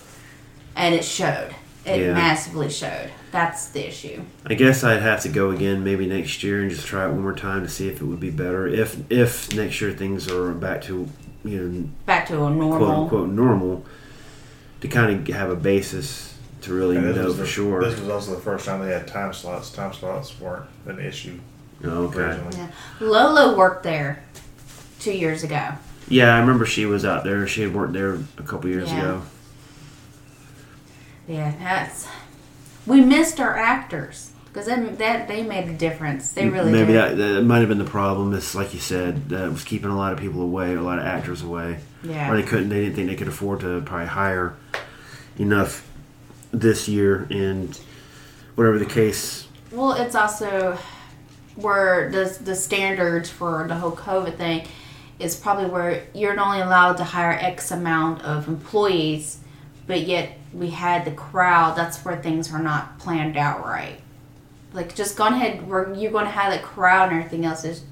and 0.76 0.94
it 0.94 1.06
showed. 1.06 1.56
It 1.86 2.00
Yeah. 2.02 2.14
massively 2.14 2.70
showed. 2.70 3.10
That's 3.32 3.68
the 3.68 3.88
issue. 3.88 4.22
I 4.46 4.56
guess 4.56 4.84
I'd 4.84 5.02
have 5.02 5.22
to 5.22 5.30
go 5.30 5.52
again 5.52 5.84
maybe 5.84 6.08
next 6.08 6.44
year 6.44 6.62
and 6.62 6.70
just 6.72 6.88
try 6.88 7.06
it 7.06 7.10
one 7.12 7.22
more 7.22 7.34
time 7.34 7.62
to 7.64 7.70
see 7.70 7.88
if 7.88 8.02
it 8.02 8.06
would 8.06 8.20
be 8.20 8.32
better. 8.32 8.68
If 8.68 8.98
if 9.12 9.54
next 9.54 9.80
year 9.82 9.92
things 9.92 10.28
are 10.32 10.52
back 10.54 10.82
to 10.84 11.08
you 11.44 11.58
know 11.60 11.90
Back 12.08 12.28
to 12.30 12.36
a 12.44 12.50
normal 12.50 12.78
quote 12.78 12.90
unquote 12.90 13.30
normal, 13.30 13.86
to 14.82 14.88
kind 14.88 15.30
of 15.30 15.36
have 15.36 15.50
a 15.52 15.56
basis 15.56 16.34
to 16.62 16.74
really 16.74 16.98
And 16.98 17.14
know 17.16 17.32
for 17.34 17.42
the- 17.42 17.46
sure. 17.46 17.84
This 17.84 18.00
was 18.00 18.10
also 18.10 18.32
the 18.36 18.42
first 18.42 18.66
time 18.66 18.82
they 18.82 18.92
had 18.92 19.08
time 19.08 19.32
slots. 19.34 19.70
Time 19.70 19.94
slots 19.94 20.34
weren't 20.40 20.66
an 20.88 21.00
issue 21.00 21.38
Oh, 21.84 22.06
okay. 22.06 22.20
originally. 22.20 22.58
Yeah. 22.58 22.68
Lolo 23.00 23.56
worked 23.56 23.84
there 23.84 24.24
two 25.00 25.12
years 25.12 25.44
ago. 25.44 25.62
Yeah, 26.08 26.36
I 26.36 26.40
remember 26.40 26.66
she 26.66 26.86
was 26.88 27.06
out 27.06 27.24
there. 27.24 27.46
She 27.48 27.62
had 27.62 27.76
worked 27.76 27.94
there 27.94 28.18
a 28.40 28.44
couple 28.44 28.70
years 28.72 28.90
Yeah. 28.92 29.00
ago. 29.00 29.22
Yeah, 31.28 31.54
that's. 31.60 32.08
We 32.86 33.02
missed 33.02 33.40
our 33.40 33.58
actors 33.58 34.32
because 34.56 34.68
that, 34.68 34.98
that 35.00 35.28
they 35.28 35.44
made 35.44 35.68
a 35.68 35.74
difference. 35.74 36.32
They 36.32 36.48
really 36.48 36.72
Maybe 36.72 36.94
did. 36.94 37.18
that, 37.18 37.18
that 37.18 37.42
might 37.44 37.60
have 37.60 37.70
been 37.70 37.78
the 37.78 37.84
problem. 37.84 38.34
It's 38.34 38.56
like 38.56 38.74
you 38.74 38.80
said, 38.80 39.30
that 39.30 39.52
was 39.52 39.64
keeping 39.64 39.90
a 39.90 39.98
lot 39.98 40.14
of 40.14 40.20
people 40.20 40.42
away, 40.42 40.76
a 40.76 40.82
lot 40.82 41.00
of 41.00 41.06
actors 41.06 41.42
away. 41.42 41.80
Yeah. 42.04 42.32
Or 42.32 42.38
they 42.38 42.44
couldn't. 42.44 42.70
They 42.70 42.82
didn't 42.82 42.96
think 42.96 43.10
they 43.10 43.16
could 43.16 43.28
afford 43.28 43.62
to 43.62 43.82
probably 43.82 44.08
hire 44.08 44.56
enough 45.38 45.86
this 46.52 46.88
year, 46.88 47.28
and 47.30 47.78
whatever 48.56 48.80
the 48.80 48.86
case. 48.86 49.48
Well, 49.72 49.94
it's 49.94 50.16
also 50.16 50.78
where 51.56 52.12
the 52.12 52.38
the 52.44 52.56
standards 52.56 53.30
for 53.30 53.66
the 53.68 53.76
whole 53.76 53.92
COVID 53.92 54.38
thing 54.38 54.68
is 55.20 55.36
probably 55.36 55.66
where 55.66 56.06
you're 56.14 56.36
not 56.36 56.48
only 56.48 56.62
allowed 56.62 56.98
to 56.98 57.04
hire 57.04 57.32
X 57.32 57.72
amount 57.72 58.22
of 58.22 58.48
employees, 58.48 59.40
but 59.88 60.02
yet 60.02 60.38
we 60.58 60.70
had 60.70 61.06
the 61.06 61.12
crowd. 61.12 61.76
That's 61.76 62.04
where 62.04 62.22
things 62.22 62.52
are 62.54 62.62
not 62.62 63.00
planned 63.00 63.38
out 63.38 63.64
right. 63.64 64.00
Like 64.74 64.96
just 64.96 65.16
go 65.18 65.28
ahead, 65.28 65.68
where 65.68 65.94
you're 65.94 66.12
going 66.12 66.26
to 66.26 66.32
have 66.32 66.54
the 66.54 66.60
crowd 66.60 67.10
and 67.10 67.20
everything 67.20 67.46
else 67.46 67.64
is. 67.64 67.84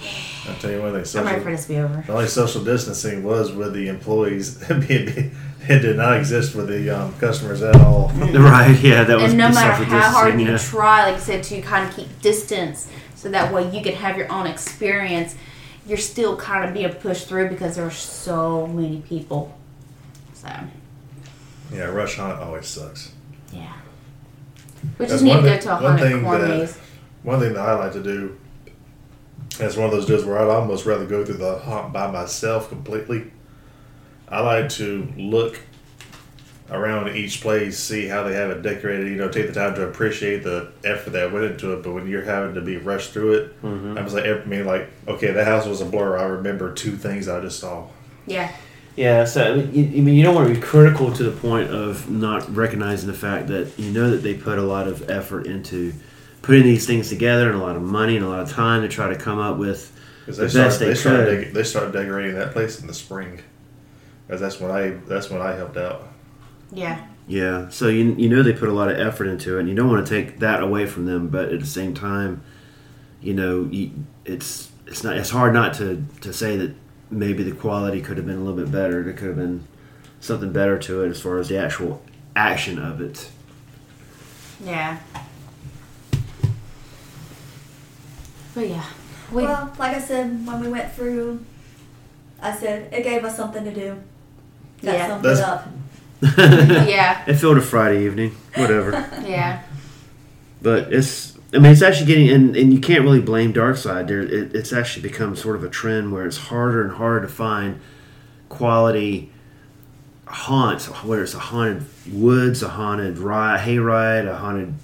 I'll 0.48 0.56
tell 0.56 0.70
you 0.70 0.82
one 0.82 1.02
thing. 1.02 1.20
I'm 1.20 1.26
ready 1.26 1.40
for 1.40 1.44
Social, 1.44 1.50
this 1.50 1.62
to 1.62 1.68
be 1.68 1.78
over. 1.78 2.04
the 2.06 2.12
only 2.12 2.26
social 2.26 2.64
distancing 2.64 3.22
was 3.22 3.52
with 3.52 3.72
the 3.74 3.88
employees. 3.88 4.60
it 4.70 5.32
did 5.68 5.96
not 5.96 6.16
exist 6.16 6.54
with 6.54 6.68
the 6.68 6.90
um, 6.90 7.14
customers 7.18 7.62
at 7.62 7.76
all. 7.76 8.10
Right? 8.32 8.78
Yeah, 8.80 9.04
that 9.04 9.20
was 9.20 9.30
and 9.32 9.38
no 9.38 9.48
the 9.48 9.54
matter 9.54 9.84
how 9.84 10.10
hard 10.10 10.40
you 10.40 10.48
yeah. 10.48 10.58
try, 10.58 11.04
like 11.04 11.16
I 11.16 11.18
said, 11.18 11.44
to 11.44 11.62
kind 11.62 11.88
of 11.88 11.94
keep 11.94 12.20
distance, 12.20 12.90
so 13.14 13.30
that 13.30 13.52
way 13.52 13.70
you 13.70 13.82
could 13.82 13.94
have 13.94 14.16
your 14.16 14.30
own 14.32 14.46
experience, 14.46 15.36
you're 15.86 15.98
still 15.98 16.36
kind 16.36 16.64
of 16.64 16.74
being 16.74 16.92
pushed 16.94 17.28
through 17.28 17.48
because 17.48 17.76
there 17.76 17.86
are 17.86 17.90
so 17.90 18.66
many 18.66 19.00
people. 19.02 19.56
So 20.34 20.48
Yeah, 21.72 21.84
rush 21.84 22.16
hunt 22.16 22.38
always 22.40 22.66
sucks. 22.66 23.12
yeah, 23.52 23.72
we 24.98 25.06
That's 25.06 25.12
just 25.12 25.24
need 25.24 25.30
to 25.30 25.36
one 25.36 25.44
go 25.44 25.50
thing- 25.50 25.60
to 25.62 25.68
a 25.70 25.74
one 25.74 25.82
haunted 25.82 26.12
thing 26.12 26.22
corn 26.24 26.40
that- 26.40 26.48
maze. 26.48 26.78
One 27.22 27.38
thing 27.40 27.52
that 27.54 27.68
I 27.68 27.74
like 27.74 27.92
to 27.92 28.02
do 28.02 28.36
is 29.60 29.76
one 29.76 29.86
of 29.86 29.92
those 29.92 30.06
deals 30.06 30.24
where 30.24 30.38
I'd 30.38 30.48
almost 30.48 30.86
rather 30.86 31.06
go 31.06 31.24
through 31.24 31.36
the 31.36 31.58
haunt 31.58 31.92
by 31.92 32.10
myself 32.10 32.68
completely. 32.68 33.30
I 34.28 34.40
like 34.40 34.68
to 34.70 35.06
look 35.16 35.60
around 36.70 37.14
each 37.14 37.42
place, 37.42 37.78
see 37.78 38.06
how 38.08 38.22
they 38.24 38.34
have 38.34 38.50
it 38.50 38.62
decorated, 38.62 39.08
you 39.08 39.16
know, 39.16 39.28
take 39.28 39.46
the 39.46 39.52
time 39.52 39.74
to 39.74 39.86
appreciate 39.86 40.42
the 40.42 40.72
effort 40.84 41.10
that 41.10 41.30
went 41.30 41.44
into 41.44 41.74
it. 41.74 41.82
But 41.82 41.92
when 41.92 42.08
you're 42.08 42.24
having 42.24 42.54
to 42.54 42.60
be 42.62 42.76
rushed 42.78 43.12
through 43.12 43.34
it, 43.34 43.62
Mm-hmm. 43.62 43.98
I 43.98 44.02
was 44.02 44.14
like, 44.14 44.24
I 44.24 44.42
mean, 44.44 44.64
like, 44.64 44.88
okay, 45.06 45.32
that 45.32 45.46
house 45.46 45.66
was 45.66 45.80
a 45.80 45.84
blur. 45.84 46.18
I 46.18 46.24
remember 46.24 46.72
two 46.72 46.96
things 46.96 47.28
I 47.28 47.40
just 47.40 47.60
saw. 47.60 47.84
Yeah, 48.26 48.50
Yeah, 48.96 49.24
so 49.24 49.52
I 49.52 49.56
mean, 49.56 49.74
you, 49.74 49.84
I 49.84 50.04
mean, 50.04 50.14
you 50.14 50.22
don't 50.22 50.34
want 50.34 50.48
to 50.48 50.54
be 50.54 50.60
critical 50.60 51.10
to 51.12 51.22
the 51.24 51.30
point 51.30 51.70
of 51.70 52.10
not 52.10 52.54
recognizing 52.54 53.06
the 53.06 53.16
fact 53.16 53.48
that 53.48 53.78
you 53.78 53.90
know 53.90 54.10
that 54.10 54.18
they 54.18 54.34
put 54.34 54.58
a 54.58 54.62
lot 54.62 54.86
of 54.86 55.08
effort 55.08 55.46
into 55.46 55.94
putting 56.42 56.64
these 56.64 56.86
things 56.86 57.08
together 57.08 57.50
and 57.50 57.58
a 57.58 57.62
lot 57.62 57.76
of 57.76 57.82
money 57.82 58.16
and 58.16 58.24
a 58.24 58.28
lot 58.28 58.40
of 58.40 58.50
time 58.50 58.82
to 58.82 58.88
try 58.88 59.08
to 59.08 59.16
come 59.16 59.38
up 59.38 59.56
with 59.56 59.92
Because 60.26 60.36
the 60.36 60.46
they 60.46 60.52
best 60.52 60.76
started, 60.76 60.78
they 60.78 60.88
they, 60.88 60.94
started 60.94 61.26
could. 61.26 61.48
dec- 61.48 61.52
they 61.54 61.62
started 61.64 61.92
decorating 61.92 62.34
that 62.34 62.52
place 62.52 62.80
in 62.80 62.86
the 62.86 62.94
spring. 62.94 63.40
because 64.26 64.40
that's 64.40 64.60
when 64.60 64.70
I 64.70 64.90
that's 65.08 65.30
when 65.30 65.40
I 65.42 65.54
helped 65.54 65.76
out. 65.76 66.08
Yeah. 66.72 67.06
Yeah, 67.28 67.68
so 67.68 67.88
you 67.88 68.14
you 68.18 68.28
know 68.28 68.42
they 68.42 68.52
put 68.52 68.68
a 68.68 68.72
lot 68.72 68.90
of 68.90 68.98
effort 68.98 69.26
into 69.26 69.56
it, 69.56 69.60
and 69.60 69.68
you 69.68 69.74
don't 69.74 69.88
want 69.88 70.04
to 70.06 70.12
take 70.22 70.40
that 70.40 70.62
away 70.62 70.86
from 70.86 71.06
them, 71.06 71.28
but 71.28 71.52
at 71.52 71.60
the 71.60 71.66
same 71.66 71.94
time, 71.94 72.42
you 73.20 73.34
know, 73.34 73.68
you, 73.70 73.92
it's 74.24 74.70
it's 74.86 75.04
not 75.04 75.16
it's 75.16 75.30
hard 75.30 75.54
not 75.54 75.74
to 75.74 76.04
to 76.22 76.32
say 76.32 76.56
that 76.56 76.74
maybe 77.12 77.42
the 77.42 77.52
quality 77.52 78.00
could 78.00 78.16
have 78.16 78.26
been 78.26 78.36
a 78.36 78.40
little 78.40 78.56
bit 78.56 78.72
better. 78.72 79.02
There 79.02 79.12
could 79.12 79.28
have 79.28 79.36
been 79.36 79.64
something 80.20 80.52
better 80.52 80.78
to 80.78 81.02
it 81.04 81.10
as 81.10 81.20
far 81.20 81.38
as 81.38 81.48
the 81.48 81.58
actual 81.58 82.02
action 82.34 82.78
of 82.78 83.00
it. 83.00 83.30
Yeah. 84.64 84.98
But 88.54 88.68
yeah. 88.68 88.84
We, 89.32 89.44
Well, 89.44 89.72
like 89.78 89.96
I 89.96 90.00
said, 90.00 90.46
when 90.46 90.60
we 90.60 90.68
went 90.68 90.92
through, 90.92 91.44
I 92.40 92.54
said 92.56 92.92
it 92.92 93.02
gave 93.02 93.24
us 93.24 93.36
something 93.36 93.64
to 93.64 93.74
do. 93.74 93.96
That 94.82 94.94
Yeah. 94.94 95.08
summed 95.08 95.24
That's- 95.24 95.38
it 95.38 95.44
up. 95.44 95.68
yeah. 96.88 97.24
It 97.26 97.34
felt 97.34 97.56
a 97.58 97.60
Friday 97.60 98.04
evening, 98.04 98.36
whatever. 98.54 98.92
Yeah. 99.26 99.62
but 100.60 100.92
it's 100.92 101.31
I 101.54 101.58
mean 101.58 101.70
it's 101.70 101.82
actually 101.82 102.06
getting 102.06 102.30
and, 102.30 102.56
and 102.56 102.72
you 102.72 102.80
can't 102.80 103.02
really 103.02 103.20
blame 103.20 103.52
Darkside. 103.52 104.08
There 104.08 104.20
it, 104.20 104.54
it's 104.54 104.72
actually 104.72 105.02
become 105.02 105.36
sort 105.36 105.56
of 105.56 105.64
a 105.64 105.68
trend 105.68 106.12
where 106.12 106.26
it's 106.26 106.38
harder 106.38 106.82
and 106.82 106.92
harder 106.92 107.26
to 107.26 107.32
find 107.32 107.80
quality 108.48 109.30
haunts, 110.26 110.86
whether 110.86 111.22
it's 111.22 111.34
a 111.34 111.38
haunted 111.38 111.84
woods, 112.10 112.62
a 112.62 112.68
haunted 112.68 113.18
ride, 113.18 113.60
hayride, 113.60 114.26
a 114.26 114.36
haunted 114.36 114.74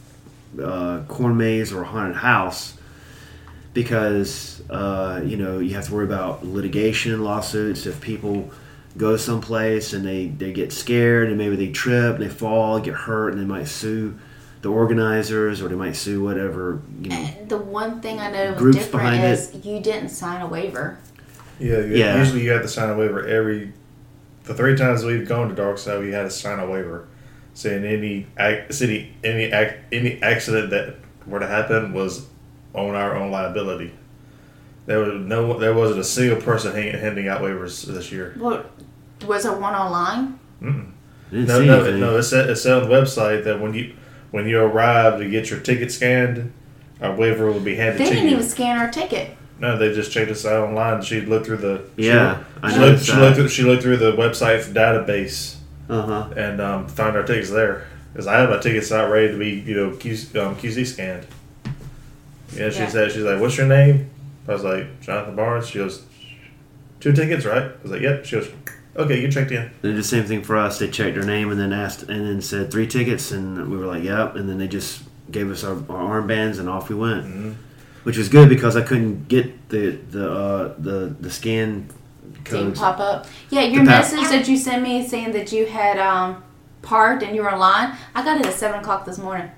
uh, 0.63 1.03
corn 1.09 1.37
maze, 1.37 1.73
or 1.73 1.83
a 1.83 1.87
haunted 1.87 2.17
house, 2.17 2.77
because 3.73 4.63
uh, 4.69 5.23
you 5.25 5.37
know 5.37 5.59
you 5.59 5.75
have 5.75 5.87
to 5.87 5.95
worry 5.95 6.05
about 6.05 6.45
litigation, 6.45 7.25
lawsuits. 7.25 7.87
If 7.87 8.01
people 8.01 8.51
go 8.97 9.17
someplace 9.17 9.93
and 9.93 10.05
they, 10.05 10.27
they 10.27 10.53
get 10.53 10.73
scared 10.73 11.29
and 11.29 11.39
maybe 11.39 11.55
they 11.55 11.71
trip 11.71 12.17
and 12.17 12.25
they 12.25 12.29
fall, 12.29 12.81
get 12.81 12.95
hurt, 12.95 13.33
and 13.33 13.41
they 13.41 13.47
might 13.47 13.69
sue 13.69 14.19
the 14.63 14.69
organizers 14.71 15.63
or 15.63 15.69
they 15.69 15.75
might 15.75 15.95
sue 15.97 16.23
whatever 16.23 16.81
you 17.03 17.11
know. 17.11 17.29
The 17.49 17.59
one 17.59 18.01
thing 18.01 18.19
I 18.21 18.31
know 18.31 18.51
was 18.53 18.59
Groups 18.59 18.79
different 18.79 19.05
behind 19.05 19.25
is 19.25 19.55
you 19.65 19.81
didn't 19.81 20.09
sign 20.11 20.41
a 20.43 20.47
waiver. 20.47 20.99
Yeah, 21.61 21.79
you, 21.79 21.97
Yeah. 21.97 22.19
usually 22.19 22.43
you 22.43 22.51
have 22.53 22.63
to 22.63 22.69
sign 22.69 22.89
a 22.91 22.97
waiver 22.97 23.27
every. 23.27 23.73
The 24.45 24.55
three 24.55 24.77
times 24.77 25.05
we've 25.05 25.29
gone 25.29 25.55
to 25.55 25.61
Darkside, 25.61 26.01
we 26.01 26.11
had 26.13 26.23
to 26.23 26.31
sign 26.31 26.59
a 26.59 26.67
waiver 26.67 27.07
saying 27.55 27.85
any 27.85 28.27
ac- 28.39 28.73
city 28.73 29.15
any 29.25 29.53
any 29.93 30.23
accident 30.23 30.71
that 30.71 30.95
were 31.27 31.41
to 31.41 31.47
happen 31.47 31.93
was 31.93 32.27
on 32.75 32.95
our 32.95 33.17
own 33.17 33.31
liability. 33.31 33.93
There 34.87 35.01
was 35.01 35.23
no, 35.27 35.59
there 35.59 35.75
wasn't 35.75 36.01
a 36.01 36.05
single 36.05 36.41
person 36.41 36.73
hang, 36.75 36.93
handing 36.99 37.29
out 37.29 37.43
waivers 37.43 37.85
this 37.85 38.11
year. 38.11 38.35
What 38.39 38.71
was 39.27 39.43
there 39.43 39.53
one 39.53 39.75
online? 39.75 40.39
Mm-mm. 40.63 40.93
Didn't 41.31 41.47
No, 41.49 41.59
see 41.61 41.67
no, 41.67 41.81
anything. 41.81 42.01
no. 42.01 42.17
It 42.17 42.23
said, 42.23 42.49
it 42.49 42.57
said 42.57 42.83
on 42.83 42.89
the 42.89 42.95
website 42.95 43.45
that 43.45 43.61
when 43.61 43.75
you 43.75 43.93
when 44.31 44.47
you 44.47 44.61
arrive 44.61 45.19
to 45.21 45.29
get 45.29 45.51
your 45.51 45.61
ticket 45.61 45.91
scanned, 45.93 46.53
our 47.01 47.15
waiver 47.15 47.51
will 47.51 47.61
be 47.61 47.75
handed 47.77 48.01
They 48.01 48.05
to 48.07 48.11
didn't 48.11 48.29
you. 48.31 48.37
even 48.37 48.47
scan 48.49 48.79
our 48.79 48.91
ticket. 48.91 49.37
No, 49.61 49.77
they 49.77 49.93
just 49.93 50.13
checked 50.13 50.31
us 50.31 50.45
out 50.47 50.69
online. 50.69 51.03
She 51.03 51.21
looked 51.21 51.47
through 51.47 51.57
the 51.59 51.83
she 51.97 52.07
Yeah, 52.07 52.29
looked- 52.33 52.45
I 52.65 52.73
She, 52.73 52.79
looked, 52.79 53.03
she 53.05 53.13
looked 53.13 53.37
through 53.37 53.49
she 53.49 53.63
looked 53.65 53.83
through 53.83 53.97
the 53.97 54.13
website's 54.13 54.69
database 54.69 55.57
Uh 55.89 56.03
huh. 56.03 56.29
and 56.37 56.61
um, 56.61 56.87
found 56.89 57.17
our 57.17 57.23
tickets 57.25 57.51
there. 57.51 57.87
Because 58.13 58.27
I 58.27 58.41
had 58.41 58.51
my 58.51 58.59
tickets 58.59 58.91
out 58.93 59.11
ready 59.11 59.29
to 59.33 59.39
be 59.39 59.51
you 59.51 59.75
know 59.77 59.91
QC, 59.91 60.37
um, 60.37 60.57
QC 60.57 60.87
scanned. 60.87 61.27
Yeah, 62.55 62.71
she 62.71 62.81
Yeah. 62.81 62.89
said 62.89 63.13
she's 63.13 63.23
like, 63.23 63.41
"What's 63.41 63.57
your 63.57 63.67
name?" 63.67 64.09
I 64.49 64.53
was 64.53 64.65
like, 64.65 65.01
"Jonathan 65.03 65.37
Barnes." 65.37 65.69
She 65.69 65.79
goes, 65.79 66.03
two 67.01 67.13
tickets, 67.13 67.45
right?" 67.45 67.65
I 67.65 67.71
was 67.83 67.93
like, 67.93 68.01
"Yep." 68.01 68.25
She 68.25 68.37
goes, 68.37 68.49
"Okay, 68.99 69.21
you 69.21 69.31
checked 69.31 69.53
in." 69.53 69.71
They 69.83 69.89
did 69.91 69.97
the 69.99 70.03
same 70.03 70.25
thing 70.25 70.43
for 70.43 70.57
us. 70.57 70.79
They 70.79 70.89
checked 70.89 71.17
our 71.17 71.23
name 71.25 71.51
and 71.51 71.59
then 71.61 71.73
asked 71.73 72.03
and 72.03 72.27
then 72.27 72.41
said 72.43 72.71
three 72.71 72.87
tickets 72.87 73.31
and 73.31 73.71
we 73.71 73.77
were 73.77 73.87
like, 73.87 74.03
yep. 74.03 74.35
And 74.37 74.49
then 74.49 74.59
they 74.59 74.69
just 74.69 75.03
gave 75.31 75.51
us 75.51 75.63
our, 75.65 75.77
our 75.89 76.21
armbands 76.23 76.59
and 76.59 76.69
off 76.69 76.89
we 76.89 76.95
went, 76.97 77.25
Mhm. 77.27 77.55
which 78.03 78.17
was 78.19 78.29
good 78.29 78.49
because 78.49 78.77
I 78.77 78.83
couldn't 78.83 79.29
get 79.29 79.69
the 79.69 79.99
the 80.11 80.31
uh, 80.33 80.75
the 80.79 81.15
the 81.21 81.31
scan 81.31 81.89
Didn't 82.45 82.77
pop 82.77 82.99
up. 82.99 83.27
Yeah, 83.51 83.63
your 83.63 83.85
The 83.85 83.91
pa- 83.91 83.97
message 83.99 84.29
that 84.31 84.49
you 84.49 84.57
sent 84.57 84.83
me 84.83 85.07
saying 85.07 85.33
that 85.33 85.53
you 85.53 85.67
had 85.67 85.99
um, 85.99 86.43
parked 86.83 87.23
and 87.23 87.35
you 87.37 87.43
were 87.43 87.51
in 87.51 87.59
line. 87.59 87.95
I 88.15 88.25
got 88.25 88.41
it 88.41 88.47
at 88.47 88.55
seven 88.55 88.81
o'clock 88.81 89.05
this 89.05 89.19
morning. 89.19 89.51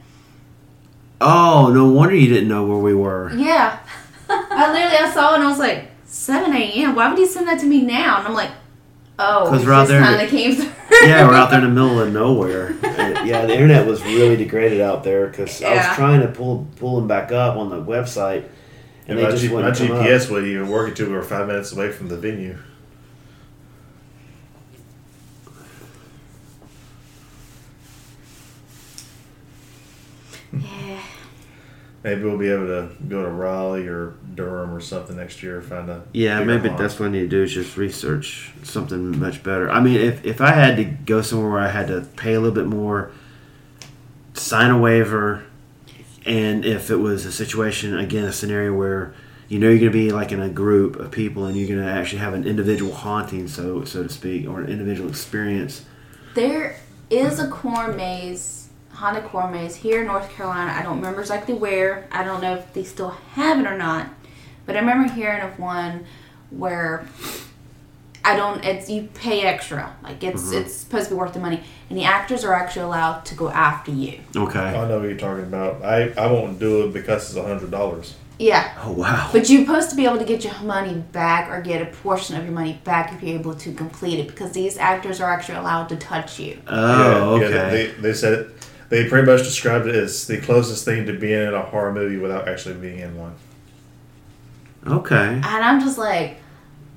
Oh, 1.21 1.71
no 1.73 1.87
wonder 1.91 2.15
you 2.15 2.29
didn't 2.29 2.49
know 2.49 2.65
where 2.67 2.79
we 2.79 2.95
were. 2.95 3.31
Yeah, 3.35 3.79
I 4.29 4.73
literally 4.73 4.97
I 4.97 5.11
saw 5.13 5.33
it 5.33 5.35
and 5.37 5.45
I 5.45 5.49
was 5.49 5.59
like 5.59 5.91
seven 6.05 6.53
a.m. 6.55 6.95
Why 6.95 7.09
would 7.11 7.19
you 7.19 7.27
send 7.27 7.47
that 7.49 7.61
to 7.61 7.67
me 7.67 7.83
now? 7.83 8.19
And 8.19 8.27
I'm 8.29 8.35
like, 8.35 8.51
oh, 9.21 9.47
'Cause 9.49 9.63
it 9.63 9.67
we're 9.67 9.73
out 9.73 9.89
there 9.89 10.03
kinda 10.03 10.25
the- 10.25 10.31
came 10.31 10.55
through. 10.57 10.71
yeah, 11.07 11.27
we're 11.29 11.35
out 11.35 11.51
there 11.51 11.59
in 11.61 11.65
the 11.67 11.71
middle 11.83 12.01
of 12.01 12.13
nowhere. 12.13 12.75
And, 12.83 13.29
yeah, 13.29 13.47
the 13.47 13.53
internet 13.55 13.87
was 13.87 14.03
really 14.03 14.37
degraded 14.37 14.81
out 14.81 15.05
there 15.05 15.27
because 15.29 15.63
I 15.63 15.75
was 15.77 15.97
trying 15.97 16.21
to 16.23 16.29
pull 16.29 16.67
pull 16.77 16.97
them 16.97 17.07
back 17.09 17.31
up 17.33 17.57
on 17.57 17.71
the 17.71 17.77
website, 17.83 18.45
and 19.07 19.09
And 19.09 19.19
they 19.19 19.23
my, 19.25 19.31
just 19.31 19.43
G- 19.45 19.49
wouldn't 19.49 19.77
come 19.77 19.91
up. 19.93 20.03
GPS 20.05 20.31
wasn't 20.31 20.49
even 20.49 20.69
working 20.69 20.95
till 20.95 21.07
we 21.09 21.13
were 21.15 21.23
five 21.23 21.47
minutes 21.47 21.73
away 21.73 21.91
from 21.93 22.09
the 22.09 22.17
venue. 22.17 22.57
yeah, 30.53 31.01
Maybe 32.03 32.23
we'll 32.23 32.39
be 32.39 32.49
able 32.51 32.67
to 32.67 32.89
go 33.09 33.23
to 33.23 33.29
Raleigh 33.29 33.87
or 33.87 34.15
Durham 34.35 34.73
or 34.73 34.81
something 34.81 35.17
next 35.17 35.43
year. 35.43 35.61
Find 35.61 35.91
a 35.91 36.03
Yeah, 36.15 36.43
maybe 36.43 36.69
haunt. 36.69 36.81
that's 36.81 36.99
what 36.99 37.07
I 37.07 37.11
need 37.11 37.21
to 37.21 37.29
do 37.29 37.43
is 37.43 37.53
just 37.53 37.77
research 37.77 38.53
something 38.63 39.19
much 39.19 39.43
better. 39.43 39.71
I 39.71 39.81
mean, 39.81 39.97
if, 40.01 40.25
if 40.25 40.41
I 40.41 40.53
had 40.53 40.77
to 40.79 40.85
go 40.85 41.21
somewhere 41.21 41.51
where 41.51 41.61
I 41.61 41.69
had 41.69 41.89
to 41.89 42.01
pay 42.17 42.33
a 42.33 42.41
little 42.41 42.55
bit 42.55 42.67
more, 42.67 43.11
sign 44.35 44.71
a 44.71 44.79
waiver, 44.79 45.45
and 46.25 46.65
if 46.65 46.91
it 46.91 46.97
was 46.97 47.27
a 47.27 47.33
situation, 47.33 47.99
again, 47.99 48.25
a 48.25 48.33
scenario 48.33 48.73
where 48.75 49.15
you 49.49 49.59
know 49.59 49.69
you're 49.69 49.79
going 49.81 49.93
to 49.93 49.99
be 49.99 50.11
like 50.13 50.33
in 50.33 50.41
a 50.41 50.49
group 50.49 50.97
of 50.97 51.11
people 51.11 51.45
and 51.45 51.57
you're 51.57 51.69
going 51.69 51.85
to 51.85 51.91
actually 51.93 52.21
have 52.21 52.33
an 52.35 52.47
individual 52.47 52.93
haunting, 52.95 53.49
so 53.49 53.85
so 53.85 54.05
to 54.05 54.09
speak, 54.09 54.49
or 54.49 54.61
an 54.63 54.71
individual 54.71 55.09
experience. 55.11 55.85
there 56.35 56.77
is 57.11 57.41
a 57.41 57.49
corn 57.49 57.97
maze, 57.97 58.60
haunted 59.01 59.25
corn 59.25 59.51
maze 59.53 59.77
here 59.77 60.03
in 60.03 60.07
North 60.07 60.31
Carolina. 60.31 60.73
I 60.79 60.83
don't 60.83 60.97
remember 60.99 61.21
exactly 61.23 61.55
where. 61.55 62.07
I 62.13 62.23
don't 62.23 62.43
know 62.43 62.55
if 62.57 62.73
they 62.75 62.85
still 62.85 63.11
have 63.33 63.59
it 63.59 63.67
or 63.67 63.77
not, 63.77 64.09
but 64.67 64.77
I 64.77 64.81
remember 64.81 65.11
hearing 65.13 65.41
of 65.43 65.59
one 65.59 66.05
where 66.51 67.07
I 68.25 68.37
don't. 68.37 68.63
It's 68.65 68.91
you 68.91 69.09
pay 69.15 69.43
extra. 69.43 69.97
Like 70.03 70.23
it's 70.23 70.43
Mm-hmm. 70.43 70.59
it's 70.59 70.75
supposed 70.75 71.09
to 71.09 71.15
be 71.15 71.19
worth 71.19 71.33
the 71.33 71.41
money, 71.41 71.63
and 71.89 71.99
the 71.99 72.05
actors 72.05 72.45
are 72.45 72.53
actually 72.53 72.83
allowed 72.83 73.25
to 73.27 73.35
go 73.35 73.49
after 73.49 73.91
you. 73.91 74.21
Okay. 74.37 74.59
I 74.61 74.87
know 74.87 74.99
what 74.99 75.09
you're 75.09 75.17
talking 75.17 75.45
about. 75.45 75.83
I, 75.83 76.11
I 76.11 76.31
won't 76.31 76.59
do 76.59 76.85
it 76.85 76.93
because 76.93 77.29
it's 77.31 77.37
a 77.37 77.43
hundred 77.43 77.71
dollars. 77.71 78.15
Yeah. 78.39 78.73
Oh 78.85 78.93
wow. 78.93 79.29
But 79.33 79.49
you're 79.49 79.63
supposed 79.65 79.91
to 79.91 79.97
be 79.97 80.05
able 80.07 80.19
to 80.19 80.25
get 80.25 80.45
your 80.45 80.59
money 80.63 80.95
back 81.13 81.51
or 81.51 81.61
get 81.63 81.81
a 81.83 81.87
portion 81.87 82.37
of 82.37 82.45
your 82.45 82.53
money 82.53 82.79
back 82.85 83.13
if 83.13 83.23
you're 83.23 83.39
able 83.39 83.55
to 83.55 83.73
complete 83.75 84.19
it 84.19 84.29
because 84.29 84.53
these 84.53 84.77
actors 84.79 85.21
are 85.21 85.31
actually 85.31 85.57
allowed 85.59 85.89
to 85.91 85.97
touch 85.97 86.39
you. 86.39 86.59
Oh, 86.67 87.37
Yeah, 87.39 87.47
okay. 87.47 87.55
yeah, 87.55 87.69
they, 87.71 87.87
they 88.03 88.13
said 88.15 88.33
it. 88.35 88.49
They 88.91 89.09
pretty 89.09 89.27
much 89.31 89.43
described 89.45 89.87
it 89.87 89.95
as 89.95 90.27
the 90.27 90.39
closest 90.39 90.85
thing 90.85 91.07
to 91.07 91.13
being 91.15 91.49
in 91.49 91.55
a 91.55 91.63
horror 91.63 91.93
movie 91.93 92.17
without 92.19 92.47
actually 92.49 92.75
being 92.75 92.99
in 92.99 93.17
one. 93.17 93.35
okay. 94.87 95.17
And 95.35 95.47
I'm 95.47 95.81
just 95.81 95.97
like, 95.99 96.37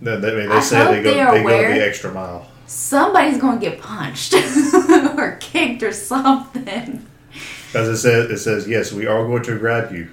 They, 0.01 0.15
they, 0.17 0.31
I 0.31 0.35
mean, 0.35 0.51
I 0.51 0.55
they 0.55 0.61
say 0.61 0.77
they 0.77 0.95
hope 0.95 1.03
go 1.03 1.11
they 1.13 1.19
are 1.21 1.31
they 1.35 1.43
go 1.43 1.47
aware. 1.49 1.73
the 1.75 1.85
extra 1.87 2.11
mile. 2.13 2.47
somebody's 2.67 3.37
going 3.39 3.59
to 3.59 3.69
get 3.69 3.79
punched 3.79 4.33
or 5.17 5.37
kicked 5.39 5.83
or 5.83 5.91
something. 5.93 7.05
As 7.75 7.89
it 7.89 7.97
says, 7.97 8.29
it 8.31 8.37
says 8.39 8.67
yes, 8.67 8.91
we 8.91 9.05
are 9.07 9.25
going 9.25 9.43
to 9.43 9.57
grab 9.57 9.91
you. 9.93 10.09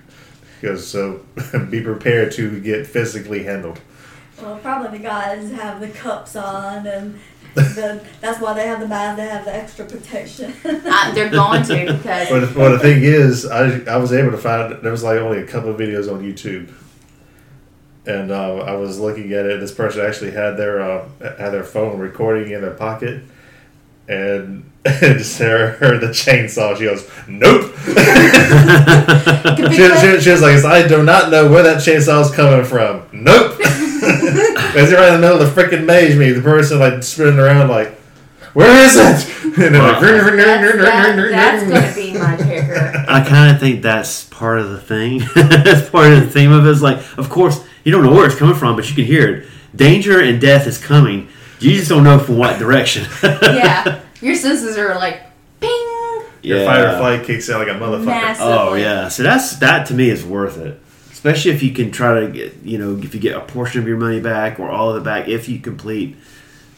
Because 0.60 0.86
so 0.86 1.24
be 1.70 1.80
prepared 1.80 2.32
to 2.32 2.60
get 2.60 2.86
physically 2.86 3.44
handled. 3.44 3.80
Well, 4.40 4.56
probably 4.58 4.98
the 4.98 5.04
guys 5.04 5.50
have 5.52 5.80
the 5.80 5.88
cups 5.88 6.36
on, 6.36 6.86
and 6.86 7.18
the, 7.54 8.04
that's 8.20 8.40
why 8.40 8.54
they 8.54 8.66
have 8.66 8.80
the 8.80 8.86
band. 8.86 9.18
They 9.18 9.26
have 9.26 9.44
the 9.44 9.54
extra 9.54 9.84
protection. 9.84 10.52
Uh, 10.64 11.12
they're 11.12 11.30
going 11.30 11.62
to 11.64 11.92
because 11.92 12.28
But 12.28 12.54
well, 12.54 12.72
the 12.72 12.78
thing 12.78 13.02
is, 13.02 13.46
I, 13.46 13.80
I 13.84 13.96
was 13.96 14.12
able 14.12 14.30
to 14.32 14.38
find 14.38 14.82
there 14.82 14.92
was 14.92 15.02
like 15.02 15.18
only 15.18 15.38
a 15.38 15.46
couple 15.46 15.70
of 15.70 15.78
videos 15.78 16.12
on 16.12 16.22
YouTube, 16.22 16.72
and 18.06 18.30
uh, 18.30 18.56
I 18.56 18.74
was 18.76 18.98
looking 18.98 19.32
at 19.32 19.46
it. 19.46 19.60
This 19.60 19.72
person 19.72 20.04
actually 20.04 20.32
had 20.32 20.56
their 20.56 20.80
uh, 20.80 21.08
had 21.20 21.50
their 21.50 21.64
phone 21.64 21.98
recording 21.98 22.52
in 22.52 22.60
their 22.60 22.74
pocket, 22.74 23.22
and 24.08 24.70
just 24.86 25.38
heard 25.38 25.76
heard 25.76 26.00
the 26.00 26.08
chainsaw. 26.08 26.76
She 26.76 26.84
goes, 26.84 27.08
"Nope." 27.28 27.72
she, 29.70 29.76
she, 29.76 30.20
she 30.20 30.30
was 30.30 30.42
like, 30.42 30.64
"I 30.64 30.88
do 30.88 31.02
not 31.02 31.30
know 31.30 31.50
where 31.50 31.62
that 31.62 31.78
chainsaw 31.78 32.22
is 32.22 32.30
coming 32.34 32.64
from. 32.64 33.02
Nope." 34.70 34.74
Because 34.74 34.90
you're 34.90 35.00
right 35.00 35.08
in 35.14 35.20
the 35.20 35.26
middle 35.26 35.40
of 35.42 35.54
the 35.54 35.62
freaking 35.62 35.84
maze, 35.84 36.16
me 36.16 36.30
the 36.32 36.40
person 36.42 36.78
like 36.78 37.02
spinning 37.02 37.38
around 37.38 37.68
like, 37.68 37.98
"Where 38.54 38.84
is 38.84 38.96
it?" 38.96 39.36
And 39.50 39.74
they're 39.74 39.82
like, 39.82 40.00
that's, 40.00 40.76
that, 40.78 41.30
that's 41.32 41.62
going 41.64 41.82
to 41.82 41.94
be 42.12 42.16
my 42.18 42.36
trigger. 42.46 43.04
I 43.08 43.24
kind 43.28 43.52
of 43.52 43.58
think 43.60 43.82
that's 43.82 44.24
part 44.26 44.60
of 44.60 44.70
the 44.70 44.80
thing. 44.80 45.22
that's 45.34 45.90
part 45.90 46.12
of 46.12 46.20
the 46.20 46.30
theme 46.30 46.52
of 46.52 46.64
it. 46.64 46.70
Is 46.70 46.80
like, 46.82 46.98
of 47.18 47.28
course, 47.28 47.60
you 47.82 47.90
don't 47.90 48.04
know 48.04 48.12
where 48.12 48.26
it's 48.26 48.36
coming 48.36 48.54
from, 48.54 48.76
but 48.76 48.88
you 48.88 48.94
can 48.94 49.04
hear 49.04 49.28
it. 49.34 49.48
Danger 49.74 50.20
and 50.20 50.40
death 50.40 50.68
is 50.68 50.78
coming. 50.78 51.28
You 51.58 51.72
just 51.72 51.88
don't 51.88 52.04
know 52.04 52.20
from 52.20 52.38
what 52.38 52.60
direction. 52.60 53.06
yeah, 53.22 54.00
your 54.20 54.36
senses 54.36 54.78
are 54.78 54.94
like 54.94 55.20
ping. 55.60 56.22
Your 56.42 56.64
fight 56.64 56.80
or 56.84 56.96
flight 56.96 57.24
kicks 57.26 57.50
out 57.50 57.58
like 57.66 57.76
a 57.76 57.78
motherfucker. 57.78 58.04
Massive. 58.06 58.46
Oh 58.46 58.74
yeah, 58.74 59.08
so 59.08 59.24
that's 59.24 59.56
that 59.56 59.86
to 59.88 59.94
me 59.94 60.10
is 60.10 60.24
worth 60.24 60.58
it, 60.58 60.80
especially 61.20 61.50
if 61.50 61.62
you 61.62 61.70
can 61.70 61.90
try 61.90 62.20
to 62.20 62.28
get 62.28 62.54
you 62.64 62.78
know 62.78 62.96
if 62.96 63.12
you 63.14 63.20
get 63.20 63.36
a 63.36 63.40
portion 63.40 63.78
of 63.78 63.86
your 63.86 63.98
money 63.98 64.20
back 64.20 64.58
or 64.58 64.70
all 64.70 64.88
of 64.90 64.96
it 64.96 65.04
back 65.04 65.28
if 65.28 65.50
you 65.50 65.58
complete 65.58 66.16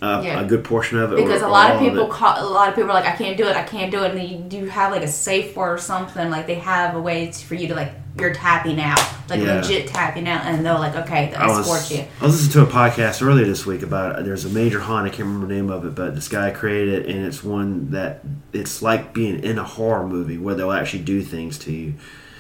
uh, 0.03 0.21
Yeah. 0.25 0.41
a 0.41 0.45
good 0.45 0.65
portion 0.65 0.99
of 0.99 1.13
it. 1.13 1.17
Because 1.17 1.43
or, 1.43 1.47
a 1.47 1.49
lot 1.49 1.71
of 1.71 1.79
people 1.81 2.07
it. 2.07 2.11
call, 2.11 2.35
a 2.37 2.51
lot 2.51 2.69
of 2.69 2.75
people 2.75 2.91
are 2.91 2.95
like, 2.95 3.07
I 3.07 3.15
can't 3.15 3.37
do 3.37 3.47
it, 3.47 3.55
I 3.55 3.63
can't 3.63 3.89
do 3.93 4.03
it, 4.03 4.11
and 4.11 4.19
then 4.19 4.27
you 4.29 4.39
do 4.39 4.67
have 4.67 4.91
like 4.91 5.03
a 5.03 5.07
safe 5.07 5.55
word 5.55 5.75
or 5.75 5.79
something. 5.79 6.29
Like 6.29 6.49
they 6.49 6.57
have 6.57 6.97
a 6.97 7.01
way 7.01 7.31
to, 7.31 7.45
for 7.47 7.55
you 7.55 7.69
to 7.69 7.77
like 7.77 7.93
you're 8.19 8.35
tapping 8.35 8.81
out, 8.81 8.99
like 9.31 9.41
Yeah. 9.41 9.61
legit 9.61 9.87
tapping 9.87 10.27
out, 10.27 10.45
and 10.45 10.67
they're 10.67 10.75
like, 10.75 10.97
okay, 10.97 11.33
I 11.37 11.63
support 11.63 11.89
you. 11.93 12.05
I 12.21 12.25
was 12.27 12.35
listening 12.35 12.67
to 12.67 12.69
a 12.69 12.75
podcast 12.75 13.23
earlier 13.25 13.45
this 13.45 13.65
week 13.65 13.83
about 13.83 14.25
there's 14.25 14.45
a 14.45 14.49
major 14.49 14.81
haunt. 14.81 15.07
I 15.07 15.11
can't 15.11 15.29
remember 15.29 15.47
the 15.47 15.55
name 15.55 15.71
of 15.71 15.87
it, 15.87 15.95
but 15.95 16.17
this 16.17 16.27
guy 16.27 16.51
created 16.51 17.07
it, 17.07 17.15
and 17.15 17.25
it's 17.25 17.45
one 17.45 17.93
that 17.93 18.23
it's 18.53 18.83
like 18.83 19.15
being 19.15 19.39
in 19.45 19.57
a 19.57 19.65
horror 19.65 20.05
movie 20.05 20.37
where 20.37 20.57
they'll 20.57 20.73
actually 20.73 21.05
do 21.05 21.23
things 21.23 21.59
to 21.61 21.71
you. 21.73 21.95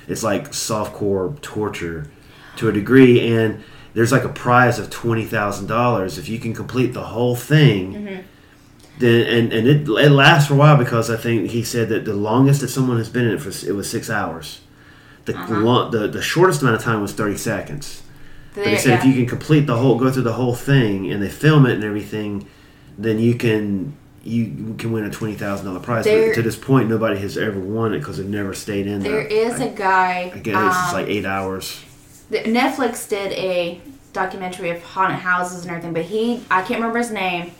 It's 0.09 0.23
like 0.23 0.51
softcore 0.51 1.41
torture 1.41 2.07
to 2.57 2.69
a 2.69 2.73
degree, 2.73 3.35
and 3.35 3.63
there's 3.95 4.13
like 4.13 4.25
a 4.25 4.29
prize 4.29 4.79
of 4.79 4.91
twenty 4.91 5.25
thousand 5.25 5.67
dollars 5.67 6.19
if 6.19 6.29
you 6.29 6.39
can 6.39 6.55
complete 6.55 6.93
the 6.93 7.05
whole 7.05 7.37
thing. 7.37 7.95
Mm-hmm. 7.95 8.21
Then 8.99 9.27
and 9.27 9.53
and 9.53 9.67
it, 9.69 9.89
it 9.89 10.11
lasts 10.11 10.49
for 10.49 10.55
a 10.55 10.57
while 10.57 10.77
because 10.77 11.11
I 11.11 11.17
think 11.17 11.51
he 11.51 11.63
said 11.65 11.89
that 11.89 12.05
the 12.05 12.15
longest 12.15 12.61
that 12.61 12.69
someone 12.69 12.99
has 12.99 13.09
been 13.09 13.27
in 13.27 13.33
it 13.35 13.41
for 13.41 13.49
it 13.67 13.73
was 13.75 13.89
six 13.89 14.11
hours. 14.11 14.61
The, 15.25 15.35
Uh-huh. 15.37 15.55
lo- 15.61 15.91
the 15.91 16.09
the 16.09 16.21
shortest 16.23 16.63
amount 16.63 16.77
of 16.77 16.83
time 16.83 17.01
was 17.01 17.13
thirty 17.13 17.37
seconds. 17.39 18.03
But 18.55 18.67
he 18.67 18.77
said 18.77 18.99
if 18.99 19.05
you 19.07 19.15
can 19.15 19.27
complete 19.27 19.67
the 19.67 19.77
whole, 19.79 19.99
go 19.99 20.11
through 20.11 20.25
the 20.25 20.35
whole 20.35 20.55
thing, 20.55 21.11
and 21.11 21.23
they 21.23 21.31
film 21.31 21.65
it 21.65 21.73
and 21.75 21.85
everything, 21.85 22.47
then 22.99 23.19
you 23.19 23.35
can 23.35 23.95
you 24.25 24.75
can 24.79 24.93
win 24.93 25.05
a 25.05 25.11
twenty 25.11 25.35
thousand 25.35 25.67
dollar 25.67 25.81
prize. 25.81 26.05
There- 26.05 26.29
but 26.29 26.35
to 26.37 26.43
this 26.43 26.57
point, 26.57 26.89
nobody 26.89 27.19
has 27.21 27.37
ever 27.37 27.59
won 27.59 27.95
it 27.95 27.99
because 27.99 28.19
they've 28.19 28.27
never 28.27 28.55
stayed 28.55 28.87
in 28.87 29.01
There 29.01 29.23
there. 29.25 29.27
is 29.27 29.61
a 29.61 29.69
guy. 29.69 30.33
I 30.35 30.39
guess 30.39 30.55
it's 30.77 30.93
um, 30.95 31.01
like 31.01 31.09
eight 31.09 31.25
hours. 31.25 31.81
Netflix 32.31 33.09
did 33.09 33.33
a 33.33 33.81
documentary 34.13 34.71
of 34.71 34.83
haunted 34.83 35.19
houses 35.19 35.63
and 35.63 35.71
everything, 35.71 35.93
but 35.93 36.05
he 36.05 36.43
I 36.51 36.63
can't 36.63 36.81
remember 36.81 36.99
his 36.99 37.11
name, 37.11 37.53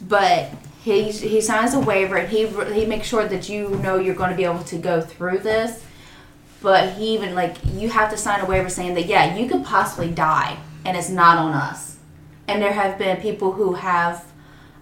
but 0.00 0.50
he 0.82 1.10
he 1.10 1.40
signs 1.40 1.74
a 1.74 1.80
waiver 1.80 2.16
and 2.16 2.28
he 2.28 2.46
he 2.72 2.86
makes 2.86 3.06
sure 3.06 3.26
that 3.26 3.48
you 3.48 3.68
know 3.82 3.96
you're 3.96 4.14
going 4.14 4.30
to 4.30 4.36
be 4.36 4.44
able 4.44 4.64
to 4.64 4.78
go 4.78 5.00
through 5.00 5.38
this. 5.38 5.84
But 6.60 6.94
he 6.94 7.14
even 7.14 7.34
like 7.34 7.56
you 7.74 7.88
have 7.90 8.10
to 8.10 8.16
sign 8.16 8.40
a 8.40 8.46
waiver 8.46 8.68
saying 8.68 8.94
that 8.94 9.06
yeah 9.06 9.36
you 9.36 9.48
could 9.48 9.64
possibly 9.64 10.10
die 10.10 10.58
and 10.84 10.96
it's 10.96 11.08
not 11.10 11.38
on 11.38 11.52
us. 11.52 11.96
And 12.46 12.62
there 12.62 12.72
have 12.72 12.98
been 12.98 13.18
people 13.20 13.52
who 13.52 13.74
have 13.74 14.24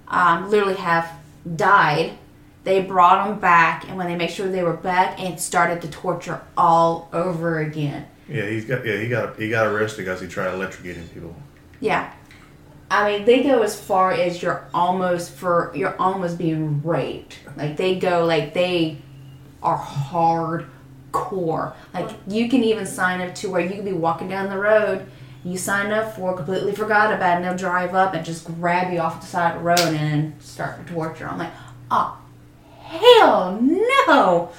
um, 0.09 0.51
literally 0.51 0.77
have 0.77 1.11
died. 1.57 2.19
They 2.65 2.83
brought 2.83 3.29
them 3.29 3.39
back, 3.39 3.89
and 3.89 3.97
when 3.97 4.09
they 4.09 4.17
make 4.17 4.31
sure 4.31 4.49
they 4.49 4.65
were 4.65 4.73
back, 4.77 5.21
and 5.21 5.39
started 5.39 5.81
the 5.81 5.89
torture 5.89 6.41
all 6.57 7.09
over 7.13 7.61
again. 7.61 8.07
Yeah, 8.29 8.47
he's 8.47 8.65
got. 8.65 8.85
Yeah, 8.85 8.97
he 8.97 9.09
got. 9.09 9.39
He 9.39 9.49
got 9.49 9.67
arrested 9.67 9.99
because 9.99 10.21
he 10.21 10.27
tried 10.27 10.49
electrocuting 10.49 11.13
people. 11.13 11.35
Yeah. 11.81 12.13
I 12.91 13.11
mean, 13.11 13.25
they 13.25 13.43
go 13.43 13.63
as 13.63 13.79
far 13.79 14.13
as 14.13 14.43
you're 14.43 14.69
almost 14.73 15.33
for 15.33 15.73
you're 15.75 16.01
almost 16.01 16.39
being 16.39 16.83
raped. 16.83 17.39
Like 17.57 17.77
they 17.77 17.99
go 17.99 18.25
like 18.25 18.55
they 18.55 18.99
are 19.63 19.79
hardcore. 19.79 21.75
Like 21.93 22.11
you 22.29 22.49
can 22.49 22.63
even 22.63 22.87
sign 22.87 23.21
up 23.21 23.35
to 23.37 23.51
where 23.51 23.61
you 23.61 23.71
can 23.71 23.85
be 23.85 23.93
walking 23.93 24.29
down 24.29 24.51
the 24.51 24.59
road, 24.59 25.07
you 25.47 25.57
sign 25.59 25.93
up 25.93 26.17
for, 26.17 26.35
completely 26.35 26.73
forgot 26.75 27.13
about 27.13 27.33
it, 27.33 27.37
and 27.37 27.45
they'll 27.45 27.57
drive 27.57 27.95
up 27.95 28.15
and 28.15 28.25
just 28.25 28.45
grab 28.45 28.93
you 28.93 28.99
off 29.01 29.21
the 29.21 29.27
side 29.27 29.53
of 29.55 29.59
the 29.63 29.65
road 29.65 29.79
and 29.81 29.97
then 29.97 30.35
start 30.41 30.85
the 30.85 30.93
torture. 30.93 31.27
I'm 31.29 31.39
like, 31.39 31.53
oh 31.91 32.19
hell 32.83 33.59
no. 33.63 34.51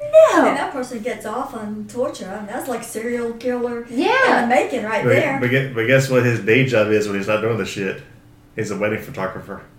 And 0.00 0.12
No. 0.32 0.44
that 0.54 0.72
person 0.72 1.00
gets 1.00 1.26
off 1.26 1.54
on 1.54 1.86
torture. 1.88 2.30
I 2.30 2.36
mean, 2.38 2.46
that's 2.46 2.68
like 2.68 2.82
serial 2.84 3.32
killer 3.34 3.84
Yeah. 3.90 4.42
in 4.44 4.48
the 4.48 4.54
making 4.54 4.84
right 4.84 5.02
But, 5.02 5.08
there. 5.10 5.38
but, 5.40 5.50
gue- 5.50 5.72
but 5.74 5.86
guess 5.86 6.08
what 6.08 6.24
his 6.24 6.40
day 6.40 6.66
job 6.66 6.88
is 6.88 7.06
when 7.08 7.16
he's 7.16 7.26
not 7.28 7.40
doing 7.40 7.58
the 7.58 7.66
shit? 7.66 8.02
He's 8.56 8.70
a 8.70 8.76
wedding 8.78 9.00
photographer. 9.02 9.62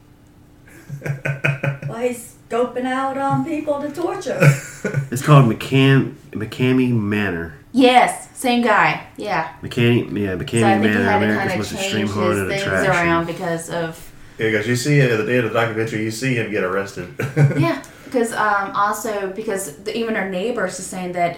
Well, 1.90 1.98
he's 2.08 2.36
scoping 2.50 2.86
out 2.86 3.18
um, 3.18 3.44
people 3.44 3.82
to 3.82 3.90
torture. 3.92 4.40
It's 5.12 5.24
called 5.24 5.46
McCam 5.52 6.14
McKamey 6.32 6.92
Manor. 6.94 7.56
Yes, 7.72 8.36
same 8.38 8.64
guy. 8.64 9.06
Yeah. 9.18 9.54
Mechanic, 9.62 10.06
yeah, 10.12 10.36
Mechanic 10.36 10.50
So 10.50 10.68
I 10.68 10.72
McKamey 10.74 10.82
think 10.82 10.84
he 10.84 10.98
Manor, 11.00 11.04
had 11.04 11.20
to 11.20 11.26
America's 11.26 11.38
kind 11.38 11.52
of 11.52 11.58
most 11.58 11.70
change 11.72 11.84
extreme 11.84 12.08
his 12.08 12.16
haunted 12.16 12.48
things 12.50 12.62
attraction. 12.64 12.92
around 12.92 13.26
because 13.28 13.70
of 13.70 14.12
Yeah, 14.40 14.46
because 14.48 14.68
you 14.68 14.76
see 14.76 15.02
at 15.02 15.18
the 15.18 15.26
day 15.26 15.38
of 15.38 15.44
the 15.46 15.50
documentary, 15.52 16.04
you 16.04 16.12
see 16.12 16.36
him 16.36 16.50
get 16.52 16.64
arrested. 16.64 17.14
yeah. 17.58 17.84
Because 18.06 18.34
um, 18.34 18.72
also 18.74 19.32
because 19.32 19.76
the, 19.84 19.96
even 19.96 20.16
our 20.16 20.28
neighbors 20.30 20.80
are 20.80 20.84
saying 20.84 21.12
that 21.12 21.38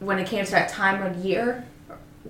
when 0.00 0.18
it 0.18 0.26
came 0.26 0.44
to 0.44 0.50
that 0.50 0.68
time 0.68 1.02
of 1.02 1.24
year, 1.24 1.64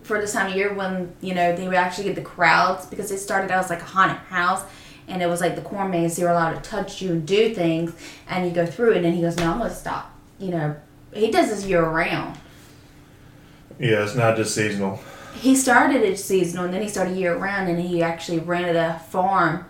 for 0.04 0.20
this 0.20 0.32
time 0.32 0.50
of 0.50 0.56
year 0.56 0.72
when 0.72 1.12
you 1.20 1.34
know 1.34 1.54
they 1.56 1.66
would 1.66 1.76
actually 1.76 2.04
get 2.04 2.14
the 2.14 2.22
crowds 2.22 2.86
because 2.86 3.10
it 3.10 3.18
started 3.18 3.50
out 3.50 3.64
as 3.64 3.70
like 3.70 3.82
a 3.82 3.84
haunted 3.84 4.18
house. 4.28 4.62
And 5.08 5.20
it 5.20 5.26
was 5.26 5.40
like 5.40 5.56
the 5.56 5.62
corn 5.62 5.90
maze, 5.90 6.14
they 6.14 6.22
were 6.22 6.30
allowed 6.30 6.62
to 6.62 6.70
touch 6.70 7.02
you 7.02 7.10
and 7.10 7.26
do 7.26 7.52
things, 7.52 7.92
and 8.28 8.46
you 8.46 8.52
go 8.52 8.64
through 8.64 8.92
it. 8.92 8.96
And 8.98 9.06
then 9.06 9.12
he 9.14 9.20
goes, 9.22 9.36
"No, 9.38 9.50
I'm 9.50 9.58
gonna 9.58 9.74
stop." 9.74 10.14
You 10.38 10.52
know, 10.52 10.76
he 11.12 11.32
does 11.32 11.48
this 11.50 11.64
year 11.64 11.82
round. 11.82 12.38
Yeah, 13.80 14.04
it's 14.04 14.14
not 14.14 14.36
just 14.36 14.54
seasonal. 14.54 15.00
he 15.34 15.56
started 15.56 16.02
it 16.02 16.18
seasonal 16.18 16.66
and 16.66 16.74
then 16.74 16.82
he 16.82 16.88
started 16.88 17.16
year 17.16 17.36
round 17.36 17.68
and 17.68 17.80
he 17.80 18.02
actually 18.02 18.38
rented 18.38 18.76
a 18.76 18.98
farm 19.08 19.64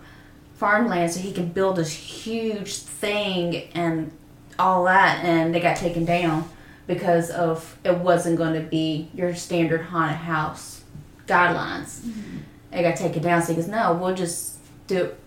farmland 0.55 1.11
so 1.11 1.19
he 1.19 1.31
could 1.31 1.53
build 1.53 1.77
this 1.77 1.91
huge 1.91 2.75
thing 2.77 3.63
and 3.73 4.11
all 4.59 4.83
that 4.83 5.23
and 5.23 5.55
they 5.55 5.59
got 5.59 5.75
taken 5.77 6.05
down 6.05 6.47
because 6.87 7.31
of 7.31 7.77
it 7.83 7.97
wasn't 7.97 8.37
going 8.37 8.53
to 8.53 8.67
be 8.67 9.09
your 9.15 9.33
standard 9.33 9.81
haunted 9.81 10.17
house 10.17 10.83
guidelines. 11.25 12.01
Mm-hmm. 12.01 12.37
It 12.73 12.83
got 12.83 12.95
taken 12.97 13.23
down 13.23 13.41
so 13.41 13.53
he 13.53 13.55
goes 13.55 13.67
no 13.67 13.93
we'll 13.93 14.13
just 14.13 14.57
do 14.87 15.05
it 15.05 15.19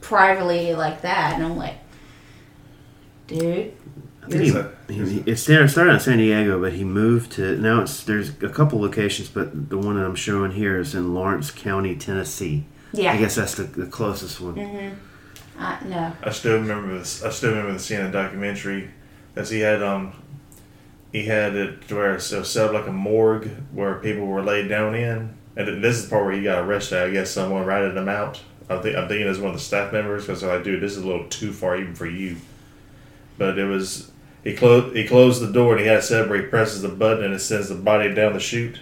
privately 0.00 0.74
like 0.74 1.02
that. 1.02 1.34
And 1.34 1.44
i'm 1.44 1.56
like 1.56 1.78
dude 3.26 3.74
I 4.22 4.28
think 4.28 4.42
he, 4.88 4.94
he, 4.94 5.20
he- 5.20 5.30
it 5.30 5.36
started, 5.36 5.68
started 5.70 5.94
in 5.94 6.00
San 6.00 6.18
Diego, 6.18 6.60
but 6.60 6.72
he 6.74 6.84
moved 6.84 7.32
to 7.32 7.56
now. 7.56 7.82
It's 7.82 8.04
there's 8.04 8.30
a 8.42 8.48
couple 8.48 8.80
locations, 8.80 9.28
but 9.28 9.70
the 9.70 9.78
one 9.78 9.96
that 9.96 10.04
I'm 10.04 10.14
showing 10.14 10.50
here 10.52 10.78
is 10.78 10.94
in 10.94 11.14
Lawrence 11.14 11.50
County, 11.50 11.96
Tennessee. 11.96 12.64
yeah 12.92 13.12
I 13.12 13.16
guess 13.16 13.34
that's 13.36 13.54
the, 13.54 13.64
the 13.64 13.86
closest 13.86 14.40
one. 14.40 14.58
uh, 15.58 15.78
no 15.86 16.12
I 16.22 16.30
still 16.30 16.54
remember 16.60 16.98
this. 16.98 17.22
I 17.24 17.30
still 17.30 17.50
remember 17.50 17.78
seeing 17.78 18.04
the 18.04 18.10
documentary, 18.10 18.90
as 19.36 19.50
he 19.50 19.60
had 19.60 19.82
um, 19.82 20.12
he 21.12 21.24
had 21.24 21.54
it 21.56 21.90
where 21.90 22.12
it 22.12 22.14
was 22.34 22.48
set 22.50 22.66
up 22.66 22.72
like 22.72 22.86
a 22.86 22.92
morgue 22.92 23.48
where 23.72 23.94
people 23.96 24.26
were 24.26 24.42
laid 24.42 24.68
down 24.68 24.94
in, 24.94 25.34
and 25.56 25.82
this 25.82 25.96
is 25.96 26.04
the 26.04 26.10
part 26.10 26.24
where 26.26 26.34
he 26.34 26.42
got 26.42 26.62
arrested. 26.64 26.98
I 27.02 27.10
guess 27.10 27.30
someone 27.30 27.64
ratted 27.64 27.96
him 27.96 28.08
out. 28.08 28.40
I 28.68 28.78
think 28.78 28.96
I'm 28.96 29.08
thinking 29.08 29.26
it 29.26 29.30
was 29.30 29.40
one 29.40 29.48
of 29.50 29.56
the 29.56 29.60
staff 29.62 29.92
members 29.92 30.26
because 30.26 30.42
they're 30.42 30.54
like, 30.54 30.62
dude, 30.62 30.80
this 30.82 30.92
is 30.96 31.02
a 31.02 31.06
little 31.06 31.26
too 31.28 31.52
far 31.52 31.76
even 31.76 31.94
for 31.94 32.06
you. 32.06 32.36
But 33.40 33.58
it 33.58 33.64
was 33.64 34.12
he 34.44 34.54
closed 34.54 34.94
he 34.94 35.08
closed 35.08 35.40
the 35.40 35.50
door 35.50 35.72
and 35.72 35.80
he 35.80 35.86
had 35.86 36.00
it 36.00 36.02
set 36.02 36.20
up 36.20 36.28
where 36.28 36.42
he 36.42 36.46
presses 36.46 36.82
the 36.82 36.90
button 36.90 37.24
and 37.24 37.32
it 37.32 37.38
sends 37.38 37.70
the 37.70 37.74
body 37.74 38.12
down 38.12 38.34
the 38.34 38.38
chute. 38.38 38.78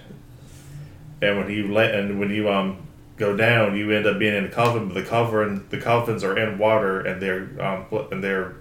And 1.23 1.39
when 1.39 1.49
you 1.49 1.73
let 1.73 1.95
and 1.95 2.19
when 2.19 2.31
you 2.31 2.51
um 2.51 2.89
go 3.19 3.37
down, 3.37 3.77
you 3.77 3.89
end 3.93 4.07
up 4.07 4.19
being 4.19 4.35
in 4.35 4.47
a 4.47 4.49
coffin. 4.49 4.89
But 4.89 4.95
the 4.95 5.05
coffin, 5.05 5.65
the 5.71 5.79
coffins 5.79 6.25
are 6.25 6.37
in 6.37 6.59
water, 6.59 7.03
and 7.03 7.23
they're 7.23 7.49
um, 7.65 7.87
and 8.11 8.23
they're 8.23 8.57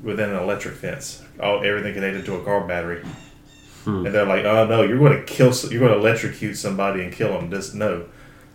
within 0.00 0.30
an 0.30 0.36
electric 0.36 0.76
fence. 0.76 1.24
All 1.40 1.64
everything 1.64 1.92
connected 1.92 2.24
to 2.26 2.36
a 2.36 2.44
car 2.44 2.64
battery. 2.64 3.02
And 3.84 4.06
they're 4.06 4.24
like, 4.24 4.44
"Oh 4.44 4.64
no, 4.68 4.82
you're 4.82 5.00
going 5.00 5.18
to 5.18 5.24
kill, 5.24 5.52
you're 5.68 5.80
going 5.80 5.90
to 5.90 5.98
electrocute 5.98 6.56
somebody 6.56 7.02
and 7.02 7.12
kill 7.12 7.32
them." 7.32 7.50
Just 7.50 7.74
no. 7.74 8.06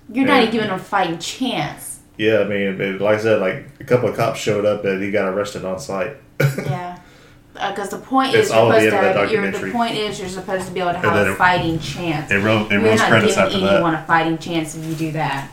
you're 0.10 0.26
not 0.26 0.40
even 0.40 0.52
giving 0.54 0.70
him 0.70 0.76
a 0.76 0.80
fighting 0.80 1.20
chance 1.20 2.00
Yeah, 2.18 2.40
I 2.40 2.44
mean, 2.46 2.80
it, 2.80 3.02
like 3.02 3.20
I 3.20 3.22
said, 3.22 3.42
like 3.42 3.68
a 3.82 3.84
couple 3.84 4.08
of 4.08 4.16
cops 4.16 4.40
showed 4.40 4.64
up 4.64 4.86
and 4.86 5.04
he 5.04 5.12
got 5.12 5.28
arrested 5.28 5.66
on 5.66 5.80
site. 5.82 6.16
Yeah, 6.58 7.00
uh, 7.56 7.72
because 7.72 7.90
the 7.90 7.98
point 7.98 8.36
It's 8.36 8.48
is 8.48 8.52
all 8.52 8.68
you're 8.68 8.74
the 8.74 8.90
supposed 8.90 8.94
end 8.94 9.04
to 9.04 9.10
of 9.10 9.16
have, 9.16 9.30
the 9.30 9.60
you're, 9.62 9.70
the 9.70 9.72
point 9.72 9.96
is 9.96 10.20
you're 10.20 10.30
supposed 10.30 10.68
to 10.68 10.74
be 10.74 10.80
able 10.80 10.94
to 10.94 11.00
have 11.00 11.14
then 11.14 11.28
a 11.28 11.32
it- 11.32 11.38
fighting 11.38 11.80
chance. 11.80 12.32
It 12.32 12.38
wrote, 12.38 12.72
it 12.72 12.82
You're 12.82 12.96
not 12.96 13.10
credits 13.10 13.36
giving 13.36 13.64
after 13.64 13.68
anyone 13.76 13.94
that. 13.94 14.04
a 14.04 14.08
fighting 14.08 14.38
chance 14.38 14.76
if 14.76 14.86
you 14.86 14.96
do 14.96 15.12
that. 15.14 15.52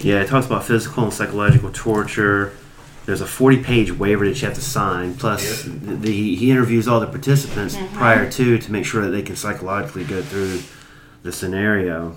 Yeah, 0.00 0.22
it 0.22 0.28
talks 0.28 0.46
about 0.46 0.64
physical 0.64 1.04
and 1.04 1.12
psychological 1.12 1.70
torture. 1.72 2.56
There's 3.06 3.20
a 3.20 3.26
40 3.26 3.62
page 3.62 3.92
waiver 3.92 4.26
that 4.26 4.40
you 4.40 4.46
have 4.46 4.56
to 4.56 4.62
sign. 4.62 5.14
Plus, 5.14 5.64
the, 5.64 5.70
the, 5.70 6.12
he 6.36 6.50
interviews 6.50 6.86
all 6.86 7.00
the 7.00 7.06
participants 7.06 7.76
mm-hmm. 7.76 7.96
prior 7.96 8.30
to 8.30 8.58
to 8.58 8.72
make 8.72 8.84
sure 8.84 9.02
that 9.04 9.10
they 9.10 9.22
can 9.22 9.36
psychologically 9.36 10.04
go 10.04 10.22
through 10.22 10.62
the 11.22 11.32
scenario. 11.32 12.16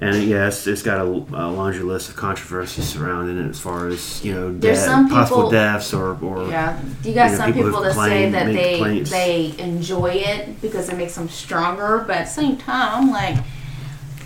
And 0.00 0.22
yes, 0.24 0.68
it's 0.68 0.82
got 0.82 1.00
a, 1.00 1.04
a 1.10 1.50
laundry 1.50 1.82
list 1.82 2.08
of 2.08 2.14
controversies 2.14 2.84
surrounding 2.88 3.44
it 3.44 3.48
as 3.50 3.58
far 3.58 3.88
as 3.88 4.24
you 4.24 4.32
know, 4.32 4.52
There's 4.56 4.78
death- 4.78 4.86
some 4.86 5.08
possible 5.08 5.50
deaths 5.50 5.92
or, 5.92 6.16
or 6.22 6.48
Yeah, 6.48 6.80
you 7.02 7.14
got 7.14 7.24
You 7.26 7.32
know, 7.32 7.36
some 7.38 7.52
people 7.52 7.64
people, 7.70 7.82
who 7.82 7.88
that 7.88 7.94
say 8.08 8.30
that 8.30 8.46
they 8.46 8.70
complaints. 8.78 9.10
they 9.10 9.54
enjoy 9.58 10.10
it 10.12 10.60
because 10.60 10.88
it 10.88 10.96
makes 10.96 11.16
them 11.16 11.28
stronger, 11.28 12.04
but 12.06 12.16
at 12.18 12.24
the 12.26 12.30
same 12.30 12.56
time, 12.56 13.02
I'm 13.04 13.10
like, 13.10 13.38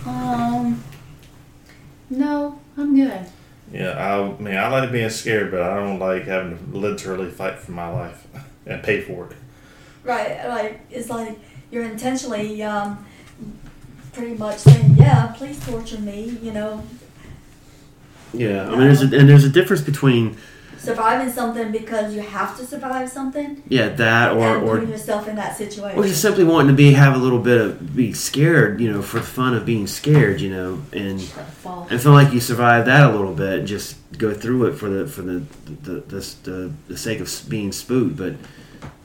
um, 0.05 0.83
no, 2.09 2.59
I'm 2.77 2.95
good. 2.95 3.25
Yeah, 3.71 3.97
I 3.97 4.39
mean, 4.39 4.55
I 4.55 4.67
like 4.67 4.91
being 4.91 5.09
scared, 5.09 5.49
but 5.49 5.61
I 5.63 5.75
don't 5.77 5.97
like 5.97 6.25
having 6.25 6.55
to 6.71 6.77
literally 6.77 7.31
fight 7.31 7.57
for 7.57 7.71
my 7.71 7.87
life 7.87 8.27
and 8.67 8.83
pay 8.83 9.01
for 9.01 9.31
it. 9.31 9.37
Right, 10.03 10.47
like 10.47 10.81
it's 10.91 11.09
like 11.09 11.39
you're 11.71 11.85
intentionally 11.85 12.61
um, 12.61 13.03
pretty 14.13 14.35
much 14.35 14.59
saying, 14.59 14.95
"Yeah, 14.97 15.27
please 15.35 15.59
torture 15.65 15.99
me," 15.99 16.37
you 16.41 16.51
know, 16.51 16.83
Yeah, 18.33 18.65
I 18.67 18.69
mean, 18.71 18.79
there's 18.79 19.01
a, 19.01 19.15
and 19.17 19.29
there's 19.29 19.43
a 19.43 19.49
difference 19.49 19.81
between 19.81 20.37
surviving 20.77 21.31
something 21.31 21.71
because 21.71 22.13
you 22.13 22.21
have 22.21 22.57
to 22.57 22.65
survive 22.65 23.09
something, 23.09 23.63
yeah 23.69 23.89
that 23.89 24.33
or 24.33 24.57
or 24.57 24.75
putting 24.75 24.89
yourself 24.89 25.27
in 25.27 25.35
that 25.35 25.55
situation. 25.55 25.97
or 25.97 26.03
just 26.03 26.21
simply 26.21 26.43
wanting 26.43 26.67
to 26.67 26.73
be 26.73 26.93
have 26.93 27.15
a 27.15 27.17
little 27.17 27.39
bit 27.39 27.59
of 27.61 27.95
be 27.95 28.11
scared, 28.13 28.81
you 28.81 28.91
know, 28.91 29.01
for 29.01 29.19
the 29.19 29.25
fun 29.25 29.53
of 29.53 29.65
being 29.65 29.87
scared, 29.87 30.41
you 30.41 30.49
know, 30.49 30.81
and 30.91 31.19
and 31.89 32.01
feel 32.01 32.11
like 32.11 32.33
you 32.33 32.39
survived 32.39 32.87
that 32.87 33.09
a 33.09 33.11
little 33.11 33.33
bit. 33.33 33.65
Just 33.65 33.95
go 34.17 34.33
through 34.33 34.65
it 34.65 34.73
for 34.73 34.89
the 34.89 35.07
for 35.07 35.21
the 35.21 35.43
the 35.83 36.01
the, 36.01 36.35
the, 36.43 36.71
the 36.89 36.97
sake 36.97 37.19
of 37.19 37.45
being 37.47 37.71
spooked, 37.71 38.17
but 38.17 38.33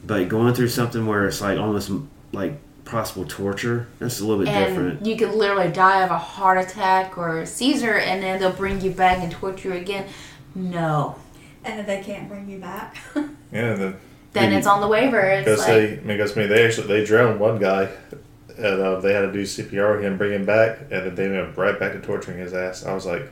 but 0.04 0.28
going 0.28 0.54
through 0.54 0.68
something 0.68 1.06
where 1.06 1.26
it's 1.26 1.40
like 1.40 1.58
almost 1.58 1.90
like 2.32 2.58
possible 2.88 3.24
torture. 3.24 3.86
That's 3.98 4.20
a 4.20 4.24
little 4.26 4.44
bit 4.44 4.52
and 4.52 4.74
different. 4.74 5.06
you 5.06 5.16
could 5.16 5.34
literally 5.34 5.70
die 5.70 6.02
of 6.02 6.10
a 6.10 6.18
heart 6.18 6.58
attack 6.58 7.16
or 7.18 7.40
a 7.40 7.46
seizure, 7.46 7.98
and 7.98 8.22
then 8.22 8.40
they'll 8.40 8.52
bring 8.52 8.80
you 8.80 8.90
back 8.90 9.18
and 9.18 9.30
torture 9.30 9.68
you 9.68 9.74
again. 9.74 10.08
No. 10.54 11.16
and 11.64 11.78
then 11.78 11.86
they 11.86 12.02
can't 12.02 12.28
bring 12.28 12.48
you 12.48 12.58
back. 12.58 12.96
Yeah, 13.50 13.72
and 13.72 13.80
then 13.80 13.96
Then 14.34 14.52
it's 14.52 14.66
on 14.66 14.80
the 14.82 14.88
waiver. 14.88 15.20
It's 15.20 15.44
because 15.44 15.60
like, 15.60 15.68
they 15.68 15.96
because 16.04 16.36
me 16.36 16.46
they 16.46 16.66
actually 16.66 16.86
they 16.88 17.04
drowned 17.04 17.40
one 17.40 17.58
guy, 17.58 17.88
and 18.58 18.80
uh, 18.80 19.00
they 19.00 19.14
had 19.14 19.22
to 19.22 19.32
do 19.32 19.42
CPR 19.42 19.96
on 19.96 20.02
him, 20.04 20.18
bring 20.18 20.32
him 20.32 20.44
back, 20.44 20.80
and 20.90 21.06
then 21.06 21.14
they 21.14 21.28
went 21.30 21.56
right 21.56 21.78
back 21.80 21.92
to 21.92 22.00
torturing 22.00 22.36
his 22.38 22.52
ass. 22.52 22.84
I 22.84 22.92
was 22.92 23.06
like, 23.06 23.30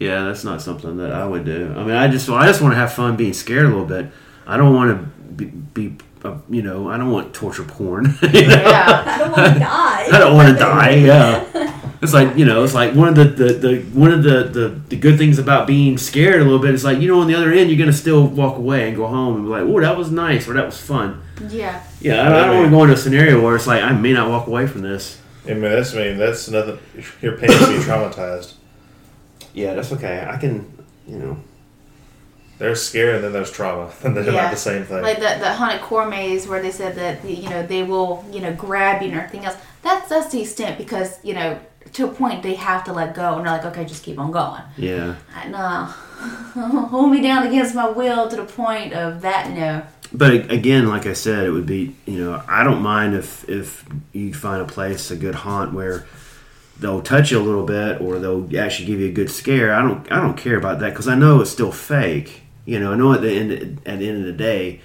Yeah, 0.00 0.24
that's 0.24 0.44
not 0.44 0.62
something 0.62 0.96
that 0.96 1.12
I 1.12 1.26
would 1.26 1.44
do. 1.44 1.74
I 1.76 1.82
mean, 1.84 1.94
I 1.94 2.08
just 2.08 2.26
I 2.30 2.46
just 2.46 2.62
want 2.62 2.72
to 2.72 2.76
have 2.76 2.92
fun 2.94 3.16
being 3.16 3.34
scared 3.34 3.66
a 3.66 3.68
little 3.68 3.84
bit. 3.84 4.06
I 4.46 4.56
don't 4.56 4.74
want 4.74 4.98
to 4.98 5.06
be, 5.34 5.44
be 5.44 5.96
uh, 6.24 6.38
you 6.48 6.62
know, 6.62 6.88
I 6.88 6.96
don't 6.96 7.10
want 7.10 7.34
torture 7.34 7.64
porn. 7.64 8.16
you 8.22 8.28
know? 8.32 8.40
yeah. 8.48 9.02
I 9.06 9.18
don't 9.18 9.32
want 9.32 9.54
to 9.54 9.58
die. 9.58 10.06
I 10.12 10.18
don't 10.18 10.34
want 10.34 10.48
to 10.52 10.58
die. 10.58 10.90
Yeah, 10.94 11.74
it's 12.02 12.12
like 12.14 12.36
you 12.36 12.44
know, 12.44 12.64
it's 12.64 12.74
like 12.74 12.94
one 12.94 13.08
of 13.08 13.14
the, 13.16 13.24
the, 13.24 13.52
the 13.52 13.80
one 13.92 14.12
of 14.12 14.22
the, 14.22 14.44
the 14.44 14.68
the 14.88 14.96
good 14.96 15.18
things 15.18 15.38
about 15.38 15.66
being 15.66 15.98
scared 15.98 16.40
a 16.40 16.44
little 16.44 16.58
bit. 16.58 16.74
is 16.74 16.84
like 16.84 16.98
you 17.00 17.08
know, 17.08 17.20
on 17.20 17.26
the 17.26 17.34
other 17.34 17.52
end, 17.52 17.70
you're 17.70 17.78
gonna 17.78 17.92
still 17.92 18.26
walk 18.26 18.56
away 18.56 18.88
and 18.88 18.96
go 18.96 19.06
home 19.06 19.36
and 19.36 19.44
be 19.44 19.50
like, 19.50 19.62
"Oh, 19.62 19.80
that 19.80 19.96
was 19.96 20.10
nice," 20.10 20.48
or 20.48 20.54
"That 20.54 20.66
was 20.66 20.80
fun." 20.80 21.22
Yeah. 21.48 21.82
Yeah, 22.00 22.22
I, 22.22 22.42
I 22.42 22.46
don't 22.46 22.56
want 22.56 22.66
to 22.66 22.70
go 22.70 22.82
into 22.84 22.94
a 22.94 22.96
scenario 22.96 23.42
where 23.42 23.56
it's 23.56 23.66
like 23.66 23.82
I 23.82 23.92
may 23.92 24.12
not 24.12 24.28
walk 24.28 24.46
away 24.46 24.66
from 24.66 24.82
this. 24.82 25.20
I 25.46 25.50
mean, 25.54 25.62
that's 25.62 25.94
I 25.94 25.98
mean 25.98 26.18
that's 26.18 26.48
nothing. 26.48 26.78
You're 27.22 27.36
paying 27.36 27.52
to 27.58 27.66
be 27.68 27.74
traumatized. 27.84 28.54
Yeah, 29.54 29.74
that's 29.74 29.92
okay. 29.92 30.24
I 30.28 30.36
can, 30.36 30.70
you 31.06 31.18
know. 31.18 31.36
There's 32.58 32.82
scare 32.82 33.14
and 33.14 33.24
then 33.24 33.32
there's 33.32 33.50
trauma, 33.50 33.90
and 34.02 34.16
they're 34.16 34.24
Yeah. 34.24 34.42
not 34.42 34.50
the 34.50 34.56
same 34.56 34.84
thing. 34.84 35.02
Like 35.02 35.18
the, 35.18 35.36
the 35.38 35.52
haunted 35.52 35.80
core 35.82 36.08
maze 36.08 36.46
where 36.48 36.60
they 36.60 36.70
said 36.72 36.94
that, 36.96 37.24
you 37.24 37.48
know, 37.48 37.64
they 37.66 37.82
will, 37.84 38.24
you 38.32 38.40
know, 38.40 38.52
grab 38.54 39.00
you 39.02 39.08
and 39.10 39.18
everything 39.18 39.44
else. 39.44 39.56
That's, 39.82 40.08
that's 40.08 40.32
the 40.32 40.40
extent 40.42 40.76
because, 40.76 41.22
you 41.24 41.34
know, 41.34 41.58
to 41.92 42.04
a 42.06 42.08
point 42.08 42.42
they 42.42 42.54
have 42.54 42.84
to 42.84 42.92
let 42.92 43.14
go 43.14 43.36
and 43.36 43.46
they're 43.46 43.52
like, 43.56 43.64
okay, 43.64 43.84
just 43.84 44.02
keep 44.02 44.18
on 44.18 44.30
going. 44.32 44.62
Yeah. 44.76 45.14
I- 45.34 45.48
No. 45.48 45.58
Uh, 45.58 45.86
hold 46.88 47.12
me 47.12 47.20
down 47.20 47.46
against 47.46 47.76
my 47.76 47.88
will 47.88 48.28
to 48.28 48.34
the 48.36 48.44
point 48.44 48.92
of 48.92 49.20
that, 49.22 49.50
no. 49.52 49.82
But 50.12 50.50
again, 50.50 50.88
like 50.88 51.06
I 51.06 51.12
said, 51.12 51.44
it 51.46 51.50
would 51.50 51.66
be 51.66 51.94
you 52.06 52.18
know 52.18 52.42
I 52.48 52.64
don't 52.64 52.82
mind 52.82 53.14
if 53.14 53.48
if 53.48 53.84
you 54.12 54.34
find 54.34 54.60
a 54.60 54.64
place 54.64 55.10
a 55.12 55.16
good 55.16 55.36
haunt 55.36 55.72
where 55.74 56.06
they'll 56.80 57.02
touch 57.02 57.30
you 57.30 57.38
a 57.38 57.42
little 57.44 57.64
bit 57.64 58.00
or 58.00 58.18
they'll 58.18 58.48
actually 58.58 58.86
give 58.86 58.98
you 59.00 59.06
a 59.08 59.12
good 59.12 59.30
scare. 59.30 59.72
I 59.72 59.80
don't 59.82 60.10
I 60.10 60.16
don't 60.20 60.36
care 60.36 60.56
about 60.56 60.80
that 60.80 60.90
because 60.90 61.06
I 61.06 61.14
know 61.14 61.40
it's 61.40 61.50
still 61.50 61.70
fake. 61.72 62.42
You 62.68 62.78
know 62.78 62.92
I 62.92 62.96
know 62.96 63.14
at 63.14 63.22
the 63.22 63.32
end 63.32 63.80
at 63.86 63.98
the 63.98 64.06
end 64.10 64.18
of 64.18 64.24
the 64.24 64.32
day, 64.32 64.82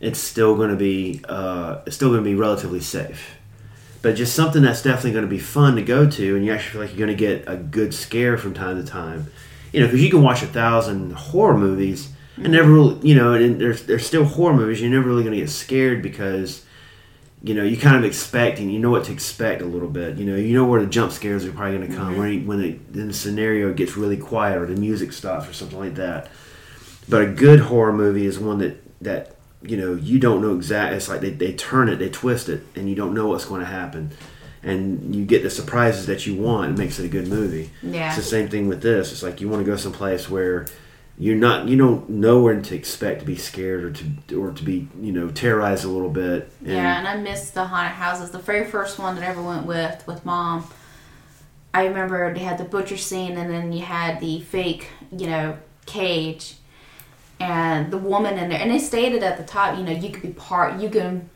it's 0.00 0.18
still 0.18 0.56
going 0.56 0.70
to 0.70 0.76
be 0.76 1.20
uh, 1.28 1.82
it's 1.84 1.94
still 1.94 2.08
going 2.08 2.24
to 2.24 2.30
be 2.30 2.34
relatively 2.34 2.80
safe. 2.80 3.36
But 4.00 4.16
just 4.16 4.34
something 4.34 4.62
that's 4.62 4.82
definitely 4.82 5.12
going 5.12 5.26
to 5.26 5.30
be 5.30 5.38
fun 5.38 5.76
to 5.76 5.82
go 5.82 6.08
to, 6.08 6.34
and 6.34 6.46
you 6.46 6.50
actually 6.50 6.72
feel 6.72 6.80
like 6.80 6.90
you're 6.96 7.06
going 7.06 7.14
to 7.18 7.22
get 7.22 7.44
a 7.46 7.58
good 7.58 7.92
scare 7.92 8.38
from 8.38 8.54
time 8.54 8.82
to 8.82 8.90
time. 8.90 9.26
You 9.70 9.80
know, 9.80 9.86
because 9.86 10.02
you 10.02 10.08
can 10.08 10.22
watch 10.22 10.42
a 10.42 10.46
thousand 10.46 11.12
horror 11.12 11.58
movies 11.58 12.08
and 12.38 12.52
never 12.52 12.72
really, 12.72 13.06
you 13.06 13.14
know, 13.14 13.34
and 13.34 13.60
there's 13.60 13.82
there's 13.82 14.06
still 14.06 14.24
horror 14.24 14.54
movies. 14.54 14.80
You're 14.80 14.90
never 14.90 15.06
really 15.06 15.22
going 15.22 15.34
to 15.34 15.40
get 15.42 15.50
scared 15.50 16.00
because, 16.02 16.64
you 17.42 17.52
know, 17.52 17.64
you 17.64 17.76
kind 17.76 17.96
of 17.96 18.04
expect 18.04 18.60
and 18.60 18.72
you 18.72 18.78
know 18.78 18.90
what 18.90 19.04
to 19.04 19.12
expect 19.12 19.60
a 19.60 19.66
little 19.66 19.90
bit. 19.90 20.16
You 20.16 20.24
know, 20.24 20.36
you 20.36 20.54
know 20.54 20.64
where 20.64 20.80
the 20.80 20.88
jump 20.88 21.12
scares 21.12 21.44
are 21.44 21.52
probably 21.52 21.76
going 21.76 21.90
to 21.90 21.94
come 21.94 22.16
when 22.16 22.46
when 22.46 22.62
the, 22.62 22.78
when 22.94 23.08
the 23.08 23.12
scenario 23.12 23.74
gets 23.74 23.94
really 23.94 24.16
quiet 24.16 24.56
or 24.56 24.64
the 24.64 24.80
music 24.80 25.12
stops 25.12 25.46
or 25.46 25.52
something 25.52 25.78
like 25.78 25.96
that. 25.96 26.30
But 27.10 27.22
a 27.22 27.26
good 27.26 27.60
horror 27.60 27.92
movie 27.92 28.26
is 28.26 28.38
one 28.38 28.58
that 28.58 29.02
that 29.02 29.36
you 29.62 29.76
know 29.76 29.94
you 29.94 30.18
don't 30.18 30.40
know 30.40 30.54
exactly. 30.54 30.96
It's 30.96 31.08
like 31.08 31.20
they, 31.20 31.30
they 31.30 31.52
turn 31.52 31.88
it, 31.88 31.96
they 31.96 32.08
twist 32.08 32.48
it, 32.48 32.62
and 32.74 32.88
you 32.88 32.94
don't 32.94 33.14
know 33.14 33.28
what's 33.28 33.44
going 33.44 33.60
to 33.60 33.66
happen, 33.66 34.10
and 34.62 35.14
you 35.14 35.24
get 35.24 35.42
the 35.42 35.50
surprises 35.50 36.06
that 36.06 36.26
you 36.26 36.34
want. 36.34 36.72
It 36.72 36.78
makes 36.78 36.98
it 36.98 37.04
a 37.04 37.08
good 37.08 37.28
movie. 37.28 37.70
Yeah. 37.82 38.08
It's 38.08 38.16
the 38.16 38.22
same 38.22 38.48
thing 38.48 38.68
with 38.68 38.82
this. 38.82 39.12
It's 39.12 39.22
like 39.22 39.40
you 39.40 39.48
want 39.48 39.64
to 39.64 39.70
go 39.70 39.76
someplace 39.76 40.30
where 40.30 40.66
you're 41.18 41.36
not 41.36 41.68
you 41.68 41.76
don't 41.76 42.08
know 42.08 42.42
when 42.42 42.62
to 42.62 42.74
expect 42.74 43.20
to 43.20 43.26
be 43.26 43.36
scared 43.36 43.84
or 43.84 43.90
to 43.90 44.40
or 44.40 44.52
to 44.52 44.62
be 44.62 44.88
you 45.00 45.12
know 45.12 45.28
terrorized 45.30 45.84
a 45.84 45.88
little 45.88 46.10
bit. 46.10 46.50
And, 46.60 46.68
Yeah, 46.68 46.98
and 46.98 47.08
I 47.08 47.16
miss 47.16 47.50
the 47.50 47.64
haunted 47.64 47.92
houses. 47.92 48.30
The 48.30 48.38
very 48.38 48.64
first 48.64 48.98
one 48.98 49.16
that 49.16 49.24
I 49.24 49.26
ever 49.26 49.42
went 49.42 49.66
with 49.66 50.06
with 50.06 50.24
mom. 50.24 50.66
I 51.72 51.86
remember 51.86 52.32
they 52.34 52.40
had 52.40 52.58
the 52.58 52.64
butcher 52.64 52.96
scene, 52.96 53.36
and 53.36 53.50
then 53.50 53.72
you 53.72 53.84
had 53.84 54.20
the 54.20 54.40
fake, 54.40 54.88
you 55.16 55.28
know, 55.28 55.56
cage, 55.86 56.56
and 57.40 57.90
the 57.90 57.98
woman 57.98 58.38
in 58.38 58.50
there. 58.50 58.60
And 58.60 58.70
they 58.70 58.78
stated 58.78 59.22
at 59.22 59.36
the 59.38 59.44
top, 59.44 59.76
you 59.78 59.84
know, 59.84 59.92
you 59.92 60.10
could 60.10 60.22
be 60.22 60.28
part, 60.30 60.80
you 60.80 60.88
can 60.88 61.28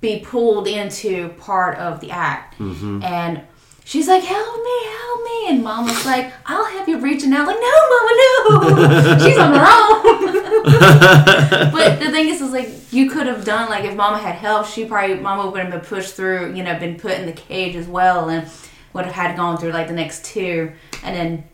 be 0.00 0.20
pulled 0.20 0.66
into 0.66 1.30
part 1.30 1.78
of 1.78 2.00
the 2.00 2.10
act, 2.10 2.58
mm-hmm. 2.58 3.02
and. 3.02 3.42
She's 3.86 4.08
like, 4.08 4.22
help 4.22 4.64
me, 4.64 4.86
help 4.86 5.24
me. 5.24 5.48
And 5.48 5.62
mom 5.62 5.84
was 5.84 6.06
like, 6.06 6.32
I'll 6.46 6.64
have 6.64 6.88
you 6.88 6.98
reaching 7.00 7.34
out. 7.34 7.46
Like, 7.46 7.58
no, 7.60 7.70
mama, 7.90 8.10
no. 8.16 9.18
She's 9.28 9.36
on 9.36 9.52
her 9.52 9.60
own. 9.60 10.34
but 10.64 12.00
the 12.00 12.10
thing 12.10 12.28
is, 12.28 12.40
is 12.40 12.52
like 12.52 12.70
you 12.90 13.10
could 13.10 13.26
have 13.26 13.44
done 13.44 13.68
like 13.68 13.84
if 13.84 13.94
Mama 13.94 14.18
had 14.18 14.34
help, 14.34 14.66
she 14.66 14.86
probably 14.86 15.16
Mama 15.16 15.50
would 15.50 15.60
have 15.60 15.70
been 15.70 15.80
pushed 15.80 16.14
through, 16.14 16.54
you 16.54 16.62
know, 16.62 16.78
been 16.78 16.98
put 16.98 17.12
in 17.12 17.26
the 17.26 17.32
cage 17.32 17.76
as 17.76 17.86
well, 17.86 18.30
and 18.30 18.48
would 18.94 19.04
have 19.04 19.14
had 19.14 19.36
gone 19.36 19.58
through 19.58 19.72
like 19.72 19.88
the 19.88 19.94
next 19.94 20.24
two, 20.24 20.72
and 21.02 21.14
then 21.14 21.44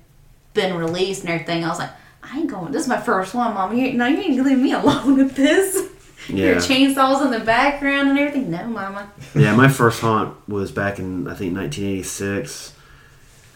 been 0.54 0.76
released 0.76 1.22
and 1.22 1.30
everything. 1.30 1.64
I 1.64 1.68
was 1.68 1.80
like, 1.80 1.90
I 2.32 2.38
ain't 2.38 2.50
going. 2.50 2.70
This 2.72 2.82
is 2.82 2.88
my 2.88 3.00
first 3.00 3.34
one, 3.34 3.54
Mama. 3.54 3.74
You, 3.74 3.92
no, 3.94 4.06
you 4.06 4.18
ain't 4.18 4.36
gonna 4.36 4.48
leave 4.48 4.58
me 4.58 4.72
alone 4.80 5.16
with 5.16 5.34
this. 5.34 5.88
Your 6.28 6.52
Yeah. 6.52 6.58
chainsaws 6.58 7.24
in 7.24 7.30
the 7.32 7.40
background 7.40 8.10
and 8.10 8.18
everything. 8.18 8.50
No, 8.50 8.64
Mama. 8.66 9.10
Yeah, 9.34 9.54
my 9.56 9.68
first 9.68 10.00
haunt 10.00 10.36
was 10.48 10.70
back 10.70 10.98
in 10.98 11.26
I 11.26 11.34
think 11.34 11.56
1986. 11.56 12.74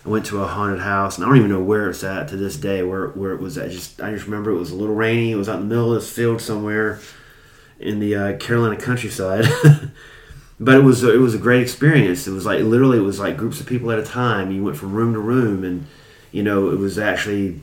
I 0.05 0.09
went 0.09 0.27
to 0.27 0.43
a 0.43 0.47
haunted 0.47 0.81
house, 0.81 1.17
and 1.17 1.25
I 1.25 1.29
don't 1.29 1.39
even 1.39 1.51
know 1.51 1.63
where 1.63 1.89
it's 1.89 2.05
at 2.05 2.29
to 2.29 2.37
this 2.37 2.57
day. 2.57 2.83
Where 2.83 3.09
where 3.09 3.33
it 3.33 3.41
was 3.41 3.57
at? 3.57 3.71
Just 3.71 4.01
I 4.03 4.11
just 4.13 4.27
remember 4.27 4.51
it 4.51 4.59
was 4.59 4.71
a 4.71 4.75
little 4.77 4.95
rainy. 4.95 5.31
It 5.33 5.37
was 5.37 5.49
out 5.49 5.61
in 5.61 5.69
the 5.69 5.75
middle 5.75 5.95
of 5.95 6.01
this 6.03 6.13
field 6.13 6.41
somewhere 6.43 6.99
in 7.79 8.01
the 8.01 8.15
uh, 8.15 8.37
Carolina 8.39 8.77
countryside. 8.77 9.47
but 10.61 10.75
it 10.77 10.85
was 10.85 11.03
it 11.05 11.21
was 11.21 11.35
a 11.35 11.39
great 11.39 11.63
experience. 11.63 12.27
It 12.27 12.33
was 12.33 12.45
like 12.45 12.61
literally 12.63 12.99
it 12.99 13.03
was 13.03 13.19
like 13.21 13.37
groups 13.37 13.61
of 13.61 13.67
people 13.67 13.91
at 13.93 13.99
a 13.99 14.05
time. 14.05 14.51
You 14.51 14.63
went 14.65 14.77
from 14.77 14.93
room 14.93 15.13
to 15.15 15.21
room, 15.21 15.65
and 15.65 15.87
you 16.33 16.43
know 16.43 16.69
it 16.71 16.79
was 16.79 16.99
actually 16.99 17.63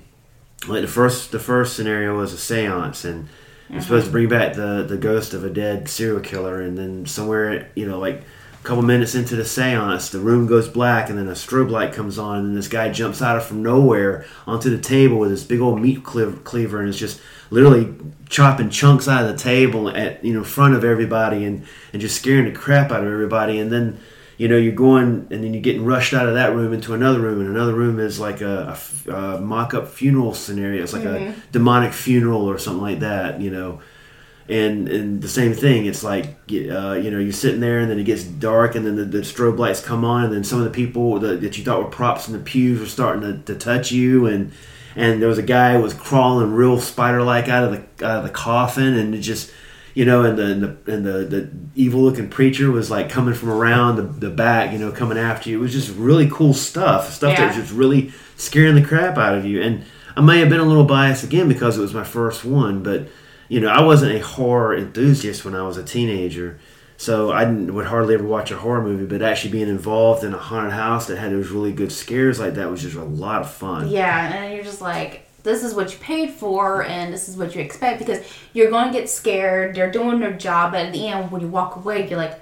like 0.68 0.82
the 0.82 0.88
first 0.88 1.32
the 1.32 1.40
first 1.40 1.76
scenario 1.76 2.18
was 2.18 2.34
a 2.34 2.38
séance 2.38 3.06
and 3.06 3.28
it's 3.28 3.70
mm-hmm. 3.70 3.80
supposed 3.80 4.06
to 4.06 4.12
bring 4.12 4.30
back 4.30 4.54
the 4.54 4.86
the 4.88 4.98
ghost 4.98 5.34
of 5.34 5.44
a 5.44 5.50
dead 5.50 5.88
serial 5.88 6.20
killer 6.20 6.62
and 6.62 6.78
then 6.78 7.06
somewhere 7.06 7.70
you 7.76 7.88
know 7.88 8.00
like 8.00 8.22
a 8.54 8.64
couple 8.64 8.84
minutes 8.84 9.16
into 9.16 9.36
the 9.36 9.44
séance 9.44 10.12
the 10.12 10.20
room 10.20 10.46
goes 10.46 10.68
black 10.68 11.10
and 11.10 11.18
then 11.18 11.28
a 11.28 11.32
strobe 11.32 11.70
light 11.70 11.94
comes 11.94 12.20
on 12.20 12.40
and 12.40 12.58
this 12.58 12.68
guy 12.68 12.92
jumps 12.92 13.22
out 13.22 13.38
of 13.38 13.44
from 13.44 13.64
nowhere 13.64 14.26
onto 14.46 14.70
the 14.70 14.82
table 14.82 15.18
with 15.18 15.32
this 15.32 15.44
big 15.44 15.60
old 15.60 15.82
meat 15.82 16.04
cleaver 16.04 16.80
and 16.80 16.90
is 16.90 17.00
just 17.00 17.20
literally 17.50 17.94
chopping 18.30 18.70
chunks 18.70 19.08
out 19.08 19.26
of 19.26 19.32
the 19.32 19.44
table 19.44 19.90
at 19.90 20.24
you 20.24 20.34
know 20.34 20.44
front 20.44 20.76
of 20.76 20.84
everybody 20.84 21.44
and 21.44 21.66
and 21.92 22.02
just 22.02 22.16
scaring 22.16 22.46
the 22.46 22.52
crap 22.52 22.92
out 22.92 23.02
of 23.02 23.12
everybody 23.12 23.60
and 23.60 23.72
then 23.72 24.00
you 24.42 24.48
know 24.48 24.58
you're 24.58 24.74
going 24.74 25.28
and 25.30 25.44
then 25.44 25.54
you're 25.54 25.62
getting 25.62 25.86
rushed 25.86 26.16
out 26.16 26.28
of 26.28 26.34
that 26.34 26.56
room 26.56 26.74
into 26.74 26.96
another 26.96 27.20
room 27.20 27.42
and 27.42 27.48
another 27.48 27.76
room 27.76 28.00
is 28.00 28.20
like 28.20 28.42
a 28.42 28.76
mock-up 29.40 29.88
funeral 29.88 30.34
scenario. 30.34 30.82
It's 30.82 30.94
like 30.94 31.06
a 31.06 31.36
demonic 31.52 31.94
funeral 31.94 32.50
or 32.50 32.58
something 32.58 32.82
like 32.82 33.02
that 33.02 33.40
you 33.40 33.52
know. 33.52 33.82
And 34.50 34.90
and 34.90 35.22
the 35.22 35.28
same 35.28 35.54
thing 35.54 35.86
it's 35.86 36.04
like 36.04 36.26
uh, 36.50 36.94
you 36.94 37.12
know 37.12 37.20
you're 37.20 37.32
sitting 37.32 37.60
there 37.60 37.82
and 37.82 37.92
then 37.92 38.00
it 38.00 38.06
gets 38.06 38.24
dark 38.24 38.74
and 38.74 38.84
then 38.84 38.96
the, 38.96 39.06
the 39.06 39.20
strobe 39.20 39.60
lights 39.60 39.86
come 39.86 40.04
on 40.04 40.24
and 40.26 40.34
then 40.34 40.44
some 40.44 40.58
of 40.58 40.66
the 40.66 40.72
people 40.72 41.20
that, 41.20 41.42
that 41.42 41.60
you 41.60 41.64
thought 41.64 41.84
were 41.84 41.90
props 41.92 42.28
in 42.28 42.34
the 42.34 42.40
pews 42.40 42.82
are 42.82 42.88
starting 42.88 43.22
to, 43.22 43.54
to 43.54 43.60
touch 43.60 43.92
you. 43.92 44.26
And 44.26 44.52
and 44.96 45.22
there 45.22 45.30
was 45.30 45.38
a 45.38 45.44
guy 45.44 45.76
who 45.76 45.84
was 45.84 45.94
crawling 45.94 46.52
real 46.52 46.80
spider 46.80 47.22
like 47.22 47.48
out 47.48 47.64
of 47.64 47.72
the 47.74 48.08
out 48.08 48.18
of 48.18 48.24
the 48.24 48.32
coffin 48.32 48.98
and 48.98 49.14
it 49.14 49.20
just 49.20 49.52
you 49.94 50.06
know, 50.06 50.24
and 50.24 50.38
the 50.38 50.46
and 50.46 50.64
the, 50.64 50.94
and 50.94 51.06
the, 51.06 51.12
the 51.26 51.52
evil 51.76 52.02
looking 52.02 52.30
preacher 52.30 52.72
was 52.72 52.90
like 52.90 53.10
coming 53.10 53.34
from 53.34 53.50
around 53.50 53.98
the, 53.98 54.04
the 54.04 54.30
back, 54.30 54.72
you 54.72 54.80
know, 54.80 54.92
coming 54.92 55.18
after 55.18 55.50
you. 55.50 55.60
It 55.60 55.62
was 55.62 55.74
just 55.74 55.96
really 55.96 56.30
cool 56.30 56.54
stuff, 56.54 57.14
stuff 57.14 57.38
that 57.38 57.48
was 57.48 57.56
just 57.56 57.74
really 57.74 58.12
scaring 58.38 58.76
the 58.76 58.84
crap 58.84 59.18
out 59.18 59.36
of 59.36 59.46
you. 59.46 59.62
And 59.62 59.84
I 60.16 60.22
may 60.22 60.40
have 60.40 60.50
been 60.50 60.60
a 60.60 60.66
little 60.66 60.86
biased 60.86 61.24
again 61.24 61.48
because 61.48 61.78
it 61.78 61.82
was 61.82 61.94
my 61.94 62.04
first 62.04 62.44
one, 62.46 62.84
but 62.84 63.08
you 63.50 63.60
know, 63.60 63.68
I 63.68 63.82
wasn't 63.82 64.14
a 64.14 64.20
horror 64.20 64.76
enthusiast 64.78 65.44
when 65.44 65.56
I 65.56 65.64
was 65.64 65.78
a 65.78 65.84
teenager. 65.84 66.60
So 66.96 67.32
I 67.32 67.46
didn't, 67.46 67.74
would 67.74 67.88
hardly 67.88 68.14
ever 68.14 68.24
watch 68.24 68.52
a 68.52 68.58
horror 68.58 68.84
movie, 68.84 69.06
but 69.06 69.24
actually 69.24 69.52
being 69.52 69.68
involved 69.68 70.24
in 70.24 70.36
a 70.36 70.38
haunted 70.38 70.74
house 70.74 71.08
that 71.08 71.18
had 71.18 71.32
those 71.32 71.50
really 71.50 71.74
good 71.74 71.92
scares 71.92 72.40
like 72.40 72.54
that 72.54 72.70
was 72.70 72.84
just 72.84 72.96
a 72.96 73.04
lot 73.04 73.42
of 73.42 73.52
fun. 73.52 73.90
Yeah, 73.90 74.32
and 74.32 74.54
you're 74.54 74.64
just 74.64 74.82
like, 74.82 75.21
this 75.44 75.64
is 75.64 75.74
what 75.74 75.92
you 75.92 75.98
paid 76.00 76.32
for, 76.32 76.84
and 76.84 77.14
this 77.14 77.28
is 77.30 77.36
what 77.38 77.56
you 77.56 77.62
expect 77.62 78.00
because 78.00 78.20
you're 78.54 78.70
going 78.70 78.92
to 78.92 78.98
get 79.00 79.10
scared. 79.10 79.76
They're 79.76 79.92
doing 79.92 80.20
their 80.20 80.34
job, 80.34 80.72
but 80.74 80.86
at 80.88 80.94
the 80.94 81.08
end, 81.08 81.32
when 81.32 81.42
you 81.42 81.48
walk 81.48 81.76
away, 81.78 82.08
you're 82.10 82.18
like, 82.20 82.40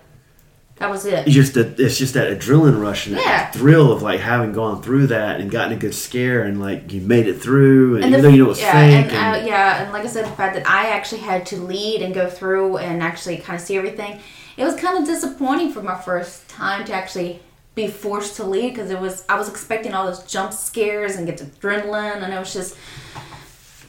that 0.77 0.89
was 0.89 1.05
it. 1.05 1.27
It's 1.27 1.35
just 1.35 1.53
that 1.55 1.77
it's 1.77 1.97
just 1.97 2.13
that 2.13 2.27
adrenaline 2.37 2.81
rush 2.81 3.05
and 3.07 3.17
that 3.17 3.25
Yeah. 3.25 3.51
thrill 3.51 3.91
of 3.91 4.01
like 4.01 4.21
having 4.21 4.53
gone 4.53 4.81
through 4.81 5.07
that 5.07 5.41
and 5.41 5.51
gotten 5.51 5.73
a 5.73 5.75
good 5.75 5.93
scare 5.93 6.43
and 6.43 6.61
like 6.61 6.93
you 6.93 7.01
made 7.01 7.27
it 7.27 7.41
through 7.41 7.95
and, 7.95 8.05
And 8.05 8.13
even 8.13 8.21
the- 8.23 8.29
though 8.29 8.33
you 8.35 8.43
know 8.45 8.51
it's 8.51 8.61
yeah, 8.61 8.71
fake 8.71 9.05
and, 9.07 9.11
and, 9.11 9.43
uh, 9.43 9.45
yeah, 9.45 9.83
and 9.83 9.91
like 9.91 10.05
I 10.05 10.07
said, 10.07 10.23
the 10.25 10.29
fact 10.31 10.55
that 10.55 10.65
I 10.69 10.87
actually 10.91 11.19
had 11.21 11.45
to 11.47 11.57
lead 11.57 12.01
and 12.01 12.13
go 12.13 12.29
through 12.29 12.77
and 12.77 13.03
actually 13.03 13.35
kind 13.37 13.59
of 13.59 13.65
see 13.65 13.75
everything, 13.75 14.19
it 14.55 14.63
was 14.63 14.75
kind 14.75 14.97
of 14.97 15.03
disappointing 15.05 15.73
for 15.73 15.81
my 15.81 15.95
first 15.99 16.47
time 16.47 16.85
to 16.85 16.93
actually 16.93 17.41
be 17.75 17.87
forced 17.87 18.35
to 18.37 18.43
leave 18.43 18.73
because 18.73 18.91
it 18.91 18.99
was 18.99 19.23
I 19.29 19.37
was 19.37 19.49
expecting 19.49 19.93
all 19.93 20.05
those 20.05 20.23
jump 20.23 20.53
scares 20.53 21.15
and 21.15 21.25
get 21.25 21.37
adrenaline, 21.37 22.23
and 22.23 22.33
it 22.33 22.39
was 22.39 22.53
just 22.53 22.75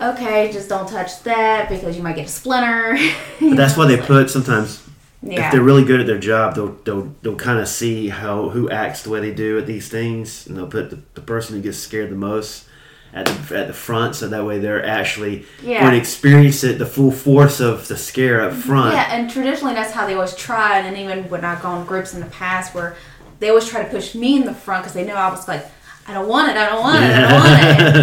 okay, 0.00 0.50
just 0.52 0.68
don't 0.68 0.88
touch 0.88 1.22
that 1.24 1.68
because 1.68 1.96
you 1.96 2.02
might 2.02 2.16
get 2.16 2.26
a 2.26 2.30
splinter. 2.30 2.96
but 3.40 3.56
that's 3.56 3.76
why 3.76 3.86
they 3.86 3.98
put 3.98 4.30
sometimes 4.30 4.82
yeah. 5.22 5.46
if 5.46 5.52
they're 5.52 5.62
really 5.62 5.84
good 5.84 6.00
at 6.00 6.06
their 6.06 6.18
job 6.18 6.54
they'll 6.54 6.72
they'll, 6.84 7.14
they'll 7.22 7.36
kind 7.36 7.58
of 7.58 7.68
see 7.68 8.08
how 8.08 8.48
who 8.50 8.70
acts 8.70 9.02
the 9.02 9.10
way 9.10 9.20
they 9.20 9.34
do 9.34 9.58
at 9.58 9.66
these 9.66 9.88
things 9.88 10.46
and 10.46 10.56
they'll 10.56 10.66
put 10.66 10.90
the, 10.90 10.98
the 11.14 11.20
person 11.20 11.56
who 11.56 11.62
gets 11.62 11.78
scared 11.78 12.10
the 12.10 12.16
most 12.16 12.66
at 13.12 13.26
the, 13.26 13.58
at 13.58 13.66
the 13.66 13.72
front 13.72 14.14
so 14.14 14.28
that 14.28 14.44
way 14.44 14.58
they're 14.58 14.84
actually 14.84 15.44
Yeah. 15.62 15.80
going 15.80 15.92
to 15.92 15.98
experience 15.98 16.62
it 16.62 16.78
the 16.78 16.86
full 16.86 17.10
force 17.10 17.60
of 17.60 17.88
the 17.88 17.96
scare 17.96 18.40
up 18.42 18.52
front 18.52 18.94
Yeah, 18.94 19.08
and 19.10 19.28
traditionally 19.28 19.74
that's 19.74 19.92
how 19.92 20.06
they 20.06 20.14
always 20.14 20.34
try. 20.36 20.78
And 20.78 20.96
even 20.96 21.28
when 21.28 21.44
I've 21.44 21.60
gone 21.60 21.84
groups 21.86 22.14
in 22.14 22.20
the 22.20 22.26
past 22.26 22.72
where 22.74 22.96
they 23.40 23.48
always 23.48 23.68
try 23.68 23.82
to 23.82 23.90
push 23.90 24.14
me 24.14 24.36
in 24.36 24.44
the 24.44 24.54
front 24.54 24.82
because 24.84 24.94
they 24.94 25.04
know 25.04 25.14
I 25.16 25.30
was 25.30 25.48
like, 25.48 25.66
I 26.06 26.14
don't 26.14 26.28
want 26.28 26.50
it, 26.50 26.56
I 26.56 26.66
don't 26.66 26.80
want 26.80 27.04
it, 27.04 27.10
I 27.10 27.20
don't 27.20 27.40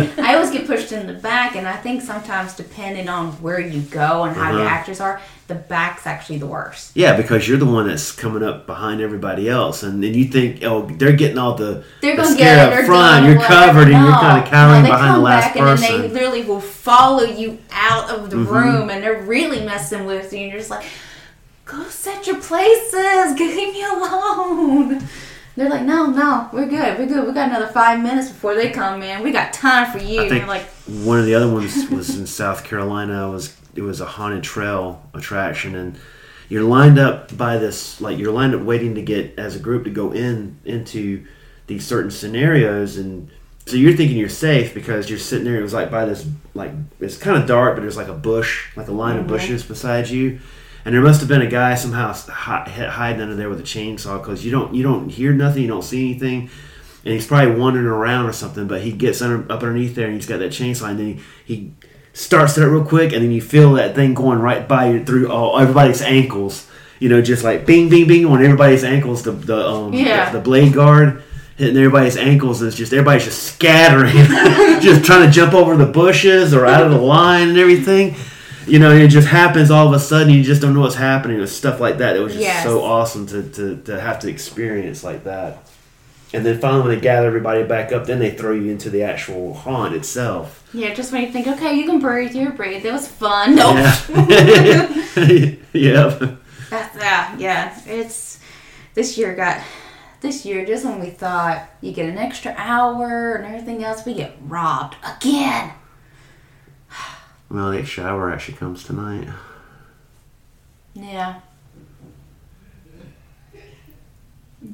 want 0.02 0.10
it. 0.18 0.20
I 0.20 0.36
always 0.36 0.52
get 0.52 0.66
pushed 0.68 0.92
in 0.92 1.08
the 1.08 1.14
back, 1.14 1.56
and 1.56 1.68
I 1.68 1.76
think 1.76 2.02
sometimes 2.02 2.56
depending 2.56 3.10
on 3.10 3.32
where 3.42 3.60
you 3.60 3.82
go 3.82 4.24
and 4.24 4.36
how 4.36 4.52
the 4.54 4.60
Uh-huh. 4.62 4.70
actors 4.70 5.02
are, 5.02 5.20
the 5.48 5.56
back's 5.56 6.06
actually 6.08 6.38
the 6.38 6.46
worst. 6.48 6.92
Yeah, 6.96 7.18
because 7.18 7.48
you're 7.50 7.58
the 7.58 7.66
one 7.66 7.88
that's 7.88 8.12
coming 8.12 8.44
up 8.44 8.66
behind 8.66 9.02
everybody 9.02 9.50
else, 9.50 9.84
and 9.84 10.02
then 10.02 10.14
you 10.14 10.26
think, 10.26 10.64
oh, 10.64 10.88
they're 10.98 11.14
getting 11.14 11.38
all 11.38 11.56
the, 11.56 11.84
They're 12.02 12.16
the 12.16 12.22
gonna 12.22 12.36
scare 12.36 12.56
get 12.70 12.74
it. 12.74 12.80
up 12.82 12.86
front. 12.86 13.26
You're 13.26 13.42
covered, 13.42 13.90
and 13.90 14.04
you're 14.06 14.12
kind 14.14 14.44
of 14.44 14.50
cowering 14.50 14.84
No, 14.84 14.90
behind 14.92 15.16
the 15.16 15.20
last 15.20 15.44
back 15.54 15.58
person. 15.58 15.86
And 15.96 16.04
then 16.04 16.08
they 16.10 16.14
literally 16.14 16.44
will 16.44 16.62
follow 16.62 17.24
you 17.24 17.58
out 17.72 18.10
of 18.10 18.30
Mm-hmm. 18.30 18.30
the 18.30 18.38
room, 18.52 18.90
and 18.90 19.04
they're 19.04 19.22
really 19.24 19.66
messing 19.66 20.06
with 20.06 20.32
you. 20.32 20.40
And 20.40 20.50
you're 20.52 20.60
just 20.60 20.70
like, 20.72 20.86
go 21.68 21.84
set 21.90 22.26
your 22.26 22.40
places, 22.42 22.94
leave 23.40 23.74
me 23.74 23.84
alone. 23.84 25.08
They're 25.56 25.70
like, 25.70 25.84
no, 25.84 26.06
no, 26.06 26.50
we're 26.54 26.68
good, 26.68 27.00
we're 27.00 27.08
good. 27.08 27.26
We 27.26 27.34
got 27.34 27.50
another 27.50 27.68
five 27.68 28.02
minutes 28.02 28.30
before 28.30 28.54
they 28.54 28.70
come 28.70 29.02
in. 29.02 29.24
We 29.24 29.32
got 29.32 29.54
time 29.54 29.92
for 29.92 29.98
you. 29.98 30.22
I 30.22 30.30
think 30.30 30.48
like, 30.48 30.66
one 30.86 31.20
of 31.20 31.26
the 31.26 31.34
other 31.34 31.52
ones 31.52 31.90
was 31.90 32.18
in 32.18 32.28
South 32.28 32.64
Carolina. 32.64 33.28
It 33.28 33.32
was 33.32 33.58
it 33.76 33.82
was 33.82 34.00
a 34.00 34.06
haunted 34.06 34.44
trail 34.44 35.02
attraction, 35.16 35.76
and 35.76 35.98
you're 36.48 36.64
lined 36.64 37.00
up 37.00 37.36
by 37.36 37.58
this 37.58 38.00
like 38.00 38.20
you're 38.20 38.32
lined 38.32 38.54
up 38.54 38.62
waiting 38.62 38.96
to 38.96 39.02
get 39.02 39.38
as 39.38 39.56
a 39.56 39.60
group 39.60 39.84
to 39.86 39.90
go 39.90 40.12
in 40.12 40.60
into 40.64 41.26
these 41.66 41.86
certain 41.86 42.12
scenarios, 42.12 42.98
and 42.98 43.28
so 43.66 43.78
you're 43.78 43.98
thinking 43.98 44.18
you're 44.18 44.30
safe 44.30 44.76
because 44.76 45.10
you're 45.10 45.18
sitting 45.18 45.46
there. 45.46 45.60
It 45.60 45.64
was 45.64 45.74
like 45.74 45.90
by 45.90 46.06
this 46.06 46.28
like 46.54 46.72
it's 47.00 47.18
kind 47.18 47.36
of 47.36 47.48
dark, 47.48 47.76
but 47.76 47.82
there's 47.82 47.98
like 47.98 48.10
a 48.10 48.14
bush, 48.14 48.68
like 48.78 48.90
a 48.90 48.94
line 48.94 49.16
of 49.16 49.22
mm-hmm. 49.22 49.34
bushes 49.34 49.64
beside 49.64 50.08
you. 50.08 50.40
And 50.88 50.96
there 50.96 51.02
must 51.02 51.20
have 51.20 51.28
been 51.28 51.42
a 51.42 51.50
guy 51.50 51.76
somehow 51.76 52.14
hiding 52.14 53.22
under 53.22 53.36
there 53.36 53.50
with 53.50 53.60
a 53.60 53.64
chainsaw 53.64 54.22
because 54.22 54.46
you 54.46 54.52
don't 54.52 54.74
you 54.74 54.84
don't 54.84 55.10
hear 55.10 55.34
nothing, 55.34 55.64
you 55.64 55.68
don't 55.68 55.84
see 55.84 56.12
anything, 56.12 56.50
and 57.04 57.14
he's 57.14 57.28
probably 57.28 57.60
wandering 57.60 57.86
around 57.86 58.26
or 58.26 58.32
something. 58.32 58.68
But 58.68 58.84
he 58.84 58.94
gets 58.94 59.22
under, 59.22 59.44
up 59.52 59.62
underneath 59.64 59.96
there 59.96 60.06
and 60.06 60.16
he's 60.16 60.26
got 60.26 60.40
that 60.40 60.54
chainsaw, 60.54 60.90
and 60.92 60.98
then 60.98 61.06
he, 61.44 61.56
he 61.56 61.74
starts 62.14 62.58
it 62.58 62.64
up 62.64 62.72
real 62.72 62.86
quick, 62.86 63.12
and 63.12 63.22
then 63.22 63.34
you 63.34 63.42
feel 63.42 63.74
that 63.74 63.96
thing 63.96 64.14
going 64.14 64.40
right 64.40 64.66
by 64.66 64.92
you 64.92 65.04
through 65.04 65.30
all 65.30 65.60
everybody's 65.60 66.02
ankles. 66.02 66.66
You 67.00 67.10
know, 67.10 67.22
just 67.22 67.44
like 67.44 67.66
bing, 67.66 67.90
bing, 67.90 68.08
bing 68.08 68.26
on 68.26 68.42
everybody's 68.42 68.86
ankles. 68.86 69.24
The 69.24 69.34
the 69.34 69.68
um 69.68 69.92
Yeah. 69.94 70.32
the, 70.32 70.38
the 70.38 70.44
blade 70.46 70.72
guard 70.72 71.22
hitting 71.58 71.76
everybody's 71.76 72.16
ankles, 72.16 72.62
and 72.62 72.70
it's 72.70 72.78
just 72.78 72.94
everybody's 72.94 73.26
just 73.26 73.44
scattering, 73.44 74.14
just 74.82 75.04
trying 75.04 75.26
to 75.26 75.32
jump 75.34 75.54
over 75.54 75.76
the 75.76 75.86
bushes 75.86 76.54
or 76.54 76.66
out 76.66 76.82
of 76.82 76.92
the 76.92 76.98
line 76.98 77.50
and 77.50 77.58
everything. 77.58 78.16
You 78.68 78.80
know, 78.80 78.92
it 78.92 79.08
just 79.08 79.28
happens 79.28 79.72
all 79.72 79.88
of 79.88 79.94
a 79.94 80.00
sudden. 80.00 80.34
You 80.34 80.44
just 80.44 80.62
don't 80.62 80.74
know 80.74 80.82
what's 80.82 80.96
happening. 80.96 81.38
It 81.38 81.42
was 81.42 81.56
stuff 81.56 81.80
like 81.80 81.98
that. 82.00 82.16
It 82.16 82.20
was 82.20 82.34
just 82.34 82.44
Yes. 82.44 82.64
so 82.64 82.84
awesome 82.84 83.26
to, 83.28 83.44
to, 83.50 83.78
to 83.86 84.00
have 84.02 84.20
to 84.20 84.30
experience 84.30 85.04
like 85.04 85.24
that. 85.24 85.68
And 86.34 86.46
then 86.46 86.60
finally, 86.60 86.82
when 86.82 86.96
they 86.96 87.02
gather 87.02 87.28
everybody 87.28 87.64
back 87.64 87.94
up, 87.94 88.06
then 88.06 88.20
they 88.20 88.32
throw 88.32 88.52
you 88.54 88.70
into 88.70 88.90
the 88.90 89.04
actual 89.04 89.54
haunt 89.54 89.96
itself. 89.96 90.68
yeah, 90.74 90.94
just 90.94 91.14
when 91.14 91.22
you 91.24 91.32
think, 91.32 91.48
okay, 91.48 91.74
you 91.74 91.86
can 91.86 92.00
breathe, 92.00 92.36
you 92.36 92.50
breathe. 92.50 92.86
It 92.86 92.92
was 92.92 93.08
fun. 93.08 93.56
No, 93.56 93.72
Yeah. 93.72 93.96
yep. 95.74 96.38
That's 96.70 96.96
yeah, 96.98 97.38
yeah. 97.38 97.82
It's 97.86 98.40
this 98.94 99.18
year 99.18 99.34
got 99.36 99.62
this 100.20 100.46
year 100.46 100.66
just 100.66 100.84
when 100.84 101.00
we 101.00 101.12
thought 101.12 101.70
you 101.80 101.94
get 101.94 102.10
an 102.10 102.18
extra 102.18 102.54
hour 102.58 103.36
and 103.36 103.46
everything 103.46 103.84
else, 103.86 104.06
we 104.06 104.14
get 104.14 104.36
robbed 104.42 104.98
again. 105.06 105.72
Well, 107.50 107.72
the 107.72 107.86
shower 107.86 108.32
actually 108.32 108.58
comes 108.58 108.84
tonight. 108.84 109.28
Yeah. 110.94 111.40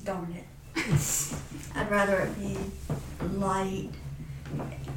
Darn 0.04 0.34
it. 0.34 0.46
I'd 1.76 1.92
rather 1.92 2.18
it 2.20 2.40
be 2.40 2.58
light. 3.38 3.90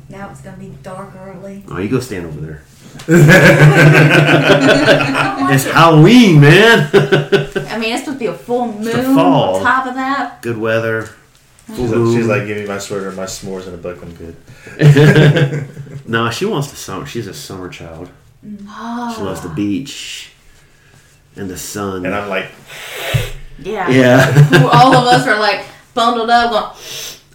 Now 0.09 0.31
it's 0.31 0.41
gonna 0.41 0.57
be 0.57 0.73
dark 0.83 1.15
early. 1.17 1.65
Oh, 1.69 1.79
you 1.79 1.89
go 1.89 2.01
stand 2.01 2.27
over 2.27 2.41
there. 2.41 2.63
it's 5.53 5.65
Halloween, 5.65 6.41
man. 6.41 6.89
I 6.95 7.79
mean, 7.79 7.93
it's 7.93 8.05
supposed 8.05 8.07
to 8.07 8.19
be 8.19 8.27
a 8.27 8.35
full 8.35 8.69
the 8.73 8.95
moon 8.95 9.15
fall. 9.15 9.57
on 9.57 9.63
top 9.63 9.87
of 9.87 9.95
that. 9.97 10.41
Good 10.43 10.59
weather. 10.59 11.11
She's 11.75 11.91
like, 11.91 12.17
she's 12.17 12.27
like, 12.27 12.47
give 12.47 12.59
me 12.59 12.67
my 12.67 12.79
sweater 12.79 13.09
and 13.09 13.17
my 13.17 13.25
s'mores 13.25 13.67
and 13.67 13.75
a 13.75 13.79
book. 13.79 13.99
I'm 14.03 14.15
good. 14.15 15.69
No, 16.09 16.31
she 16.31 16.45
wants 16.45 16.71
the 16.71 16.77
summer. 16.77 17.05
She's 17.05 17.27
a 17.27 17.35
summer 17.35 17.69
child. 17.69 18.09
Mm. 18.47 19.13
She 19.17 19.23
loves 19.23 19.41
the 19.41 19.49
beach 19.49 20.31
and 21.35 21.51
the 21.51 21.57
sun. 21.59 22.07
And 22.07 22.15
I'm 22.15 22.29
like, 22.29 22.47
Yeah. 23.59 23.89
yeah. 23.89 24.69
All 24.73 24.95
of 24.95 25.05
us 25.09 25.27
are 25.27 25.41
like 25.41 25.65
bundled 25.95 26.31
up, 26.31 26.51
going, 26.53 26.73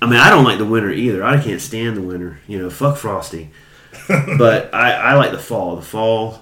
I 0.01 0.05
mean, 0.05 0.19
I 0.21 0.29
don't 0.29 0.45
like 0.45 0.57
the 0.57 0.65
winter 0.65 0.89
either. 0.89 1.21
I 1.21 1.41
can't 1.41 1.59
stand 1.59 1.97
the 1.97 2.01
winter. 2.01 2.39
You 2.47 2.59
know, 2.59 2.69
fuck 2.69 2.95
Frosty. 2.97 3.49
but 4.07 4.73
I, 4.73 4.93
I 4.93 5.13
like 5.15 5.31
the 5.31 5.37
fall. 5.39 5.75
The 5.75 5.81
fall 5.81 6.41